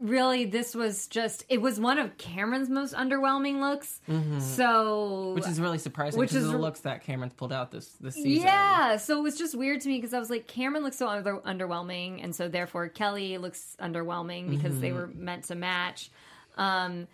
really, 0.00 0.46
this 0.46 0.74
was 0.74 1.06
just, 1.06 1.44
it 1.48 1.60
was 1.60 1.78
one 1.78 1.98
of 1.98 2.16
Kameron's 2.16 2.68
most 2.70 2.94
underwhelming 2.94 3.60
looks. 3.60 4.00
So, 4.40 5.32
which 5.34 5.46
is 5.46 5.60
really 5.60 5.78
surprising. 5.78 6.18
Which 6.18 6.30
Which 6.30 6.36
is 6.36 6.44
is 6.44 6.50
the 6.50 6.56
re- 6.56 6.62
looks 6.62 6.80
that 6.80 7.04
Kameron's 7.04 7.34
pulled 7.34 7.52
out 7.52 7.70
this 7.70 7.88
this 8.00 8.14
season. 8.14 8.44
yeah. 8.44 8.96
So 8.96 9.18
it 9.18 9.22
was 9.22 9.36
just 9.38 9.54
weird 9.54 9.80
to 9.82 9.88
me 9.88 9.96
because 9.98 10.14
I 10.14 10.18
was 10.18 10.30
like, 10.30 10.46
Kameron 10.48 10.82
looks 10.82 10.96
so 10.98 11.08
under- 11.08 11.38
underwhelming. 11.40 12.22
And 12.24 12.34
so 12.34 12.48
therefore, 12.48 12.88
Kelly 12.88 13.38
looks 13.38 13.76
underwhelming 13.80 14.50
because 14.50 14.80
they 14.80 14.92
were 14.92 15.06
meant 15.08 15.44
to 15.44 15.54
match. 15.54 16.10
Um, 16.56 17.06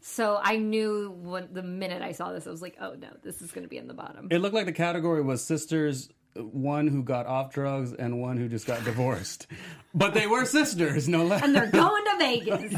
so 0.00 0.38
I 0.42 0.56
knew 0.56 1.10
when 1.22 1.48
the 1.52 1.62
minute 1.62 2.02
I 2.02 2.12
saw 2.12 2.32
this, 2.32 2.46
I 2.46 2.50
was 2.50 2.60
like, 2.62 2.76
oh 2.80 2.94
no, 2.94 3.08
this 3.22 3.40
is 3.40 3.52
going 3.52 3.64
to 3.64 3.68
be 3.70 3.78
in 3.78 3.88
the 3.88 3.94
bottom. 3.94 4.28
It 4.30 4.38
looked 4.38 4.54
like 4.54 4.66
the 4.66 4.72
category 4.72 5.22
was 5.22 5.42
sisters, 5.42 6.10
one 6.36 6.86
who 6.88 7.02
got 7.02 7.26
off 7.26 7.52
drugs 7.52 7.92
and 7.92 8.20
one 8.20 8.36
who 8.36 8.48
just 8.48 8.66
got 8.66 8.84
divorced. 8.84 9.46
But 9.96 10.12
they 10.12 10.26
were 10.26 10.44
sisters, 10.44 11.08
no 11.08 11.24
less. 11.24 11.40
and 11.44 11.54
they're 11.54 11.70
going 11.70 12.04
to 12.04 12.16
Vegas. 12.18 12.74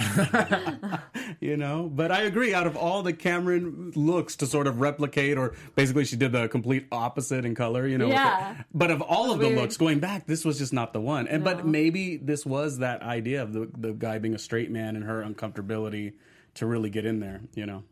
you 1.41 1.57
know 1.57 1.89
but 1.91 2.13
i 2.13 2.21
agree 2.23 2.53
out 2.53 2.67
of 2.67 2.77
all 2.77 3.03
the 3.03 3.15
Kameron 3.15 3.93
looks 3.97 4.37
to 4.37 4.47
sort 4.47 4.67
of 4.67 4.81
replicate 4.83 5.39
or 5.39 5.55
basically 5.75 6.05
she 6.05 6.17
did 6.17 6.33
the 6.33 6.47
complete 6.49 6.87
opposite 6.93 7.47
in 7.47 7.55
color 7.55 7.87
you 7.87 7.97
know 7.97 8.09
Yeah. 8.09 8.53
it. 8.61 8.67
but 8.75 8.91
of 8.91 9.01
all 9.01 9.33
of 9.33 9.39
the 9.39 9.47
weird. 9.47 9.59
looks 9.61 9.79
going 9.79 9.99
back 9.99 10.27
this 10.27 10.45
was 10.45 10.59
just 10.59 10.75
not 10.75 10.93
the 10.93 11.01
one 11.01 11.27
and 11.27 11.43
No. 11.43 11.55
but 11.55 11.67
maybe 11.67 12.19
this 12.19 12.45
was 12.45 12.79
that 12.81 13.01
idea 13.03 13.43
of 13.43 13.55
the, 13.55 13.71
the 13.79 13.93
guy 13.95 14.19
being 14.19 14.35
a 14.35 14.39
straight 14.39 14.71
man 14.71 14.95
and 14.95 15.05
her 15.07 15.23
uncomfortability 15.23 16.13
to 16.57 16.67
really 16.67 16.91
get 16.91 17.07
in 17.07 17.21
there 17.21 17.41
you 17.55 17.65
know 17.65 17.83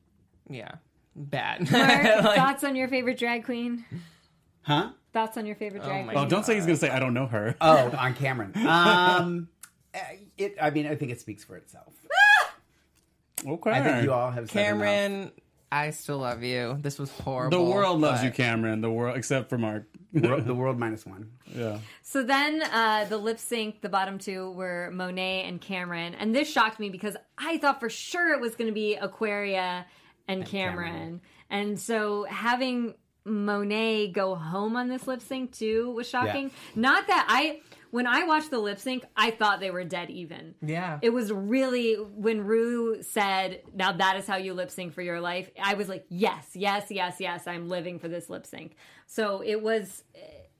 yeah, 0.50 0.72
bad. 1.16 1.70
Mark, 1.72 2.37
thoughts 2.37 2.62
on 2.64 2.77
your 2.77 2.88
favorite 2.88 3.18
drag 3.18 3.44
queen? 3.46 3.87
Huh? 4.62 4.90
Thoughts 5.14 5.38
on 5.38 5.46
your 5.46 5.57
favorite 5.57 5.83
drag 5.85 6.05
my 6.07 6.12
queen? 6.12 6.24
oh 6.27 6.29
don't 6.29 6.44
say 6.44 6.55
he's 6.57 6.66
gonna 6.66 6.77
say 6.77 6.90
i 6.90 6.98
don't 6.98 7.14
know 7.14 7.27
her 7.27 7.55
Oh, 7.61 7.87
on 7.96 8.14
Kameron. 8.20 8.55
Um, 8.57 9.48
uh, 9.94 9.98
it. 10.37 10.57
I 10.61 10.68
mean, 10.70 10.87
I 10.87 10.96
think 10.96 11.11
it 11.12 11.20
speaks 11.20 11.42
for 11.44 11.57
itself. 11.57 11.92
okay 13.46 13.70
I 13.70 13.83
think 13.83 14.05
you 14.05 14.12
all 14.12 14.31
have 14.31 14.50
said. 14.50 14.74
Kameron, 14.74 15.31
I 15.70 15.90
still 15.90 16.18
love 16.18 16.42
you. 16.42 16.77
This 16.81 16.98
was 16.98 17.11
horrible. 17.11 17.57
the 17.59 17.64
world 17.70 18.00
loves 18.00 18.20
but- 18.20 18.27
you 18.27 18.44
Kameron 18.44 18.81
the 18.83 18.90
world 18.90 19.16
except 19.16 19.48
for 19.48 19.57
mark 19.59 19.85
the 20.12 20.55
world 20.55 20.79
minus 20.79 21.05
one. 21.05 21.31
yeah 21.55 21.79
So 22.03 22.22
then 22.22 22.62
uh, 22.62 23.07
the 23.09 23.16
lip 23.18 23.38
sync, 23.38 23.81
the 23.83 23.88
bottom 23.88 24.18
two 24.18 24.50
were 24.53 24.90
Monet 24.92 25.42
and 25.44 25.61
Kameron. 25.61 26.14
And 26.18 26.35
this 26.35 26.48
shocked 26.50 26.79
me 26.79 26.88
because 26.90 27.16
I 27.38 27.59
thought 27.59 27.81
for 27.81 27.88
sure 27.88 28.33
it 28.33 28.40
was 28.40 28.55
going 28.55 28.68
to 28.68 28.74
be 28.74 28.94
Aquaria 28.94 29.87
and, 30.29 30.44
Kameron. 30.44 30.74
Kameron. 30.77 31.20
And 31.50 31.79
so 31.81 32.24
having 32.24 32.94
Monet 33.24 34.08
go 34.08 34.34
home 34.34 34.76
on 34.76 34.88
this 34.88 35.06
lip 35.06 35.22
sync 35.22 35.52
too 35.52 35.90
was 35.92 36.08
shocking. 36.08 36.50
Not 36.74 37.06
that 37.06 37.26
I, 37.28 37.60
when 37.90 38.06
I 38.06 38.24
watched 38.24 38.50
the 38.50 38.58
lip 38.58 38.78
sync, 38.78 39.04
I 39.16 39.30
thought 39.30 39.60
they 39.60 39.70
were 39.70 39.84
dead 39.84 40.10
even. 40.10 40.54
Yeah. 40.60 40.98
It 41.00 41.10
was 41.10 41.32
really 41.32 41.94
when 41.94 42.44
Rue 42.44 43.02
said, 43.02 43.62
"Now 43.74 43.92
that 43.92 44.16
is 44.16 44.26
how 44.26 44.37
you 44.37 44.52
lip 44.52 44.70
sync 44.70 44.92
for 44.92 45.02
your 45.02 45.20
life." 45.20 45.50
I 45.62 45.74
was 45.74 45.88
like, 45.88 46.04
"Yes, 46.08 46.50
yes, 46.54 46.87
yes, 46.90 47.16
yes, 47.18 47.46
I'm 47.46 47.68
living 47.68 47.98
for 47.98 48.08
this 48.08 48.28
lip 48.28 48.46
sync." 48.46 48.76
So 49.06 49.42
it 49.42 49.62
was 49.62 50.04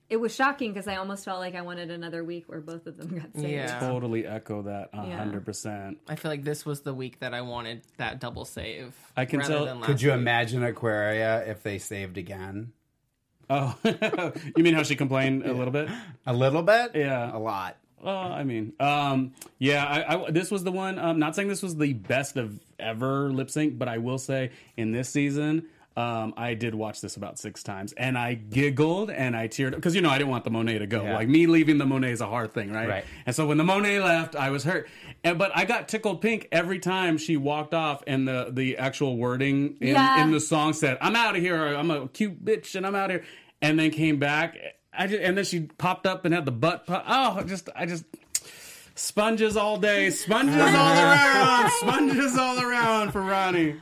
it 0.09 0.17
was 0.17 0.33
shocking 0.35 0.71
because 0.71 0.87
I 0.87 0.97
almost 0.97 1.25
felt 1.25 1.39
like 1.39 1.55
I 1.55 1.61
wanted 1.61 1.89
another 1.91 2.23
week 2.23 2.43
where 2.47 2.61
both 2.61 2.85
of 2.87 2.97
them 2.97 3.17
got 3.17 3.33
saved. 3.35 3.49
Yeah. 3.49 3.79
totally 3.79 4.25
echo 4.27 4.61
that 4.63 4.89
a 4.93 5.07
Yeah. 5.07 5.25
100% 5.25 5.97
I 6.07 6.15
feel 6.15 6.29
like 6.31 6.43
this 6.43 6.65
was 6.65 6.81
the 6.81 6.93
week 6.93 7.19
that 7.19 7.33
I 7.33 7.41
wanted 7.41 7.81
that 7.97 8.19
double 8.19 8.45
save. 8.45 8.93
I 9.17 9.25
can 9.25 9.39
tell- 9.41 9.65
than 9.65 9.79
last 9.79 9.87
Could 9.87 10.01
you 10.01 10.09
week. 10.11 10.19
imagine 10.19 10.63
Aquaria 10.63 11.43
if 11.49 11.63
they 11.63 11.79
saved 11.79 12.17
again? 12.17 12.71
oh 13.49 13.77
you 14.57 14.63
mean 14.63 14.73
how 14.73 14.81
she 14.83 14.95
complained 14.95 15.43
a 15.45 15.53
little 15.53 15.71
bit 15.73 15.89
A 16.25 16.33
little 16.33 16.63
bit. 16.63 16.91
Yeah. 16.95 17.35
A 17.35 17.39
lot. 17.39 17.77
Well, 18.01 18.15
I 18.15 18.43
mean, 18.43 18.73
um, 18.79 19.33
yeah, 19.57 19.83
I, 19.83 20.25
I, 20.27 20.31
this 20.31 20.51
was 20.51 20.63
the 20.63 20.71
one. 20.71 20.99
Um, 20.99 21.17
not 21.17 21.35
saying 21.35 21.47
this 21.47 21.63
was 21.63 21.75
the 21.75 21.93
best 21.93 22.37
of 22.37 22.59
ever 22.77 23.31
lip 23.31 23.49
sync, 23.49 23.79
but 23.79 23.87
I 23.87 23.97
will 23.97 24.19
say 24.19 24.51
in 24.77 24.91
this 24.91 25.09
season, 25.09 25.65
um, 25.97 26.33
I 26.35 26.55
did 26.55 26.75
watch 26.75 26.99
this 27.01 27.15
about 27.15 27.39
six 27.39 27.63
times, 27.63 27.93
and 27.93 28.17
I 28.17 28.33
giggled 28.33 29.09
and 29.09 29.35
I 29.35 29.47
teared 29.47 29.69
up 29.69 29.75
because 29.75 29.95
you 29.95 30.01
know 30.01 30.09
I 30.09 30.17
didn't 30.17 30.29
want 30.29 30.43
the 30.43 30.49
Monet 30.49 30.79
to 30.79 30.87
go. 30.87 31.03
Yeah. 31.03 31.15
Like 31.15 31.27
me 31.29 31.47
leaving 31.47 31.77
the 31.77 31.85
Monet 31.85 32.11
is 32.11 32.21
a 32.21 32.27
hard 32.27 32.53
thing, 32.53 32.71
right? 32.71 32.87
Right. 32.89 33.05
And 33.25 33.33
so 33.35 33.47
when 33.47 33.57
the 33.57 33.63
Monet 33.63 33.99
left, 34.01 34.35
I 34.35 34.49
was 34.49 34.63
hurt. 34.65 34.89
And 35.23 35.37
but 35.37 35.51
I 35.55 35.63
got 35.65 35.87
tickled 35.87 36.21
pink 36.21 36.47
every 36.51 36.79
time 36.79 37.17
she 37.17 37.37
walked 37.37 37.73
off, 37.73 38.03
and 38.07 38.27
the 38.27 38.49
the 38.51 38.77
actual 38.77 39.15
wording 39.17 39.77
in, 39.79 39.89
Yeah. 39.95 40.23
in 40.23 40.31
the 40.31 40.39
song 40.41 40.73
said, 40.73 40.97
"I'm 40.99 41.15
out 41.15 41.35
of 41.35 41.41
here. 41.41 41.65
I'm 41.65 41.89
a 41.91 42.07
cute 42.09 42.43
bitch, 42.43 42.75
and 42.75 42.85
I'm 42.85 42.93
out 42.95 43.09
of 43.09 43.21
here." 43.21 43.25
And 43.61 43.79
then 43.79 43.89
came 43.91 44.19
back. 44.19 44.57
I 44.97 45.07
just, 45.07 45.21
and 45.21 45.37
then 45.37 45.45
she 45.45 45.61
popped 45.61 46.05
up 46.05 46.25
and 46.25 46.33
had 46.33 46.45
the 46.45 46.51
butt. 46.51 46.85
Pop, 46.87 47.03
oh, 47.07 47.41
just 47.43 47.69
I 47.75 47.85
just 47.85 48.03
sponges 48.95 49.57
all 49.57 49.77
day, 49.77 50.09
sponges 50.09 50.55
all 50.55 50.65
around, 50.71 51.71
sponges 51.71 52.37
all 52.37 52.59
around 52.59 53.11
for 53.11 53.21
Ronnie. 53.21 53.75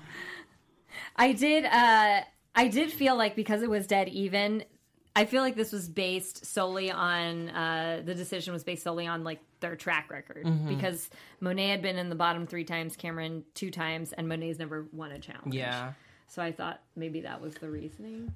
I 1.15 1.31
did. 1.33 1.65
Uh, 1.65 2.21
I 2.55 2.67
did 2.67 2.91
feel 2.91 3.15
like 3.15 3.35
because 3.35 3.61
it 3.63 3.69
was 3.69 3.87
dead 3.87 4.09
even. 4.09 4.63
I 5.15 5.25
feel 5.25 5.43
like 5.43 5.55
this 5.55 5.71
was 5.71 5.87
based 5.87 6.43
solely 6.45 6.89
on 6.89 7.49
uh, 7.49 8.01
the 8.03 8.15
decision 8.15 8.51
was 8.53 8.63
based 8.63 8.83
solely 8.83 9.05
on 9.05 9.23
like 9.23 9.39
their 9.59 9.75
track 9.75 10.09
record 10.09 10.47
because 10.67 11.09
Monet 11.39 11.69
had 11.69 11.81
been 11.83 11.97
in 11.97 12.09
the 12.09 12.15
bottom 12.15 12.47
three 12.47 12.63
times, 12.63 12.97
Kameron 12.97 13.43
two 13.53 13.69
times, 13.69 14.11
and 14.13 14.27
Monet's 14.27 14.57
never 14.57 14.87
won 14.91 15.11
a 15.11 15.19
challenge. 15.19 15.53
Yeah. 15.53 15.93
So 16.29 16.41
I 16.41 16.51
thought 16.51 16.81
maybe 16.95 17.21
that 17.21 17.39
was 17.41 17.53
the 17.55 17.69
reasoning. 17.69 18.33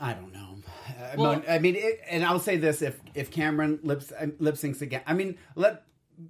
I 0.00 0.14
don't 0.14 0.32
know. 0.34 0.56
Uh, 0.88 1.14
Well- 1.16 1.32
Mon- 1.34 1.44
I 1.48 1.60
mean, 1.60 1.76
it, 1.76 2.00
and 2.10 2.24
I'll 2.24 2.40
say 2.40 2.56
this: 2.56 2.82
if 2.82 2.98
if 3.14 3.30
Kameron 3.30 3.78
lips 3.84 4.10
uh, 4.12 4.26
lip 4.40 4.56
syncs 4.56 4.82
again, 4.82 5.02
I 5.06 5.14
mean, 5.14 5.38
let 5.54 5.84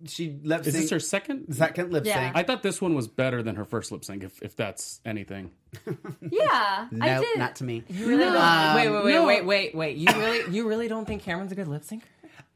she 0.07 0.37
lip 0.43 0.67
Is 0.67 0.75
this 0.75 0.91
her 0.91 1.01
second? 1.01 1.55
second 1.55 1.93
lip 1.93 2.05
sync? 2.05 2.15
Yeah. 2.17 2.25
sync. 2.27 2.37
I 2.37 2.43
thought 2.43 2.63
this 2.63 2.81
one 2.81 2.95
was 2.95 3.07
better 3.09 3.43
than 3.43 3.57
her 3.57 3.65
first 3.65 3.93
lip 3.93 4.05
sync, 4.05 4.23
if, 4.25 4.41
if 4.43 4.57
that's 4.57 5.01
anything. 5.05 5.51
Yeah, 6.21 6.41
I 6.43 6.89
no, 6.91 7.21
did. 7.23 7.39
not 7.39 7.57
to 7.57 7.65
me. 7.65 7.85
You 7.89 8.07
Really 8.09 8.25
don't- 8.25 8.37
Um, 8.37 8.75
wait, 8.77 8.89
wait, 8.91 9.05
wait, 9.05 9.13
no. 9.13 9.27
wait, 9.27 9.45
wait, 9.45 9.75
wait. 9.75 9.97
You 9.97 10.07
really, 10.17 10.55
you 10.55 10.69
really 10.69 10.89
don't 10.89 11.05
think 11.07 11.23
Kameron's 11.23 11.53
a 11.53 11.55
good 11.55 11.69
lip 11.69 11.83
syncer? 11.83 12.03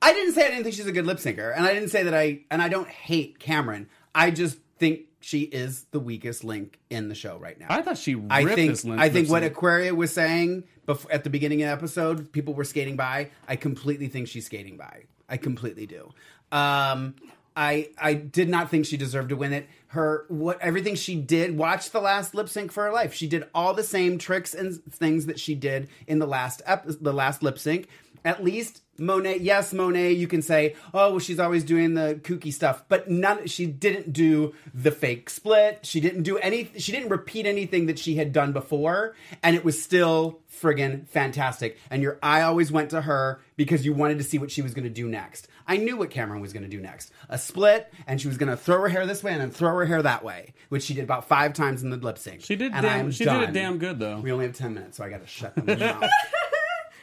I 0.02 0.12
didn't 0.12 0.32
say 0.34 0.46
I 0.46 0.48
didn't 0.50 0.64
think 0.64 0.74
she's 0.74 0.86
a 0.86 0.92
good 0.92 1.06
lip 1.06 1.18
syncer, 1.18 1.54
and 1.54 1.64
I 1.66 1.74
didn't 1.74 1.90
say 1.90 2.02
that 2.04 2.14
I 2.14 2.40
and 2.50 2.62
I 2.62 2.68
don't 2.68 2.88
hate 2.88 3.38
Kameron. 3.38 3.86
I 4.14 4.30
just 4.30 4.58
think 4.78 5.00
she 5.20 5.40
is 5.42 5.84
the 5.90 6.00
weakest 6.00 6.42
link 6.42 6.78
in 6.88 7.08
the 7.10 7.14
show 7.14 7.36
right 7.36 7.58
now. 7.60 7.66
I 7.68 7.82
thought 7.82 7.98
she 7.98 8.14
ripped 8.14 8.32
I 8.32 8.44
think 8.54 8.70
this 8.72 8.84
lip 8.86 8.98
I 8.98 9.10
think 9.10 9.28
what. 9.28 9.42
Aquaria 9.42 9.94
was 9.94 10.12
saying 10.12 10.64
before, 10.86 11.12
at 11.12 11.22
the 11.24 11.30
beginning 11.30 11.62
of 11.62 11.66
the 11.68 11.72
episode, 11.72 12.32
people 12.32 12.54
were 12.54 12.64
skating 12.64 12.96
by. 12.96 13.30
I 13.46 13.56
completely 13.56 14.08
think 14.08 14.28
she's 14.28 14.46
skating 14.46 14.78
by. 14.78 15.02
I 15.28 15.36
completely 15.36 15.86
do. 15.86 16.10
Um, 16.52 17.14
I 17.56 17.90
I 17.98 18.14
did 18.14 18.48
not 18.48 18.70
think 18.70 18.86
she 18.86 18.96
deserved 18.96 19.30
to 19.30 19.36
win 19.36 19.52
it. 19.52 19.68
Her 19.88 20.24
what 20.28 20.60
everything 20.60 20.94
she 20.94 21.16
did. 21.16 21.58
Watch 21.58 21.90
the 21.90 22.00
last 22.00 22.34
lip 22.34 22.48
sync 22.48 22.70
for 22.70 22.84
her 22.84 22.92
life. 22.92 23.12
She 23.12 23.26
did 23.26 23.44
all 23.54 23.74
the 23.74 23.82
same 23.82 24.18
tricks 24.18 24.54
and 24.54 24.82
things 24.84 25.26
that 25.26 25.40
she 25.40 25.54
did 25.54 25.88
in 26.06 26.20
the 26.20 26.26
last 26.26 26.62
ep- 26.64 26.86
the 26.86 27.12
last 27.12 27.42
lip 27.42 27.58
sync. 27.58 27.88
At 28.24 28.44
least 28.44 28.82
Monet, 28.98 29.38
yes, 29.38 29.72
Monet. 29.72 30.12
You 30.12 30.26
can 30.28 30.42
say, 30.42 30.74
oh, 30.92 31.10
well, 31.10 31.18
she's 31.18 31.40
always 31.40 31.64
doing 31.64 31.94
the 31.94 32.20
kooky 32.22 32.52
stuff, 32.52 32.84
but 32.88 33.08
none. 33.10 33.46
She 33.46 33.64
didn't 33.66 34.12
do 34.12 34.54
the 34.74 34.90
fake 34.90 35.30
split. 35.30 35.80
She 35.86 36.00
didn't 36.00 36.22
do 36.24 36.36
any. 36.38 36.70
She 36.78 36.92
didn't 36.92 37.08
repeat 37.08 37.46
anything 37.46 37.86
that 37.86 37.98
she 37.98 38.16
had 38.16 38.32
done 38.32 38.52
before, 38.52 39.14
and 39.42 39.56
it 39.56 39.64
was 39.64 39.82
still 39.82 40.40
friggin' 40.60 41.08
fantastic. 41.08 41.78
And 41.90 42.02
your 42.02 42.18
eye 42.22 42.42
always 42.42 42.70
went 42.70 42.90
to 42.90 43.00
her 43.00 43.40
because 43.56 43.86
you 43.86 43.94
wanted 43.94 44.18
to 44.18 44.24
see 44.24 44.38
what 44.38 44.50
she 44.50 44.60
was 44.60 44.74
going 44.74 44.84
to 44.84 44.90
do 44.90 45.08
next. 45.08 45.48
I 45.66 45.76
knew 45.78 45.96
what 45.96 46.10
Kameron 46.10 46.40
was 46.40 46.52
going 46.52 46.64
to 46.64 46.68
do 46.68 46.80
next. 46.80 47.10
A 47.30 47.38
split, 47.38 47.90
and 48.06 48.20
she 48.20 48.28
was 48.28 48.36
going 48.36 48.50
to 48.50 48.56
throw 48.56 48.80
her 48.82 48.88
hair 48.88 49.06
this 49.06 49.22
way 49.22 49.32
and 49.32 49.40
then 49.40 49.50
throw 49.50 49.70
her 49.76 49.86
hair 49.86 50.02
that 50.02 50.22
way, 50.24 50.52
which 50.68 50.82
she 50.82 50.92
did 50.92 51.04
about 51.04 51.26
five 51.28 51.54
times 51.54 51.82
in 51.82 51.88
the 51.90 51.96
lip 51.96 52.18
sync. 52.18 52.42
She 52.44 52.56
did 52.56 52.72
And 52.72 52.82
damn- 52.82 53.10
she 53.12 53.24
did 53.24 53.42
it 53.42 53.52
damn 53.54 53.78
good, 53.78 53.98
though. 53.98 54.20
We 54.20 54.30
only 54.30 54.44
have 54.46 54.56
ten 54.56 54.74
minutes, 54.74 54.98
so 54.98 55.04
I 55.04 55.08
got 55.08 55.20
to 55.22 55.26
shut 55.26 55.54
them 55.54 55.66
mouth. 55.78 56.10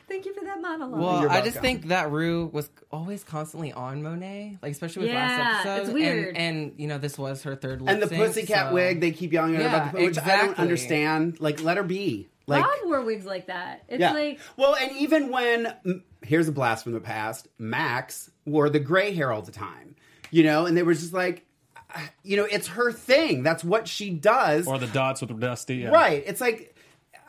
Thank 0.07 0.25
you 0.25 0.33
for 0.33 0.45
that 0.45 0.61
monologue. 0.61 0.99
Well, 0.99 1.29
I 1.29 1.41
just 1.41 1.59
think 1.59 1.87
that 1.87 2.11
Rue 2.11 2.49
was 2.53 2.69
always 2.91 3.23
constantly 3.23 3.73
on 3.73 4.01
Monet, 4.03 4.57
like 4.61 4.71
especially 4.71 5.03
with 5.03 5.11
Yeah, 5.11 5.27
last 5.27 5.65
episode. 5.65 5.81
it's 5.83 5.93
weird. 5.93 6.27
And, 6.29 6.37
and 6.37 6.73
you 6.77 6.87
know, 6.87 6.97
this 6.97 7.17
was 7.17 7.43
her 7.43 7.55
third 7.55 7.81
lip 7.81 7.93
and 7.93 8.01
the 8.01 8.07
sync, 8.07 8.23
pussycat 8.23 8.69
so- 8.69 8.73
wig, 8.73 9.01
they 9.01 9.11
keep 9.11 9.33
yelling 9.33 9.55
at 9.55 9.61
her 9.61 9.67
Yeah, 9.67 9.75
about 9.75 9.95
the 9.95 10.05
which 10.05 10.17
I 10.17 10.45
don't 10.45 10.57
understand. 10.59 11.39
Like, 11.41 11.61
let 11.61 11.77
her 11.77 11.83
be. 11.83 12.29
Like, 12.49 12.63
Rob 12.63 12.77
wore 12.85 13.01
wigs 13.01 13.25
like 13.25 13.47
that. 13.47 13.83
It's 13.89 13.99
yeah. 13.99 14.13
like 14.13 14.39
well, 14.55 14.73
and 14.75 14.93
even 14.95 15.29
when 15.29 16.01
here's 16.21 16.47
a 16.47 16.53
blast 16.53 16.85
from 16.85 16.93
the 16.93 17.01
past, 17.01 17.49
Max 17.57 18.31
wore 18.45 18.69
the 18.69 18.79
gray 18.79 19.13
hair 19.13 19.33
all 19.33 19.41
the 19.41 19.51
time, 19.51 19.97
you 20.31 20.43
know, 20.43 20.65
and 20.65 20.77
they 20.77 20.83
were 20.83 20.93
just 20.93 21.11
like, 21.11 21.45
uh, 21.93 21.99
you 22.23 22.37
know, 22.37 22.45
it's 22.49 22.67
her 22.67 22.93
thing. 22.93 23.43
That's 23.43 23.65
what 23.65 23.89
she 23.89 24.11
does. 24.11 24.65
Or 24.65 24.79
the 24.79 24.87
dots 24.87 25.19
with 25.19 25.29
the 25.29 25.35
Dusty. 25.35 25.75
Yeah. 25.77 25.89
Right. 25.89 26.23
It's 26.25 26.39
like 26.39 26.73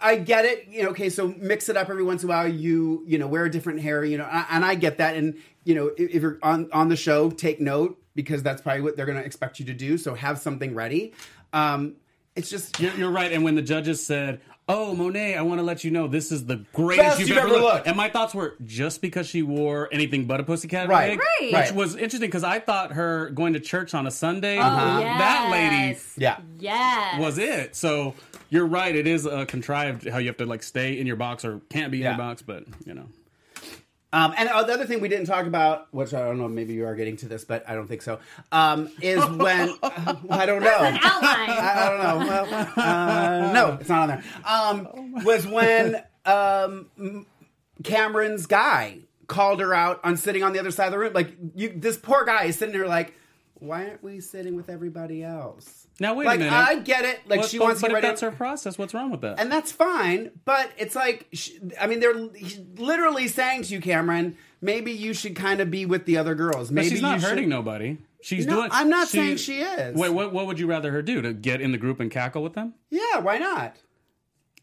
I 0.00 0.16
get 0.16 0.44
it. 0.44 0.66
You 0.68 0.84
know, 0.84 0.90
okay, 0.90 1.10
so 1.10 1.28
mix 1.38 1.68
it 1.68 1.76
up 1.76 1.88
every 1.88 2.04
once 2.04 2.22
in 2.22 2.28
a 2.28 2.32
while. 2.32 2.48
You 2.48 3.02
you 3.06 3.18
know 3.18 3.26
wear 3.26 3.44
a 3.44 3.50
different 3.50 3.80
hair. 3.80 4.04
You 4.04 4.18
know, 4.18 4.24
and 4.24 4.64
I 4.64 4.74
get 4.74 4.98
that. 4.98 5.16
And 5.16 5.38
you 5.64 5.74
know, 5.74 5.88
if, 5.96 6.10
if 6.10 6.22
you're 6.22 6.38
on 6.42 6.70
on 6.72 6.88
the 6.88 6.96
show, 6.96 7.30
take 7.30 7.60
note 7.60 8.00
because 8.14 8.42
that's 8.42 8.60
probably 8.62 8.82
what 8.82 8.96
they're 8.96 9.06
going 9.06 9.18
to 9.18 9.24
expect 9.24 9.60
you 9.60 9.66
to 9.66 9.74
do. 9.74 9.96
So 9.96 10.14
have 10.14 10.38
something 10.38 10.74
ready. 10.74 11.14
Um, 11.52 11.96
it's 12.34 12.50
just 12.50 12.80
You're, 12.80 12.94
you're 12.94 13.10
right. 13.10 13.32
And 13.32 13.44
when 13.44 13.54
the 13.54 13.62
judges 13.62 14.04
said, 14.04 14.40
"Oh, 14.68 14.94
Monet, 14.94 15.34
I 15.34 15.42
want 15.42 15.58
to 15.58 15.62
let 15.62 15.82
you 15.84 15.90
know 15.90 16.06
this 16.06 16.30
is 16.30 16.44
the 16.46 16.56
greatest 16.72 17.08
Best 17.08 17.20
you've, 17.20 17.28
you've 17.30 17.38
ever, 17.38 17.48
ever 17.48 17.58
looked. 17.60 17.74
looked. 17.74 17.86
and 17.88 17.96
my 17.96 18.08
thoughts 18.08 18.34
were 18.34 18.54
just 18.64 19.00
because 19.00 19.26
she 19.26 19.42
wore 19.42 19.88
anything 19.92 20.26
but 20.26 20.40
a 20.40 20.42
pussycat 20.44 20.88
Right. 20.88 21.10
wig, 21.10 21.18
Right. 21.20 21.40
which 21.46 21.52
Right. 21.54 21.74
was 21.74 21.94
interesting 21.96 22.28
because 22.28 22.44
I 22.44 22.58
thought 22.58 22.92
her 22.92 23.30
going 23.30 23.54
to 23.54 23.60
church 23.60 23.94
on 23.94 24.06
a 24.06 24.10
Sunday, 24.10 24.58
oh, 24.58 24.60
that 24.60 25.48
lady 25.50 25.88
yes. 25.92 26.14
yeah. 26.16 26.36
Yes. 26.58 27.20
was 27.20 27.38
it. 27.38 27.74
So 27.76 28.14
you're 28.50 28.66
right. 28.66 28.94
It 28.94 29.06
is 29.06 29.26
uh, 29.26 29.44
contrived 29.46 30.08
how 30.08 30.18
you 30.18 30.26
have 30.28 30.36
to 30.38 30.46
like 30.46 30.62
stay 30.62 30.98
in 30.98 31.06
your 31.06 31.16
box 31.16 31.44
or 31.44 31.60
can't 31.70 31.90
be 31.90 31.98
in 31.98 32.02
Yeah. 32.04 32.10
your 32.10 32.18
box, 32.18 32.42
but 32.42 32.64
you 32.84 32.94
know. 32.94 33.06
Um, 34.12 34.32
and 34.38 34.48
uh, 34.48 34.62
the 34.62 34.72
other 34.72 34.86
thing 34.86 35.00
we 35.00 35.08
didn't 35.08 35.26
talk 35.26 35.46
about, 35.46 35.92
which 35.92 36.14
I 36.14 36.20
don't 36.20 36.38
know, 36.38 36.48
maybe 36.48 36.72
you 36.72 36.86
are 36.86 36.94
getting 36.94 37.16
to 37.18 37.28
this, 37.28 37.44
but 37.44 37.68
I 37.68 37.74
don't 37.74 37.86
think 37.86 38.00
so, 38.00 38.20
um, 38.52 38.90
is 39.02 39.24
when 39.26 39.74
I 39.82 40.46
don't 40.46 40.62
know. 40.62 40.78
I, 40.78 41.76
I 41.76 41.88
don't 41.88 42.02
know. 42.02 42.26
Well, 42.26 42.72
uh, 42.76 43.52
no, 43.52 43.78
it's 43.80 43.88
not 43.88 44.02
on 44.02 44.08
there. 44.08 44.24
Um, 44.46 45.24
was 45.24 45.46
when 45.46 46.02
um, 46.24 47.26
Kameron's 47.82 48.46
guy 48.46 49.00
called 49.26 49.60
her 49.60 49.74
out 49.74 50.00
on 50.04 50.16
sitting 50.16 50.42
on 50.42 50.54
the 50.54 50.58
other 50.58 50.70
side 50.70 50.86
of 50.86 50.92
the 50.92 50.98
room. 50.98 51.12
Like, 51.12 51.34
you, 51.54 51.68
this 51.68 51.98
poor 51.98 52.24
guy 52.24 52.44
is 52.44 52.56
sitting 52.56 52.72
there, 52.74 52.88
like, 52.88 53.12
why 53.54 53.88
aren't 53.88 54.02
we 54.02 54.20
sitting 54.20 54.56
with 54.56 54.70
everybody 54.70 55.22
else? 55.22 55.87
Now 56.00 56.14
wait 56.14 56.26
like, 56.26 56.36
a 56.36 56.44
minute. 56.44 56.52
I 56.52 56.76
get 56.78 57.04
it. 57.04 57.20
Like, 57.26 57.40
What- 57.40 57.48
she 57.50 57.58
but, 57.58 57.64
wants 57.64 57.80
but 57.80 57.88
to 57.88 57.92
get 57.94 57.98
if 57.98 58.02
ready. 58.04 58.06
that's 58.12 58.20
her 58.20 58.30
process, 58.30 58.78
what's 58.78 58.94
wrong 58.94 59.10
with 59.10 59.20
that? 59.22 59.40
and 59.40 59.50
that's 59.50 59.72
fine. 59.72 60.30
But 60.44 60.70
it's 60.78 60.94
like, 60.94 61.26
sh- 61.32 61.52
I 61.80 61.86
mean, 61.88 61.98
they're 62.00 62.14
literally 62.76 63.26
saying 63.28 63.62
to 63.64 63.74
you, 63.74 63.80
Kameron, 63.80 64.34
maybe 64.60 64.92
you 64.92 65.12
should 65.12 65.34
kind 65.34 65.60
of 65.60 65.70
be 65.70 65.86
with 65.86 66.04
the 66.04 66.16
other 66.16 66.34
girls. 66.34 66.68
But 66.68 66.74
Maybe 66.76 66.90
she's 66.90 67.02
not 67.02 67.14
you 67.16 67.20
should- 67.20 67.30
hurting 67.30 67.48
nobody. 67.48 67.98
She's 68.20 68.46
No, 68.46 68.56
doing. 68.56 68.68
I'm 68.72 68.88
not 68.88 69.06
saying 69.08 69.36
she 69.36 69.60
is. 69.60 69.96
Wait, 69.96 70.10
what? 70.10 70.32
What 70.32 70.46
would 70.48 70.58
you 70.58 70.66
rather 70.66 70.90
her 70.90 71.02
do? 71.02 71.22
To 71.22 71.32
get 71.32 71.60
in 71.60 71.70
the 71.70 71.78
group 71.78 72.00
and 72.00 72.10
cackle 72.10 72.42
with 72.42 72.54
them? 72.54 72.74
Yeah, 72.90 73.18
why 73.20 73.38
not? 73.38 73.76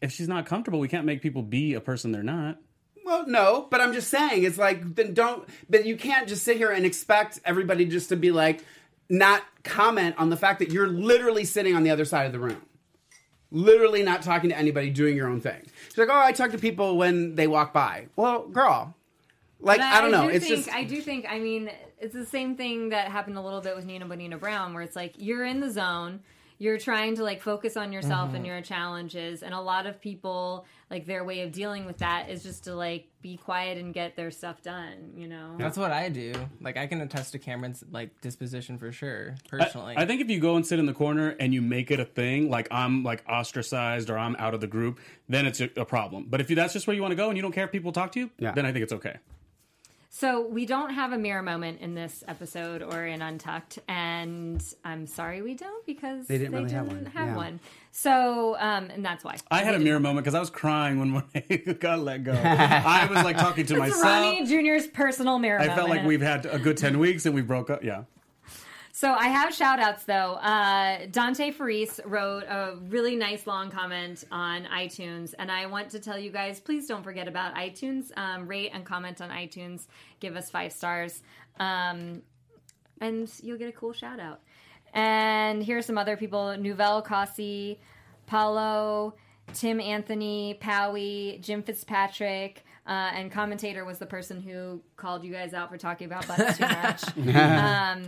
If 0.02 0.12
she's 0.12 0.28
not 0.28 0.44
comfortable, 0.44 0.78
we 0.78 0.88
can't 0.88 1.06
make 1.06 1.22
people 1.22 1.42
be 1.42 1.72
a 1.72 1.80
person 1.80 2.12
they're 2.12 2.22
not. 2.22 2.58
Well, 3.04 3.26
no, 3.26 3.66
but 3.70 3.80
I'm 3.80 3.94
just 3.94 4.08
saying 4.10 4.42
it's 4.42 4.58
like 4.58 4.94
then 4.96 5.14
don't. 5.14 5.48
But 5.70 5.86
you 5.86 5.96
can't 5.96 6.28
just 6.28 6.42
sit 6.44 6.58
here 6.58 6.70
and 6.70 6.84
expect 6.84 7.40
everybody 7.46 7.86
just 7.86 8.10
to 8.10 8.16
be 8.16 8.30
like 8.30 8.62
not 9.08 9.42
comment 9.64 10.14
on 10.18 10.30
the 10.30 10.36
fact 10.36 10.58
that 10.60 10.70
you're 10.70 10.88
literally 10.88 11.44
sitting 11.44 11.74
on 11.74 11.82
the 11.82 11.90
other 11.90 12.04
side 12.04 12.26
of 12.26 12.32
the 12.32 12.38
room, 12.38 12.62
literally 13.50 14.02
not 14.02 14.22
talking 14.22 14.50
to 14.50 14.56
anybody, 14.56 14.90
doing 14.90 15.16
your 15.16 15.28
own 15.28 15.40
thing. 15.40 15.62
She's 15.88 15.98
like, 15.98 16.08
oh, 16.10 16.18
I 16.18 16.32
talk 16.32 16.50
to 16.52 16.58
people 16.58 16.96
when 16.96 17.34
they 17.34 17.46
walk 17.46 17.72
by. 17.72 18.06
Well, 18.16 18.46
girl, 18.48 18.94
like 19.60 19.78
But 19.78 19.86
I 19.86 20.00
don't 20.00 20.10
know. 20.10 20.28
do 20.28 20.34
it's 20.34 20.46
think, 20.46 20.56
just 20.64 20.74
I 20.74 20.84
do 20.84 21.00
think. 21.00 21.26
I 21.28 21.38
mean, 21.38 21.70
it's 21.98 22.14
the 22.14 22.26
same 22.26 22.56
thing 22.56 22.90
that 22.90 23.08
happened 23.08 23.38
a 23.38 23.40
little 23.40 23.60
bit 23.60 23.74
with 23.74 23.86
Nina 23.86 24.06
Bo'nina 24.06 24.38
Brown, 24.38 24.74
where 24.74 24.82
it's 24.82 24.96
like 24.96 25.14
you're 25.18 25.44
in 25.44 25.60
the 25.60 25.70
zone, 25.70 26.20
you're 26.58 26.78
trying 26.78 27.16
to 27.16 27.22
like 27.22 27.42
focus 27.42 27.76
on 27.76 27.92
yourself 27.92 28.28
Mm-hmm. 28.28 28.36
and 28.36 28.46
your 28.46 28.60
challenges, 28.62 29.42
and 29.42 29.52
a 29.54 29.60
lot 29.60 29.86
of 29.86 30.00
people 30.00 30.64
like 30.90 31.04
their 31.06 31.24
way 31.24 31.42
of 31.42 31.52
dealing 31.52 31.84
with 31.84 31.98
that 31.98 32.30
is 32.30 32.42
just 32.42 32.64
to 32.64 32.74
like 32.74 33.08
be 33.20 33.36
quiet 33.36 33.76
and 33.76 33.92
get 33.92 34.16
their 34.16 34.30
stuff 34.30 34.62
done. 34.62 35.12
You 35.16 35.28
know. 35.28 35.54
That's 35.58 35.76
what 35.76 35.90
I 35.92 36.08
do. 36.08 36.32
Like 36.60 36.76
I 36.76 36.86
can 36.86 37.00
attest 37.00 37.32
to 37.32 37.38
Kameron's 37.38 37.84
like 37.90 38.20
disposition 38.20 38.78
for 38.78 38.90
sure, 38.92 39.34
I- 39.34 39.48
personally. 39.48 39.94
I, 39.96 40.06
think 40.06 40.20
if 40.20 40.30
you 40.30 40.40
go 40.40 40.56
and 40.56 40.66
sit 40.66 40.78
in 40.78 40.86
the 40.86 40.94
corner 40.94 41.36
and 41.40 41.52
you 41.52 41.60
make 41.60 41.90
it 41.90 42.00
a 42.00 42.04
thing, 42.04 42.48
like 42.50 42.68
I'm 42.70 43.02
like 43.02 43.22
ostracized 43.28 44.08
or 44.10 44.16
I'm 44.18 44.36
out 44.36 44.54
of 44.54 44.60
the 44.60 44.66
group, 44.66 44.98
then 45.28 45.46
it's 45.46 45.60
a, 45.60 45.68
a 45.76 45.84
problem. 45.84 46.26
But 46.30 46.40
if 46.40 46.48
you, 46.50 46.56
that's 46.56 46.72
just 46.72 46.86
where 46.86 46.96
you 46.96 47.02
want 47.02 47.12
to 47.12 47.16
go 47.16 47.28
and 47.28 47.36
you 47.36 47.42
don't 47.42 47.52
care 47.52 47.64
if 47.64 47.72
people 47.72 47.92
talk 47.92 48.12
to 48.12 48.20
you, 48.20 48.30
Yeah. 48.38 48.52
then 48.52 48.64
I 48.64 48.72
think 48.72 48.82
it's 48.84 48.92
okay. 48.92 49.16
So 50.08 50.46
we 50.46 50.64
don't 50.66 50.90
have 50.90 51.12
a 51.12 51.18
mirror 51.18 51.42
moment 51.42 51.80
in 51.80 51.94
this 51.94 52.24
episode 52.26 52.82
or 52.82 53.04
in 53.04 53.20
Untucked, 53.20 53.78
and 53.88 54.62
I'm 54.84 55.06
sorry 55.06 55.42
we 55.42 55.54
don't 55.54 55.84
because 55.84 56.26
They 56.26 56.38
didn't 56.38 56.54
really 56.54 56.72
have 56.72 56.86
one. 56.86 57.10
Yeah. 57.14 57.36
one. 57.36 57.60
So, 57.92 58.56
um, 58.58 58.84
and 58.90 59.04
that's 59.04 59.24
why 59.24 59.36
I 59.50 59.62
had 59.62 59.74
a 59.74 59.78
mirror 59.78 60.00
moment 60.00 60.24
because 60.24 60.34
I 60.34 60.40
was 60.40 60.50
crying 60.50 60.98
when 60.98 61.10
Monet 61.34 61.74
got 61.80 61.98
let 62.00 62.24
go. 62.24 62.32
I 62.44 63.06
was 63.06 63.24
like 63.24 63.36
talking 63.36 63.66
to 63.66 63.74
It's 63.74 63.80
myself. 63.80 64.02
Ronnie 64.04 64.46
Jr.'s 64.46 64.86
personal 64.86 65.38
mirror. 65.38 65.60
I 65.60 65.74
felt 65.74 65.88
like 65.90 66.04
we've 66.04 66.20
had 66.22 66.46
a 66.46 66.58
good 66.58 66.76
10 66.76 66.98
weeks 66.98 67.26
and 67.26 67.34
we 67.34 67.42
broke 67.42 67.68
up. 67.70 67.82
Yeah. 67.82 68.04
So 68.96 69.12
I 69.12 69.28
have 69.28 69.54
shout 69.54 69.78
outs 69.78 70.04
though. 70.04 70.36
Uh, 70.40 71.00
Dante 71.10 71.50
Faris 71.50 72.00
wrote 72.06 72.44
a 72.44 72.76
really 72.88 73.14
nice 73.14 73.46
long 73.46 73.70
comment 73.70 74.24
on 74.32 74.64
iTunes, 74.64 75.34
and 75.38 75.52
I 75.52 75.66
want 75.66 75.90
to 75.90 76.00
tell 76.00 76.18
you 76.18 76.30
guys 76.30 76.60
please 76.60 76.86
don't 76.86 77.02
forget 77.02 77.28
about 77.28 77.54
iTunes. 77.56 78.10
Um, 78.16 78.48
rate 78.48 78.70
and 78.72 78.86
comment 78.86 79.20
on 79.20 79.28
iTunes. 79.28 79.86
Give 80.18 80.34
us 80.34 80.48
five 80.48 80.72
stars, 80.72 81.22
um, 81.60 82.22
and 83.02 83.30
you'll 83.42 83.58
get 83.58 83.68
a 83.68 83.72
cool 83.72 83.92
shout 83.92 84.18
out. 84.18 84.40
And 84.94 85.62
here 85.62 85.76
are 85.76 85.82
some 85.82 85.98
other 85.98 86.16
people 86.16 86.56
Nouvelle 86.56 87.02
Cossey, 87.02 87.78
Paulo, 88.24 89.14
Tim 89.52 89.78
Anthony, 89.78 90.58
Powie, 90.58 91.38
Jim 91.42 91.62
Fitzpatrick. 91.62 92.64
Uh, 92.86 93.10
and 93.14 93.32
commentator 93.32 93.84
was 93.84 93.98
the 93.98 94.06
person 94.06 94.40
who 94.40 94.80
called 94.96 95.24
you 95.24 95.32
guys 95.32 95.52
out 95.52 95.68
for 95.68 95.76
talking 95.76 96.06
about 96.06 96.26
butts 96.28 96.56
too 96.56 96.62
much. 96.66 97.02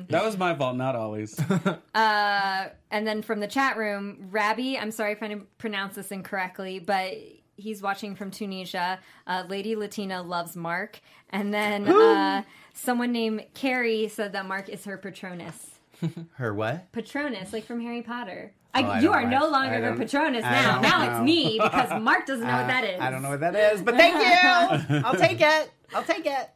That 0.09 0.25
was 0.25 0.39
my 0.39 0.55
fault, 0.55 0.77
not 0.77 0.95
always. 0.95 1.39
and 1.95 3.07
then 3.07 3.23
from 3.23 3.41
the 3.41 3.49
chat 3.49 3.77
room, 3.77 4.29
Rabbi, 4.31 4.77
I'm 4.81 4.93
sorry 4.93 5.13
if 5.13 5.23
I 5.23 5.37
pronounce 5.59 5.97
this 5.97 6.13
incorrectly, 6.13 6.79
but 6.79 7.15
he's 7.57 7.83
watching 7.83 8.15
from 8.15 8.31
Tunisia. 8.31 9.01
Uh, 9.27 9.45
Lady 9.49 9.77
Latina 9.77 10.23
loves 10.23 10.57
Mark. 10.57 11.01
And 11.31 11.53
then 11.53 11.89
uh, 11.89 12.45
someone 12.73 13.13
named 13.13 13.47
Carrie 13.55 14.09
said 14.09 14.33
that 14.33 14.47
Mark 14.47 14.69
is 14.69 14.85
her 14.85 14.97
Patronus. 14.97 15.73
her 16.35 16.55
what? 16.55 16.93
Patronus, 16.93 17.53
like 17.53 17.65
from 17.65 17.81
Harry 17.81 18.03
Potter. 18.03 18.53
I, 18.75 18.83
Oh, 18.83 18.87
I 18.87 19.01
you 19.01 19.13
are 19.13 19.23
know. 19.25 19.41
no 19.41 19.49
longer 19.49 19.75
her 19.77 19.81
don't- 19.81 19.99
Patronus 19.99 20.43
now. 20.43 20.81
Now 20.81 21.05
know. 21.05 21.11
it's 21.13 21.21
me 21.25 21.59
because 21.63 22.03
Mark 22.03 22.27
doesn't 22.27 22.47
know 22.47 22.53
what 22.57 22.67
that 22.69 22.85
is. 22.85 23.01
I 23.01 23.11
don't 23.11 23.23
know 23.23 23.31
what 23.31 23.41
that 23.41 23.55
is, 23.55 23.81
but 23.83 23.97
thank 23.97 24.15
you. 24.15 24.97
I'll 25.05 25.17
take 25.17 25.41
it. 25.41 25.71
I'll 25.95 26.05
take 26.05 26.27
it. 26.27 26.51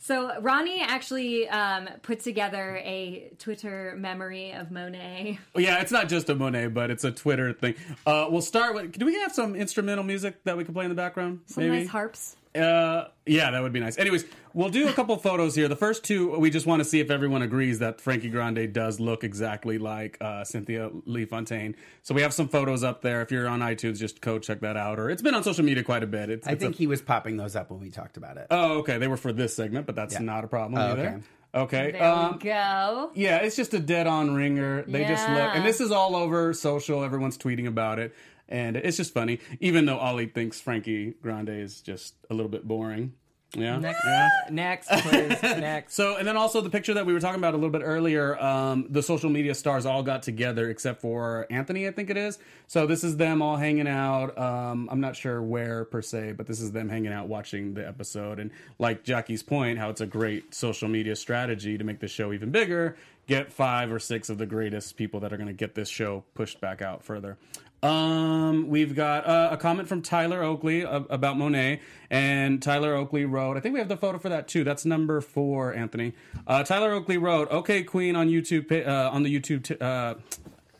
So 0.00 0.40
Ronnie 0.40 0.80
actually 0.80 1.48
um, 1.48 1.88
put 2.02 2.20
together 2.20 2.76
a 2.84 3.32
Twitter 3.40 3.94
memory 3.98 4.52
of 4.52 4.70
Monet. 4.70 5.40
Well, 5.54 5.64
yeah, 5.64 5.80
it's 5.80 5.90
not 5.90 6.08
just 6.08 6.28
a 6.30 6.36
Monet, 6.36 6.68
but 6.68 6.90
it's 6.90 7.02
a 7.02 7.10
Twitter 7.10 7.52
thing. 7.52 7.74
Uh, 8.06 8.28
we'll 8.30 8.40
start 8.42 8.74
with. 8.76 8.92
Do 8.96 9.06
we 9.06 9.14
have 9.20 9.32
some 9.32 9.56
instrumental 9.56 10.04
music 10.04 10.44
that 10.44 10.56
we 10.56 10.62
can 10.64 10.72
play 10.72 10.84
in 10.84 10.90
the 10.90 10.94
background? 10.94 11.40
Some 11.46 11.66
nice 11.66 11.88
harps. 11.88 12.36
Uh, 12.58 13.08
yeah, 13.26 13.50
that 13.50 13.62
would 13.62 13.72
be 13.72 13.80
nice. 13.80 13.98
Anyways, 13.98 14.24
we'll 14.54 14.68
do 14.70 14.88
a 14.88 14.92
couple 14.92 15.16
photos 15.18 15.54
here. 15.54 15.68
The 15.68 15.76
first 15.76 16.02
two, 16.04 16.36
we 16.38 16.50
just 16.50 16.66
want 16.66 16.80
to 16.80 16.84
see 16.84 17.00
if 17.00 17.10
everyone 17.10 17.42
agrees 17.42 17.78
that 17.80 18.00
Frankie 18.00 18.30
Grande 18.30 18.72
does 18.72 18.98
look 19.00 19.22
exactly 19.24 19.78
like 19.78 20.16
uh, 20.20 20.44
Cynthia 20.44 20.90
Lee 21.06 21.24
Fontaine. 21.26 21.76
So 22.02 22.14
we 22.14 22.22
have 22.22 22.32
some 22.34 22.48
photos 22.48 22.82
up 22.82 23.02
there. 23.02 23.22
If 23.22 23.30
you're 23.30 23.46
on 23.48 23.60
iTunes, 23.60 23.98
just 23.98 24.20
go 24.20 24.38
check 24.38 24.60
that 24.60 24.76
out. 24.76 24.98
Or 24.98 25.10
it's 25.10 25.22
been 25.22 25.34
on 25.34 25.42
social 25.44 25.64
media 25.64 25.82
quite 25.82 26.02
a 26.02 26.06
bit. 26.06 26.30
It's, 26.30 26.48
I 26.48 26.52
it's 26.52 26.62
think 26.62 26.74
a, 26.74 26.78
he 26.78 26.86
was 26.86 27.02
popping 27.02 27.36
those 27.36 27.54
up 27.54 27.70
when 27.70 27.80
we 27.80 27.90
talked 27.90 28.16
about 28.16 28.36
it. 28.38 28.46
Oh, 28.50 28.78
okay. 28.78 28.98
They 28.98 29.08
were 29.08 29.16
for 29.18 29.32
this 29.32 29.54
segment, 29.54 29.86
but 29.86 29.94
that's 29.94 30.14
Yeah. 30.14 30.20
not 30.20 30.44
a 30.44 30.48
problem 30.48 30.80
Oh, 30.80 30.92
either. 30.92 31.20
Okay. 31.54 31.92
There 31.92 32.04
um, 32.04 32.34
we 32.34 32.38
go. 32.50 33.10
yeah, 33.14 33.38
it's 33.38 33.56
just 33.56 33.72
a 33.72 33.78
dead 33.78 34.06
on 34.06 34.34
ringer. 34.34 34.82
They 34.82 35.04
just 35.06 35.26
look, 35.30 35.54
and 35.56 35.64
this 35.64 35.80
is 35.80 35.90
all 35.90 36.14
over 36.14 36.52
social. 36.52 37.02
Everyone's 37.02 37.38
tweeting 37.38 37.66
about 37.66 37.98
it, 37.98 38.14
and 38.48 38.76
it's 38.76 38.96
just 38.96 39.12
funny. 39.14 39.40
Even 39.60 39.86
though 39.86 39.98
Ollie 39.98 40.26
thinks 40.26 40.60
Frankie 40.60 41.14
Grande 41.22 41.50
is 41.50 41.80
just 41.80 42.14
a 42.30 42.34
little 42.34 42.50
bit 42.50 42.66
boring. 42.66 43.12
Yeah. 43.56 43.78
Next, 43.78 44.04
Yeah. 44.04 44.28
next, 44.50 44.88
please. 44.90 45.42
Next. 45.42 45.94
So, 45.94 46.16
and 46.18 46.28
then 46.28 46.36
also 46.36 46.60
the 46.60 46.68
picture 46.68 46.92
that 46.92 47.06
we 47.06 47.14
were 47.14 47.20
talking 47.20 47.40
about 47.40 47.54
a 47.54 47.56
little 47.56 47.70
bit 47.70 47.80
earlier, 47.82 48.38
um, 48.44 48.86
the 48.90 49.02
social 49.02 49.30
media 49.30 49.54
stars 49.54 49.86
all 49.86 50.02
got 50.02 50.22
together 50.22 50.68
except 50.68 51.00
for 51.00 51.46
Anthony, 51.48 51.88
I 51.88 51.92
think 51.92 52.10
it 52.10 52.18
is. 52.18 52.38
So 52.66 52.86
this 52.86 53.02
is 53.02 53.16
them 53.16 53.40
all 53.40 53.56
hanging 53.56 53.88
out. 53.88 54.36
Um, 54.36 54.86
I'm 54.92 55.00
not 55.00 55.16
sure 55.16 55.40
where 55.40 55.86
per 55.86 56.02
se, 56.02 56.32
but 56.32 56.46
this 56.46 56.60
is 56.60 56.72
them 56.72 56.90
hanging 56.90 57.10
out 57.10 57.28
watching 57.28 57.72
the 57.72 57.88
episode. 57.88 58.38
And 58.38 58.50
like 58.78 59.02
Jackie's 59.02 59.42
point, 59.42 59.78
how 59.78 59.88
it's 59.88 60.02
a 60.02 60.06
great 60.06 60.54
social 60.54 60.88
media 60.88 61.16
strategy 61.16 61.78
to 61.78 61.84
make 61.84 62.00
the 62.00 62.08
show 62.08 62.34
even 62.34 62.50
bigger. 62.50 62.96
Get 63.28 63.50
five 63.50 63.90
or 63.90 63.98
six 63.98 64.28
of 64.28 64.36
the 64.36 64.46
greatest 64.46 64.96
people 64.98 65.20
that 65.20 65.32
are 65.32 65.36
going 65.38 65.48
to 65.48 65.54
get 65.54 65.74
this 65.74 65.88
show 65.88 66.24
pushed 66.34 66.60
back 66.60 66.82
out 66.82 67.02
further. 67.02 67.38
Um, 67.82 68.68
we've 68.68 68.94
got 68.96 69.26
uh, 69.26 69.50
a 69.52 69.56
comment 69.56 69.88
from 69.88 70.02
Tyler 70.02 70.42
Oakley 70.42 70.84
uh, 70.84 71.02
about 71.10 71.38
Monet, 71.38 71.80
and 72.10 72.60
Tyler 72.60 72.94
Oakley 72.94 73.24
wrote. 73.24 73.56
I 73.56 73.60
think 73.60 73.72
we 73.74 73.78
have 73.78 73.88
the 73.88 73.96
photo 73.96 74.18
for 74.18 74.28
that 74.30 74.48
too. 74.48 74.64
That's 74.64 74.84
number 74.84 75.20
four, 75.20 75.72
Anthony. 75.74 76.14
Uh, 76.46 76.64
Tyler 76.64 76.92
Oakley 76.92 77.18
wrote, 77.18 77.50
"Okay, 77.50 77.84
Queen 77.84 78.16
on 78.16 78.28
YouTube 78.28 78.70
uh, 78.86 79.10
on 79.12 79.22
the 79.22 79.34
YouTube." 79.34 79.62
T- 79.64 79.76
uh, 79.80 80.14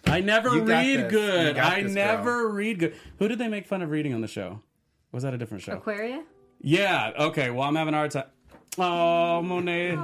I 0.07 0.21
never 0.21 0.55
You 0.57 0.63
read 0.65 1.09
good. 1.11 1.57
I 1.57 1.83
this, 1.85 1.93
never 1.93 2.49
read 2.49 2.79
good. 2.81 2.95
Who 3.19 3.29
did 3.29 3.39
they 3.39 3.49
make 3.49 3.67
fun 3.67 3.83
of 3.83 3.91
reading 3.91 4.13
on 4.15 4.21
the 4.21 4.29
show? 4.29 4.63
Was 5.13 5.23
that 5.23 5.35
a 5.35 5.39
different 5.39 5.63
show? 5.63 5.75
Aquaria? 5.75 6.25
Yeah. 6.61 7.13
Okay. 7.17 7.51
Well, 7.51 7.63
I'm 7.63 7.77
having 7.77 7.95
a 7.95 7.99
hard 7.99 8.11
time. 8.11 8.25
Oh, 8.77 9.43
Monet. 9.43 9.97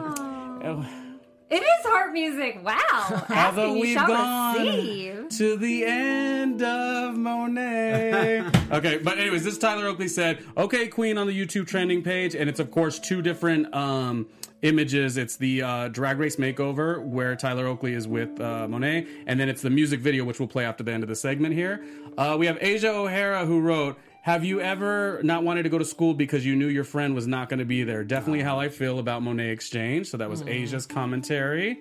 It 1.50 1.56
is 1.62 1.86
heart 1.86 2.12
music. 2.12 2.60
Wow. 2.64 2.76
Although 3.28 3.34
Asking 3.34 3.80
we've 3.80 3.96
gone 3.96 4.56
receive. 4.66 5.28
to 5.38 5.56
the 5.56 5.84
end 5.84 6.62
of 6.62 7.16
Monet. 7.16 8.44
okay, 8.72 8.98
but 8.98 9.18
anyways, 9.18 9.44
this 9.44 9.58
Tyler 9.58 9.86
Oakley 9.86 10.08
said, 10.08 10.42
"Okay, 10.56 10.88
Queen" 10.88 11.18
on 11.18 11.26
the 11.26 11.38
YouTube 11.38 11.66
trending 11.66 12.02
page, 12.02 12.34
and 12.34 12.48
it's 12.48 12.60
of 12.60 12.70
course 12.70 12.98
two 12.98 13.20
different 13.20 13.72
um, 13.74 14.26
images. 14.62 15.16
It's 15.18 15.36
the 15.36 15.62
uh, 15.62 15.88
Drag 15.88 16.18
Race 16.18 16.36
makeover 16.36 17.04
where 17.04 17.36
Tyler 17.36 17.66
Oakley 17.66 17.92
is 17.92 18.08
with 18.08 18.40
uh, 18.40 18.66
Monet, 18.66 19.06
and 19.26 19.38
then 19.38 19.48
it's 19.50 19.60
the 19.62 19.70
music 19.70 20.00
video 20.00 20.24
which 20.24 20.40
we'll 20.40 20.48
play 20.48 20.64
after 20.64 20.82
the 20.82 20.92
end 20.92 21.02
of 21.02 21.08
the 21.10 21.16
segment 21.16 21.54
here. 21.54 21.84
Uh, 22.16 22.36
we 22.38 22.46
have 22.46 22.56
Asia 22.60 22.90
O'Hara 22.90 23.44
who 23.44 23.60
wrote. 23.60 23.98
Have 24.24 24.42
you 24.42 24.58
ever 24.58 25.20
not 25.22 25.44
wanted 25.44 25.64
to 25.64 25.68
go 25.68 25.76
to 25.76 25.84
school 25.84 26.14
because 26.14 26.46
you 26.46 26.56
knew 26.56 26.68
your 26.68 26.84
friend 26.84 27.14
was 27.14 27.26
not 27.26 27.50
going 27.50 27.58
to 27.58 27.66
be 27.66 27.84
there? 27.84 28.02
Definitely 28.04 28.40
how 28.40 28.58
I 28.58 28.70
feel 28.70 28.98
about 28.98 29.20
Monét 29.20 29.52
X 29.52 29.68
Change. 29.68 30.06
So 30.06 30.16
that 30.16 30.30
was 30.30 30.40
Asia's 30.46 30.86
commentary. 30.86 31.80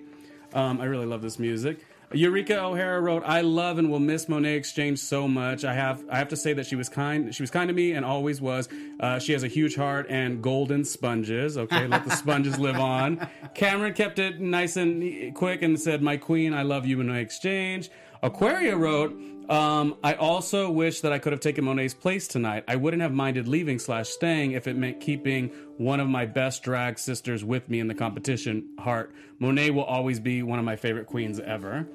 Um, 0.52 0.78
I 0.78 0.84
really 0.84 1.06
love 1.06 1.22
this 1.22 1.38
music. 1.38 1.86
Eureka 2.12 2.60
O'Hara 2.60 3.00
wrote, 3.00 3.22
"I 3.24 3.40
love 3.40 3.78
and 3.78 3.90
will 3.90 3.98
miss 3.98 4.26
Monét 4.26 4.58
X 4.58 4.72
Change 4.72 4.98
so 4.98 5.26
much. 5.26 5.64
I 5.64 5.72
have 5.72 6.04
I 6.10 6.18
have 6.18 6.28
to 6.28 6.36
say 6.36 6.52
that 6.52 6.66
she 6.66 6.76
was 6.76 6.90
kind. 6.90 7.34
She 7.34 7.42
was 7.42 7.50
kind 7.50 7.68
to 7.68 7.72
me 7.72 7.92
and 7.92 8.04
always 8.04 8.42
was. 8.42 8.68
Uh, 9.00 9.18
she 9.18 9.32
has 9.32 9.42
a 9.42 9.48
huge 9.48 9.74
heart 9.74 10.04
and 10.10 10.42
golden 10.42 10.84
sponges. 10.84 11.56
Okay, 11.56 11.86
let 11.86 12.04
the 12.04 12.14
sponges 12.14 12.58
live 12.58 12.76
on." 12.98 13.26
Kameron 13.54 13.96
kept 13.96 14.18
it 14.18 14.38
nice 14.38 14.76
and 14.76 15.34
quick 15.34 15.62
and 15.62 15.80
said, 15.80 16.02
"My 16.02 16.18
queen, 16.18 16.52
I 16.52 16.60
love 16.60 16.84
you, 16.84 16.98
Monét 16.98 17.22
X 17.22 17.38
Change." 17.38 17.88
Aquaria 18.22 18.74
wrote, 18.74 19.14
um, 19.48 19.96
I 20.02 20.14
also 20.14 20.70
wish 20.70 21.00
that 21.02 21.12
I 21.12 21.18
could 21.18 21.32
have 21.32 21.40
taken 21.40 21.64
Monet's 21.64 21.94
place 21.94 22.26
tonight. 22.28 22.64
I 22.66 22.76
wouldn't 22.76 23.02
have 23.02 23.12
minded 23.12 23.46
leaving 23.48 23.78
slash 23.78 24.08
staying 24.08 24.52
if 24.52 24.66
it 24.66 24.76
meant 24.76 25.00
keeping 25.00 25.50
one 25.76 26.00
of 26.00 26.08
my 26.08 26.24
best 26.26 26.62
drag 26.62 26.98
sisters 26.98 27.44
with 27.44 27.68
me 27.68 27.80
in 27.80 27.88
the 27.88 27.94
competition. 27.94 28.68
Heart. 28.78 29.12
Monet 29.38 29.70
will 29.70 29.84
always 29.84 30.20
be 30.20 30.42
one 30.42 30.58
of 30.58 30.64
my 30.64 30.76
favorite 30.76 31.06
queens 31.06 31.40
ever. 31.40 31.86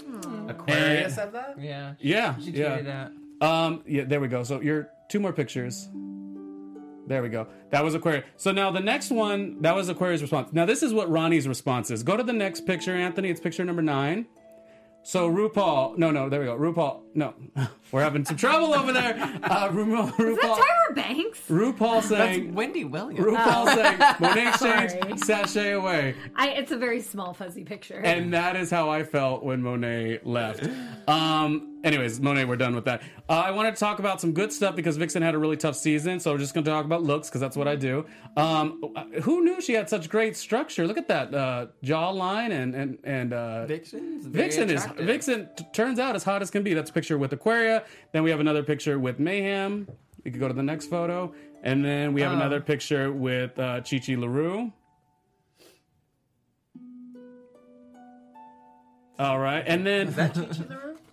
Aquarius 0.47 1.17
Eh. 1.17 1.23
of 1.23 1.31
that? 1.33 1.55
Yeah. 1.59 1.93
Yeah, 1.99 2.37
She 2.39 2.51
yeah. 2.51 2.81
that. 2.81 3.11
Um, 3.41 3.83
yeah, 3.87 4.03
there 4.03 4.19
we 4.19 4.27
go. 4.27 4.43
So 4.43 4.61
you're 4.61 4.89
two 5.09 5.19
more 5.19 5.33
pictures. 5.33 5.89
There 7.07 7.23
we 7.23 7.29
go. 7.29 7.47
That 7.71 7.83
was 7.83 7.95
Aquarius. 7.95 8.25
So 8.37 8.51
now 8.51 8.69
the 8.69 8.79
next 8.81 9.09
one, 9.09 9.61
that 9.61 9.73
was 9.75 9.89
Aquaria's 9.89 10.21
response. 10.21 10.53
Now 10.53 10.65
this 10.65 10.83
is 10.83 10.93
what 10.93 11.09
Ronnie's 11.09 11.47
response 11.47 11.89
is. 11.89 12.03
Go 12.03 12.15
to 12.15 12.21
the 12.23 12.33
next 12.33 12.67
picture, 12.67 12.93
Anthony. 12.95 13.29
It's 13.31 13.39
picture 13.39 13.65
number 13.65 13.81
nine. 13.81 14.27
So 15.01 15.29
RuPaul, 15.31 15.97
no, 15.97 16.11
no, 16.11 16.29
there 16.29 16.39
we 16.41 16.45
go. 16.45 16.57
RuPaul, 16.57 17.01
no, 17.15 17.33
we're 17.91 18.01
having 18.03 18.25
some 18.25 18.37
trouble 18.37 18.73
over 18.75 18.91
there. 18.93 19.15
Uh, 19.43 19.69
Ru- 19.71 19.85
RuPaul, 19.85 20.19
Is 20.31 20.37
that 20.37 20.63
Tyra 20.89 20.95
Banks? 20.95 21.39
RuPaul 21.49 21.93
That's 21.95 22.07
saying, 22.09 22.53
Wendy 22.53 22.83
Williams. 22.85 23.25
RuPaul 23.25 23.73
saying, 23.73 23.97
Monet 24.19 24.51
Sorry. 24.57 24.83
Exchange, 24.85 25.19
sashay 25.21 25.71
away. 25.71 26.15
I, 26.35 26.49
it's 26.49 26.71
a 26.71 26.77
very 26.77 27.01
small, 27.01 27.33
fuzzy 27.33 27.63
picture. 27.63 27.99
And 28.03 28.33
that 28.33 28.55
is 28.55 28.69
how 28.69 28.89
I 28.89 29.03
felt 29.03 29.41
when 29.43 29.63
Monet 29.63 30.19
left. 30.25 30.67
Um, 31.07 31.68
anyways, 31.83 32.19
Monet, 32.19 32.45
we're 32.45 32.55
done 32.55 32.75
with 32.75 32.85
that. 32.85 33.01
Uh, 33.27 33.33
I 33.45 33.51
wanted 33.51 33.75
to 33.75 33.79
talk 33.79 33.99
about 33.99 34.19
some 34.21 34.33
good 34.33 34.51
stuff 34.53 34.75
because 34.75 34.97
Vixen 34.97 35.21
had 35.21 35.35
a 35.35 35.37
really 35.37 35.57
tough 35.57 35.75
season, 35.75 36.19
so 36.19 36.31
we're 36.31 36.37
just 36.37 36.53
going 36.53 36.63
to 36.63 36.69
talk 36.71 36.85
about 36.85 37.03
looks 37.03 37.29
because 37.29 37.41
that's 37.41 37.55
what 37.57 37.67
I 37.67 37.75
do. 37.75 38.05
Um, 38.37 38.93
who 39.23 39.43
knew 39.43 39.61
she 39.61 39.73
had 39.73 39.89
such 39.89 40.09
great 40.09 40.35
structure? 40.37 40.85
Look 40.87 40.97
at 40.97 41.07
that 41.07 41.33
uh, 41.33 41.67
jawline 41.83 42.51
and 42.51 42.75
and 42.75 42.97
and 43.03 43.33
uh, 43.33 43.65
Vixen's 43.65 44.25
Vixen 44.25 44.69
is. 44.69 44.85
Vixen 44.97 45.49
t- 45.55 45.65
turns 45.73 45.99
out 45.99 46.15
as 46.15 46.23
hot 46.23 46.41
as 46.41 46.49
can 46.51 46.63
be. 46.63 46.73
That's 46.73 46.89
a 46.89 46.93
picture 46.93 47.17
with 47.17 47.33
Aquaria. 47.33 47.83
Then 48.11 48.23
we 48.23 48.29
have 48.31 48.39
another 48.39 48.63
picture 48.63 48.99
with 48.99 49.19
Mayhem. 49.19 49.87
We 50.23 50.31
could 50.31 50.39
go 50.39 50.47
to 50.49 50.53
the 50.53 50.63
next 50.63 50.87
photo, 50.87 51.33
and 51.63 51.83
then 51.85 52.13
we 52.13 52.21
have 52.21 52.31
Oh. 52.33 52.35
another 52.35 52.59
picture 52.61 53.11
with 53.11 53.57
uh, 53.57 53.81
Chi 53.81 53.99
Chi 53.99 54.15
Larue. 54.15 54.71
All 59.17 59.37
right, 59.39 59.63
and 59.67 59.85
then 59.85 60.13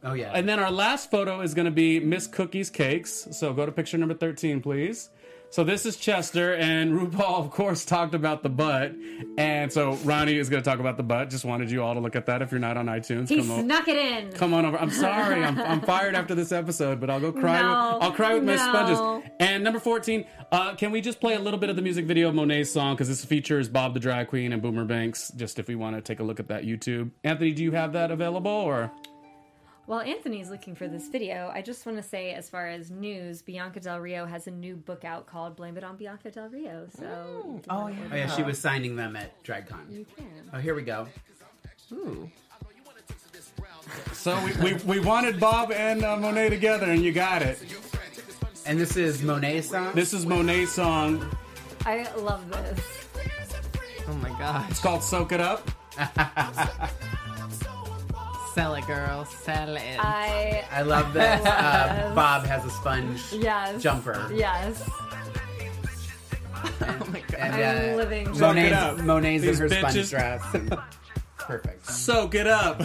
Oh 0.07 0.15
yeah. 0.15 0.31
and 0.35 0.49
then 0.49 0.59
our 0.61 0.71
last 0.71 1.11
photo 1.11 1.41
is 1.41 1.53
going 1.53 1.65
to 1.67 1.71
be 1.71 2.01
Miss 2.01 2.27
Cookie's 2.27 2.71
Cakes. 2.71 3.29
So 3.33 3.53
go 3.53 3.67
to 3.67 3.73
picture 3.73 3.99
number 3.99 4.15
13, 4.15 4.63
please. 4.63 5.11
So 5.49 5.63
this 5.63 5.87
is 5.87 5.97
Chester, 5.97 6.55
and 6.55 6.93
RuPaul, 6.93 7.39
of 7.39 7.51
course, 7.51 7.85
talked 7.85 8.15
about 8.15 8.43
the 8.43 8.49
butt. 8.49 8.93
And 9.39 9.73
so 9.73 9.93
Ronnie 10.05 10.37
is 10.37 10.49
going 10.51 10.63
to 10.63 10.69
talk 10.69 10.81
about 10.81 10.97
the 10.97 11.05
butt. 11.05 11.31
Just 11.31 11.45
wanted 11.45 11.71
you 11.71 11.83
all 11.83 11.95
to 11.95 12.01
look 12.01 12.17
at 12.17 12.27
that 12.27 12.43
if 12.43 12.51
you're 12.51 12.61
not 12.61 12.77
on 12.77 12.87
iTunes. 12.87 13.29
he 13.29 13.37
come, 13.37 13.51
o- 13.53 13.63
snuck 13.63 13.87
it 13.87 13.97
in. 13.97 14.33
come 14.33 14.53
on 14.53 14.67
over. 14.67 14.77
I'm 14.77 14.91
sorry. 14.91 15.43
I'm, 15.45 15.59
I'm 15.59 15.81
fired 15.81 16.17
after 16.17 16.35
this 16.35 16.51
episode, 16.51 17.01
but 17.01 17.11
I'll 17.11 17.21
go 17.21 17.33
cry. 17.33 17.63
No, 17.63 17.95
with, 17.95 18.03
I'll 18.03 18.13
cry 18.13 18.35
with 18.35 18.45
my 18.45 18.57
sponges. 18.57 19.31
And 19.39 19.63
number 19.63 19.79
14, 19.79 20.27
uh, 20.51 20.75
can 20.75 20.91
we 20.91 21.01
just 21.01 21.21
play 21.21 21.35
a 21.37 21.41
little 21.41 21.61
bit 21.61 21.71
of 21.71 21.77
the 21.77 21.83
music 21.83 22.07
video 22.07 22.29
of 22.29 22.35
Monet's 22.35 22.71
song? 22.73 22.95
Because 22.95 23.09
this 23.09 23.25
features 23.25 23.69
Bob 23.69 23.95
the 23.95 24.01
Drag 24.01 24.27
Queen 24.29 24.53
and 24.53 24.61
Boomer 24.61 24.85
Banks, 24.85 25.31
just 25.37 25.59
if 25.61 25.69
we 25.69 25.77
want 25.77 25.95
to 25.97 26.03
take 26.03 26.19
a 26.19 26.25
look 26.25 26.41
at 26.41 26.49
that 26.49 26.65
YouTube. 26.65 27.13
Anthony, 27.23 27.53
do 27.53 27.63
you 27.63 27.71
have 27.73 27.93
that 27.93 28.11
available? 28.11 28.51
or? 28.51 28.91
While 29.87 30.01
Anthony's 30.01 30.51
looking 30.51 30.75
for 30.75 30.89
this 30.89 31.09
video, 31.09 31.49
I 31.55 31.63
just 31.63 31.87
want 31.87 31.97
to 31.99 32.03
say, 32.03 32.33
as 32.33 32.51
far 32.51 32.67
as 32.67 32.91
news, 32.91 33.41
Bianca 33.41 33.79
Del 33.79 34.01
Rio 34.01 34.27
has 34.27 34.49
a 34.49 34.51
new 34.51 34.75
book 34.75 35.05
out 35.05 35.27
called 35.27 35.55
"Blame 35.55 35.77
It 35.77 35.85
on 35.85 35.97
Bianca 35.97 36.29
Del 36.33 36.49
Rio." 36.49 36.89
So, 36.99 37.61
Oh, 37.71 37.87
yeah. 37.87 37.97
oh 38.11 38.17
yeah, 38.17 38.27
she 38.35 38.43
was 38.43 38.59
signing 38.59 38.97
them 38.97 39.15
at 39.15 39.43
DragCon. 39.45 40.05
Oh, 40.53 40.59
here 40.59 40.75
we 40.75 40.83
go. 40.83 41.07
Ooh. 41.93 42.29
So 44.13 44.37
we, 44.45 44.73
we, 44.73 44.75
we 44.85 44.99
wanted 45.01 45.39
Bob 45.39 45.71
and 45.71 46.05
uh, 46.05 46.17
Monet 46.17 46.49
together, 46.49 46.87
and 46.87 47.03
you 47.05 47.13
got 47.13 47.43
it. 47.43 47.59
And 48.67 48.81
this 48.81 48.97
is 48.97 49.23
Monet's 49.23 49.71
song. 49.71 49.93
This 49.95 50.13
is 50.13 50.27
Monet's 50.27 50.73
song. 50.73 51.25
I 51.85 52.13
love 52.17 52.51
this. 52.51 52.81
Oh 54.09 54.15
my 54.15 54.31
god! 54.31 54.69
It's 54.69 54.81
called 54.81 55.05
"Soak 55.05 55.31
It 55.31 55.41
Up." 55.41 55.71
Sell 58.57 58.75
it, 58.75 58.87
girl. 58.87 59.27
Sell 59.27 59.77
it. 59.77 59.99
I 60.03 60.65
I 60.73 60.81
love 60.81 61.13
that 61.13 61.43
uh, 62.11 62.15
Bob 62.15 62.47
has 62.47 62.65
a 62.65 62.71
sponge 62.71 63.21
yes 63.31 63.83
jumper. 63.83 64.31
Yes, 64.35 64.83
oh 66.65 67.07
my 67.13 67.21
god. 67.21 67.35
And, 67.39 67.55
I'm 67.55 67.93
uh, 67.93 67.97
living. 67.97 68.35
Soak 68.35 68.57
it 68.57 68.73
up. 68.73 68.97
Monet's, 68.97 69.07
Monet's 69.07 69.43
in 69.45 69.49
These 69.51 69.59
her 69.59 69.69
bitches. 69.69 69.79
sponge 69.91 70.11
dress. 70.11 70.43
and- 70.55 70.79
perfect. 71.39 71.85
Soak 71.87 72.35
it 72.35 72.47
up. 72.47 72.79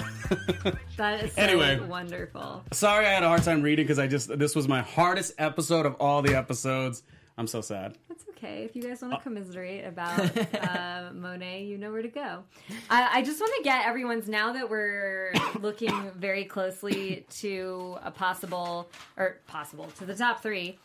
That 0.98 1.24
is 1.24 1.32
so 1.34 1.42
Anyway. 1.42 1.80
wonderful. 1.80 2.64
Sorry, 2.74 3.06
I 3.06 3.12
had 3.12 3.24
a 3.24 3.30
hard 3.30 3.44
time 3.44 3.62
reading 3.62 3.86
because 3.86 3.98
I 3.98 4.08
just 4.08 4.38
this 4.38 4.54
was 4.54 4.68
my 4.68 4.82
hardest 4.82 5.34
episode 5.38 5.86
of 5.86 5.96
all 6.02 6.22
the 6.22 6.36
episodes. 6.36 7.02
I'm 7.42 7.48
so 7.48 7.62
sad. 7.62 7.98
That's 8.08 8.24
okay. 8.38 8.66
If 8.66 8.76
you 8.76 8.84
guys 8.84 9.02
want 9.02 9.16
to 9.16 9.20
commiserate 9.20 9.84
about 9.84 10.20
uh, 10.62 11.10
Monet, 11.12 11.64
you 11.64 11.76
know 11.76 11.92
where 11.92 12.04
to 12.04 12.08
go. 12.08 12.44
I, 12.88 13.10
I 13.14 13.22
just 13.24 13.40
want 13.40 13.52
to 13.58 13.64
get 13.64 13.88
everyone's 13.88 14.30
now 14.30 14.54
that 14.54 14.70
we're 14.70 15.34
looking 15.60 16.12
very 16.16 16.46
closely 16.46 17.26
to 17.40 17.98
a 18.04 18.12
possible 18.12 18.88
or 19.18 19.40
possible 19.48 19.88
to 19.98 20.06
the 20.06 20.14
top 20.14 20.44
three. 20.44 20.78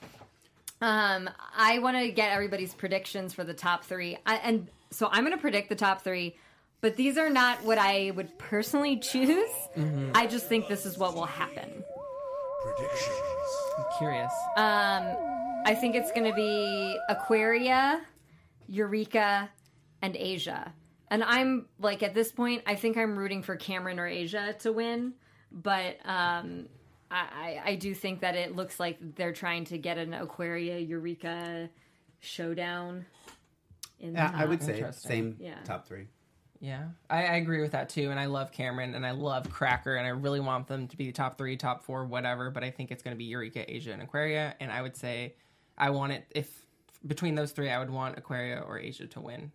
Um, 0.80 1.28
I 1.54 1.78
want 1.80 1.98
to 1.98 2.10
get 2.10 2.32
everybody's 2.32 2.72
predictions 2.72 3.34
for 3.34 3.44
the 3.44 3.52
top 3.52 3.84
three, 3.84 4.16
I, 4.24 4.36
and 4.36 4.68
so 4.90 5.10
I'm 5.12 5.24
going 5.24 5.36
to 5.36 5.42
predict 5.42 5.68
the 5.68 5.76
top 5.76 6.00
three. 6.00 6.36
But 6.80 6.96
these 6.96 7.18
are 7.18 7.28
not 7.28 7.62
what 7.64 7.76
I 7.76 8.12
would 8.12 8.38
personally 8.38 8.96
choose. 8.96 9.50
Mm-hmm. 9.76 10.12
I 10.14 10.26
just 10.26 10.46
think 10.46 10.68
this 10.68 10.86
is 10.86 10.96
what 10.96 11.14
will 11.14 11.26
happen. 11.26 11.84
Predictions. 12.62 13.16
I'm 13.76 13.84
curious. 13.98 14.32
Um, 14.56 15.35
I 15.66 15.74
think 15.74 15.96
it's 15.96 16.12
going 16.12 16.30
to 16.30 16.32
be 16.34 16.96
Aquaria, 17.08 18.00
Eureka, 18.68 19.50
and 20.00 20.14
Asia. 20.14 20.72
And 21.10 21.24
I'm 21.24 21.66
like 21.80 22.04
at 22.04 22.14
this 22.14 22.30
point, 22.30 22.62
I 22.66 22.76
think 22.76 22.96
I'm 22.96 23.18
rooting 23.18 23.42
for 23.42 23.56
Kameron 23.56 23.98
or 23.98 24.06
Asia 24.06 24.54
to 24.60 24.72
win, 24.72 25.14
but 25.50 25.96
um, 26.04 26.68
I, 27.10 27.60
I 27.66 27.70
I 27.70 27.74
do 27.74 27.94
think 27.94 28.20
that 28.20 28.36
it 28.36 28.54
looks 28.54 28.78
like 28.78 28.98
they're 29.16 29.32
trying 29.32 29.64
to 29.66 29.78
get 29.78 29.98
an 29.98 30.14
Aquaria 30.14 30.78
Eureka 30.78 31.68
showdown. 32.20 33.04
In 33.98 34.12
the 34.12 34.18
Yeah, 34.20 34.32
I 34.34 34.40
top. 34.40 34.48
would 34.48 34.62
say 34.62 34.84
same 34.92 35.36
Yeah. 35.40 35.58
top 35.64 35.86
three. 35.88 36.06
Yeah, 36.60 36.84
I, 37.10 37.24
I 37.26 37.34
agree 37.36 37.60
with 37.60 37.72
that 37.72 37.88
too. 37.88 38.10
And 38.10 38.20
I 38.20 38.26
love 38.26 38.52
Kameron 38.52 38.94
and 38.94 39.04
I 39.04 39.10
love 39.10 39.50
Cracker 39.50 39.96
and 39.96 40.06
I 40.06 40.10
really 40.10 40.40
want 40.40 40.68
them 40.68 40.86
to 40.86 40.96
be 40.96 41.06
the 41.06 41.12
top 41.12 41.36
three, 41.38 41.56
top 41.56 41.82
four, 41.82 42.04
whatever. 42.04 42.50
But 42.50 42.62
I 42.62 42.70
think 42.70 42.92
it's 42.92 43.02
going 43.02 43.14
to 43.14 43.18
be 43.18 43.24
Eureka, 43.24 43.68
Asia, 43.68 43.92
and 43.92 44.02
Aquaria. 44.02 44.54
And 44.60 44.70
I 44.70 44.80
would 44.80 44.96
say 44.96 45.34
I 45.78 45.90
want 45.90 46.12
it 46.12 46.24
if 46.34 46.66
between 47.06 47.34
those 47.34 47.52
three, 47.52 47.70
I 47.70 47.78
would 47.78 47.90
want 47.90 48.18
Aquaria 48.18 48.60
or 48.60 48.78
Asia 48.78 49.06
to 49.06 49.20
win. 49.20 49.52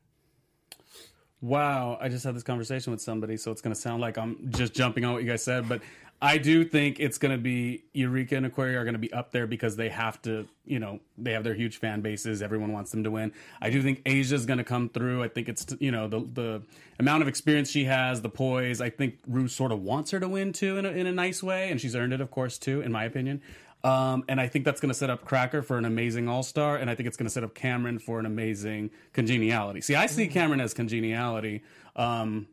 Wow, 1.42 1.98
I 2.00 2.08
just 2.08 2.24
had 2.24 2.36
this 2.36 2.44
conversation 2.44 2.92
with 2.92 3.02
somebody, 3.02 3.36
so 3.36 3.52
it's 3.52 3.62
going 3.62 3.74
to 3.74 3.80
sound 3.80 4.00
like 4.00 4.18
I'm 4.18 4.52
just 4.52 4.74
jumping 4.74 5.04
on 5.06 5.14
what 5.14 5.24
you 5.24 5.30
guys 5.30 5.44
said, 5.44 5.68
but 5.68 5.82
I 6.24 6.38
do 6.38 6.64
think 6.64 7.00
it's 7.00 7.18
going 7.18 7.32
to 7.32 7.42
be 7.42 7.86
Eureka 7.94 8.36
and 8.36 8.46
Aquaria 8.46 8.80
are 8.80 8.84
going 8.84 8.94
to 8.94 9.00
be 9.00 9.12
up 9.12 9.32
there 9.32 9.48
because 9.48 9.76
they 9.76 9.90
have 9.90 10.22
to, 10.22 10.48
you 10.66 10.78
know, 10.78 11.00
they 11.18 11.32
have 11.32 11.44
their 11.44 11.56
huge 11.56 11.78
fan 11.78 12.02
bases. 12.02 12.44
Everyone 12.44 12.72
wants 12.72 12.92
them 12.92 13.04
to 13.06 13.10
win. 13.10 13.34
I 13.60 13.72
do 13.72 13.82
think 13.82 14.04
Asia's 14.06 14.46
going 14.46 14.60
to 14.60 14.64
come 14.64 14.88
through. 14.88 15.24
I 15.24 15.30
think 15.30 15.50
it's, 15.50 15.66
you 15.80 15.90
know, 15.90 16.08
the 16.08 16.20
the 16.20 16.62
amount 17.00 17.24
of 17.24 17.28
experience 17.28 17.72
she 17.72 17.86
has, 17.86 18.22
the 18.22 18.30
poise. 18.30 18.82
I 18.82 18.92
think 18.92 19.18
Rue 19.28 19.48
sort 19.48 19.72
of 19.72 19.82
wants 19.82 20.12
her 20.12 20.20
to 20.20 20.28
win 20.28 20.54
too 20.54 20.78
in 20.78 20.86
a, 20.86 20.90
in 20.90 21.08
a 21.08 21.12
nice 21.12 21.42
way, 21.42 21.72
and 21.72 21.82
she's 21.82 21.96
earned 21.96 22.14
it, 22.14 22.22
of 22.22 22.30
course, 22.30 22.60
too, 22.60 22.82
in 22.82 22.92
my 22.92 23.04
opinion. 23.04 23.42
Um, 23.84 24.24
and 24.30 24.40
I 24.40 24.48
think 24.48 24.66
that's 24.66 24.80
going 24.80 24.92
to 24.92 24.98
set 24.98 25.10
up 25.10 25.26
Cracker 25.26 25.64
for 25.64 25.78
an 25.78 25.86
amazing 25.86 26.28
All 26.30 26.44
Star, 26.44 26.76
and 26.78 26.90
I 26.90 26.96
think 26.96 27.08
it's 27.08 27.18
going 27.18 27.26
to 27.28 27.32
set 27.32 27.44
up 27.44 27.56
Kameron 27.56 28.02
for 28.02 28.20
an 28.20 28.26
amazing 28.26 28.92
Congeniality. 29.14 29.82
See, 29.82 29.96
I 29.96 30.06
see 30.06 30.28
Kameron 30.28 30.62
as 30.62 30.74
Congeniality. 30.74 31.64
Um, 31.96 32.48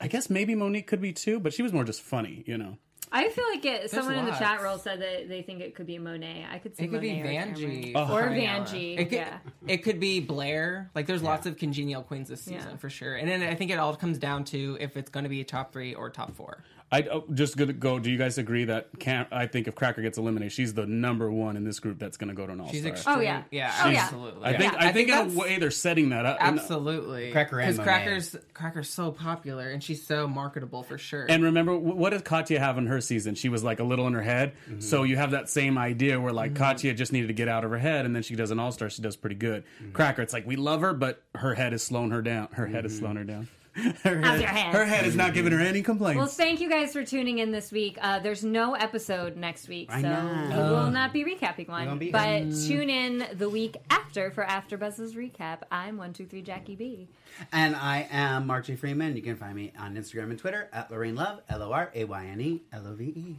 I 0.00 0.08
guess 0.08 0.30
maybe 0.30 0.54
Monique 0.54 0.86
could 0.86 1.00
be 1.00 1.12
too, 1.12 1.40
but 1.40 1.52
she 1.52 1.62
was 1.62 1.72
more 1.72 1.84
just 1.84 2.02
funny, 2.02 2.44
you 2.46 2.56
know. 2.56 2.78
I 3.12 3.28
feel 3.28 3.44
like 3.52 3.64
it. 3.64 3.90
Someone 3.90 4.14
in 4.14 4.24
the 4.24 4.30
chat 4.30 4.62
roll 4.62 4.78
said 4.78 5.00
that 5.02 5.28
they 5.28 5.42
think 5.42 5.60
it 5.60 5.74
could 5.74 5.86
be 5.86 5.98
Monet. 5.98 6.46
I 6.48 6.58
could 6.58 6.76
see 6.76 6.84
It 6.84 6.92
could 6.92 7.00
be 7.00 7.16
Monet 7.16 7.38
or 7.38 7.46
Vanjie 7.46 7.92
Kameron. 7.92 8.08
Oh. 8.08 8.14
or 8.14 8.22
Vanjie. 8.28 8.98
It 9.00 9.04
could, 9.06 9.18
yeah. 9.18 9.38
it 9.66 9.78
could 9.78 9.98
be 9.98 10.20
Blair. 10.20 10.92
Like, 10.94 11.06
there's 11.06 11.22
lots 11.22 11.44
of 11.46 11.56
congenial 11.56 12.02
queens 12.04 12.28
this 12.28 12.42
season 12.42 12.70
Yeah. 12.70 12.76
for 12.76 12.88
sure. 12.88 13.16
And 13.16 13.28
then 13.28 13.42
I 13.42 13.56
think 13.56 13.72
it 13.72 13.80
all 13.80 13.96
comes 13.96 14.18
down 14.18 14.44
to 14.44 14.76
if 14.80 14.96
it's 14.96 15.10
going 15.10 15.24
to 15.24 15.28
be 15.30 15.40
a 15.40 15.44
top 15.44 15.72
three 15.72 15.92
or 15.92 16.08
top 16.08 16.36
four. 16.36 16.62
I 16.92 17.02
oh, 17.02 17.24
just 17.32 17.56
gonna 17.56 17.72
go. 17.72 18.00
Do 18.00 18.10
you 18.10 18.18
guys 18.18 18.36
agree 18.36 18.64
that 18.64 18.88
Cam? 18.98 19.26
I 19.30 19.46
think 19.46 19.68
if 19.68 19.76
Cracker 19.76 20.02
gets 20.02 20.18
eliminated, 20.18 20.52
she's 20.52 20.74
the 20.74 20.86
number 20.86 21.30
one 21.30 21.56
in 21.56 21.62
this 21.62 21.78
group 21.78 22.00
that's 22.00 22.16
going 22.16 22.28
to 22.30 22.34
go 22.34 22.46
to 22.46 22.52
an 22.52 22.60
all-star. 22.60 22.72
She's 22.74 22.82
Star. 22.82 22.92
extreme. 22.92 23.16
Oh, 23.16 23.20
yeah. 23.20 23.42
yeah, 23.52 23.82
Oh, 23.84 23.88
yeah. 23.90 24.00
absolutely. 24.02 24.44
I 24.44 24.56
think 24.56 24.72
Yeah. 24.72 24.78
I, 24.80 24.92
think, 24.92 25.08
in 25.08 25.14
that's- 25.14 25.34
a 25.34 25.38
way 25.38 25.58
they're 25.58 25.70
setting 25.70 26.08
that 26.08 26.26
up. 26.26 26.38
And- 26.40 26.58
Absolutely, 26.58 27.30
Cracker 27.30 27.60
and 27.60 27.66
because 27.76 27.78
Monet. 27.78 27.90
Cracker's 28.04 28.36
Cracker's 28.54 28.88
so 28.90 29.12
popular 29.12 29.70
and 29.70 29.82
she's 29.84 30.04
so 30.04 30.26
marketable 30.26 30.82
for 30.82 30.98
sure. 30.98 31.26
And 31.28 31.44
remember, 31.44 31.76
wh- 31.76 31.96
what 31.96 32.10
did 32.10 32.24
Katya 32.24 32.58
have 32.58 32.76
in 32.76 32.86
her 32.86 33.00
season? 33.00 33.36
She 33.36 33.48
was 33.48 33.62
like 33.62 33.78
a 33.78 33.84
little 33.84 34.08
in 34.08 34.12
her 34.14 34.22
head. 34.22 34.54
Mm-hmm. 34.68 34.80
So 34.80 35.04
you 35.04 35.16
have 35.16 35.30
that 35.30 35.48
same 35.48 35.78
idea 35.78 36.20
where 36.20 36.32
like 36.32 36.56
Katya 36.56 36.94
just 36.94 37.12
needed 37.12 37.28
to 37.28 37.34
get 37.34 37.46
out 37.48 37.64
of 37.64 37.70
her 37.70 37.78
head, 37.78 38.04
and 38.04 38.16
then 38.16 38.24
she 38.24 38.34
does 38.34 38.50
an 38.50 38.58
All 38.58 38.72
Star. 38.72 38.90
She 38.90 39.00
does 39.00 39.14
pretty 39.14 39.36
good. 39.36 39.62
Mm-hmm. 39.80 39.92
Cracker, 39.92 40.22
it's 40.22 40.32
like 40.32 40.44
we 40.44 40.56
love 40.56 40.80
her, 40.80 40.92
but 40.92 41.22
her 41.36 41.54
head 41.54 41.72
is 41.72 41.84
slowing 41.84 42.10
her 42.10 42.20
down. 42.22 42.48
Her 42.50 42.66
head 42.66 42.84
is 42.84 42.94
Mm-hmm. 42.94 43.00
slowing 43.00 43.16
her 43.16 43.24
down. 43.24 43.48
Her 44.02 44.20
How's 44.20 44.40
your 44.40 44.48
head? 44.48 44.74
Her 44.74 44.84
head 44.84 45.06
is 45.06 45.16
not 45.16 45.34
giving 45.34 45.52
her 45.52 45.60
any 45.60 45.82
complaints. 45.82 46.18
Well, 46.18 46.26
thank 46.26 46.60
you 46.60 46.68
guys 46.68 46.92
for 46.92 47.04
tuning 47.04 47.38
in 47.38 47.50
this 47.50 47.72
week. 47.72 47.98
Uh, 48.00 48.18
there's 48.18 48.44
no 48.44 48.74
episode 48.74 49.36
next 49.36 49.68
week, 49.68 49.90
so 49.90 50.00
know. 50.00 50.48
we 50.50 50.56
will 50.56 50.90
not 50.90 51.12
be 51.12 51.24
recapping 51.24 51.68
one. 51.68 51.98
be. 51.98 52.10
But 52.10 52.50
tune 52.66 52.90
in 52.90 53.26
the 53.34 53.48
week 53.48 53.76
after 53.88 54.30
for 54.30 54.44
AfterBuzz's 54.44 55.14
recap. 55.14 55.62
I'm 55.70 55.96
one 55.96 56.12
two 56.12 56.26
three 56.26 56.42
Jackie 56.42 56.76
B. 56.76 57.08
And 57.52 57.74
I 57.76 58.08
am 58.10 58.46
Mark 58.46 58.66
J. 58.66 58.76
Freeman. 58.76 59.16
You 59.16 59.22
can 59.22 59.36
find 59.36 59.54
me 59.54 59.72
on 59.78 59.94
Instagram 59.94 60.30
and 60.30 60.38
Twitter 60.38 60.68
at 60.72 60.90
Lorayne 60.90 61.16
Love, 61.16 61.40
L 61.48 61.62
O 61.62 61.72
R 61.72 61.90
A 61.94 62.04
Y 62.04 62.26
N 62.26 62.40
E 62.40 62.62
L 62.72 62.86
O 62.86 62.94
V 62.94 63.04
E. 63.04 63.36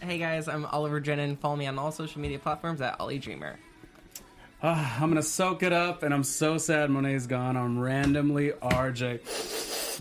hey 0.00 0.18
guys, 0.18 0.48
I'm 0.48 0.66
Oliver 0.66 1.00
Jenin. 1.00 1.38
Follow 1.38 1.56
me 1.56 1.66
on 1.66 1.78
all 1.78 1.92
social 1.92 2.20
media 2.20 2.38
platforms 2.38 2.80
at 2.80 3.00
Ollie 3.00 3.18
Dreamer. 3.18 3.58
Ah, 4.66 4.96
I'm 4.98 5.10
gonna 5.10 5.22
soak 5.22 5.62
it 5.62 5.74
up, 5.74 6.02
and 6.02 6.14
I'm 6.14 6.24
so 6.24 6.56
sad 6.56 6.88
Monet's 6.88 7.26
gone. 7.26 7.54
I'm 7.54 7.78
randomly 7.78 8.52
RJ. 8.62 9.20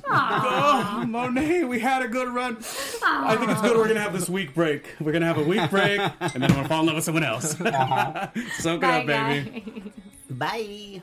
Oh, 0.09 1.03
Monet, 1.05 1.65
we 1.65 1.79
had 1.79 2.01
a 2.01 2.07
good 2.07 2.29
run. 2.29 2.55
I 3.03 3.35
think 3.35 3.51
it's 3.51 3.61
good 3.61 3.75
we're 3.75 3.89
gonna 3.89 3.99
have 3.99 4.13
this 4.13 4.29
week 4.29 4.53
break. 4.53 4.85
We're 5.01 5.11
gonna 5.11 5.25
have 5.25 5.37
a 5.37 5.43
week 5.43 5.69
break, 5.69 5.99
and 6.21 6.31
then 6.35 6.43
I'm 6.43 6.55
gonna 6.55 6.69
fall 6.69 6.79
in 6.79 6.85
love 6.85 6.95
with 6.95 7.03
someone 7.03 7.25
else. 7.25 7.49
soak 7.57 7.67
it 7.67 8.81
Bye, 8.81 9.01
up, 9.01 9.05
baby. 9.05 9.59
guys. 9.59 9.91
Bye. 10.29 11.01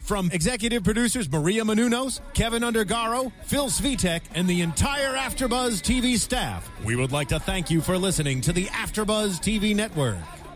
From 0.00 0.30
executive 0.32 0.82
producers 0.82 1.30
Maria 1.30 1.62
Menounos, 1.62 2.20
Kevin 2.32 2.62
Undergaro, 2.62 3.32
Phil 3.44 3.66
Svitek, 3.66 4.22
and 4.34 4.48
the 4.48 4.62
entire 4.62 5.14
Afterbuzz 5.14 5.82
TV 5.82 6.16
staff, 6.16 6.70
we 6.86 6.96
would 6.96 7.12
like 7.12 7.28
to 7.28 7.38
thank 7.38 7.70
you 7.70 7.82
for 7.82 7.98
listening 7.98 8.40
to 8.40 8.54
the 8.54 8.64
Afterbuzz 8.68 9.40
TV 9.40 9.76
network. 9.76 10.16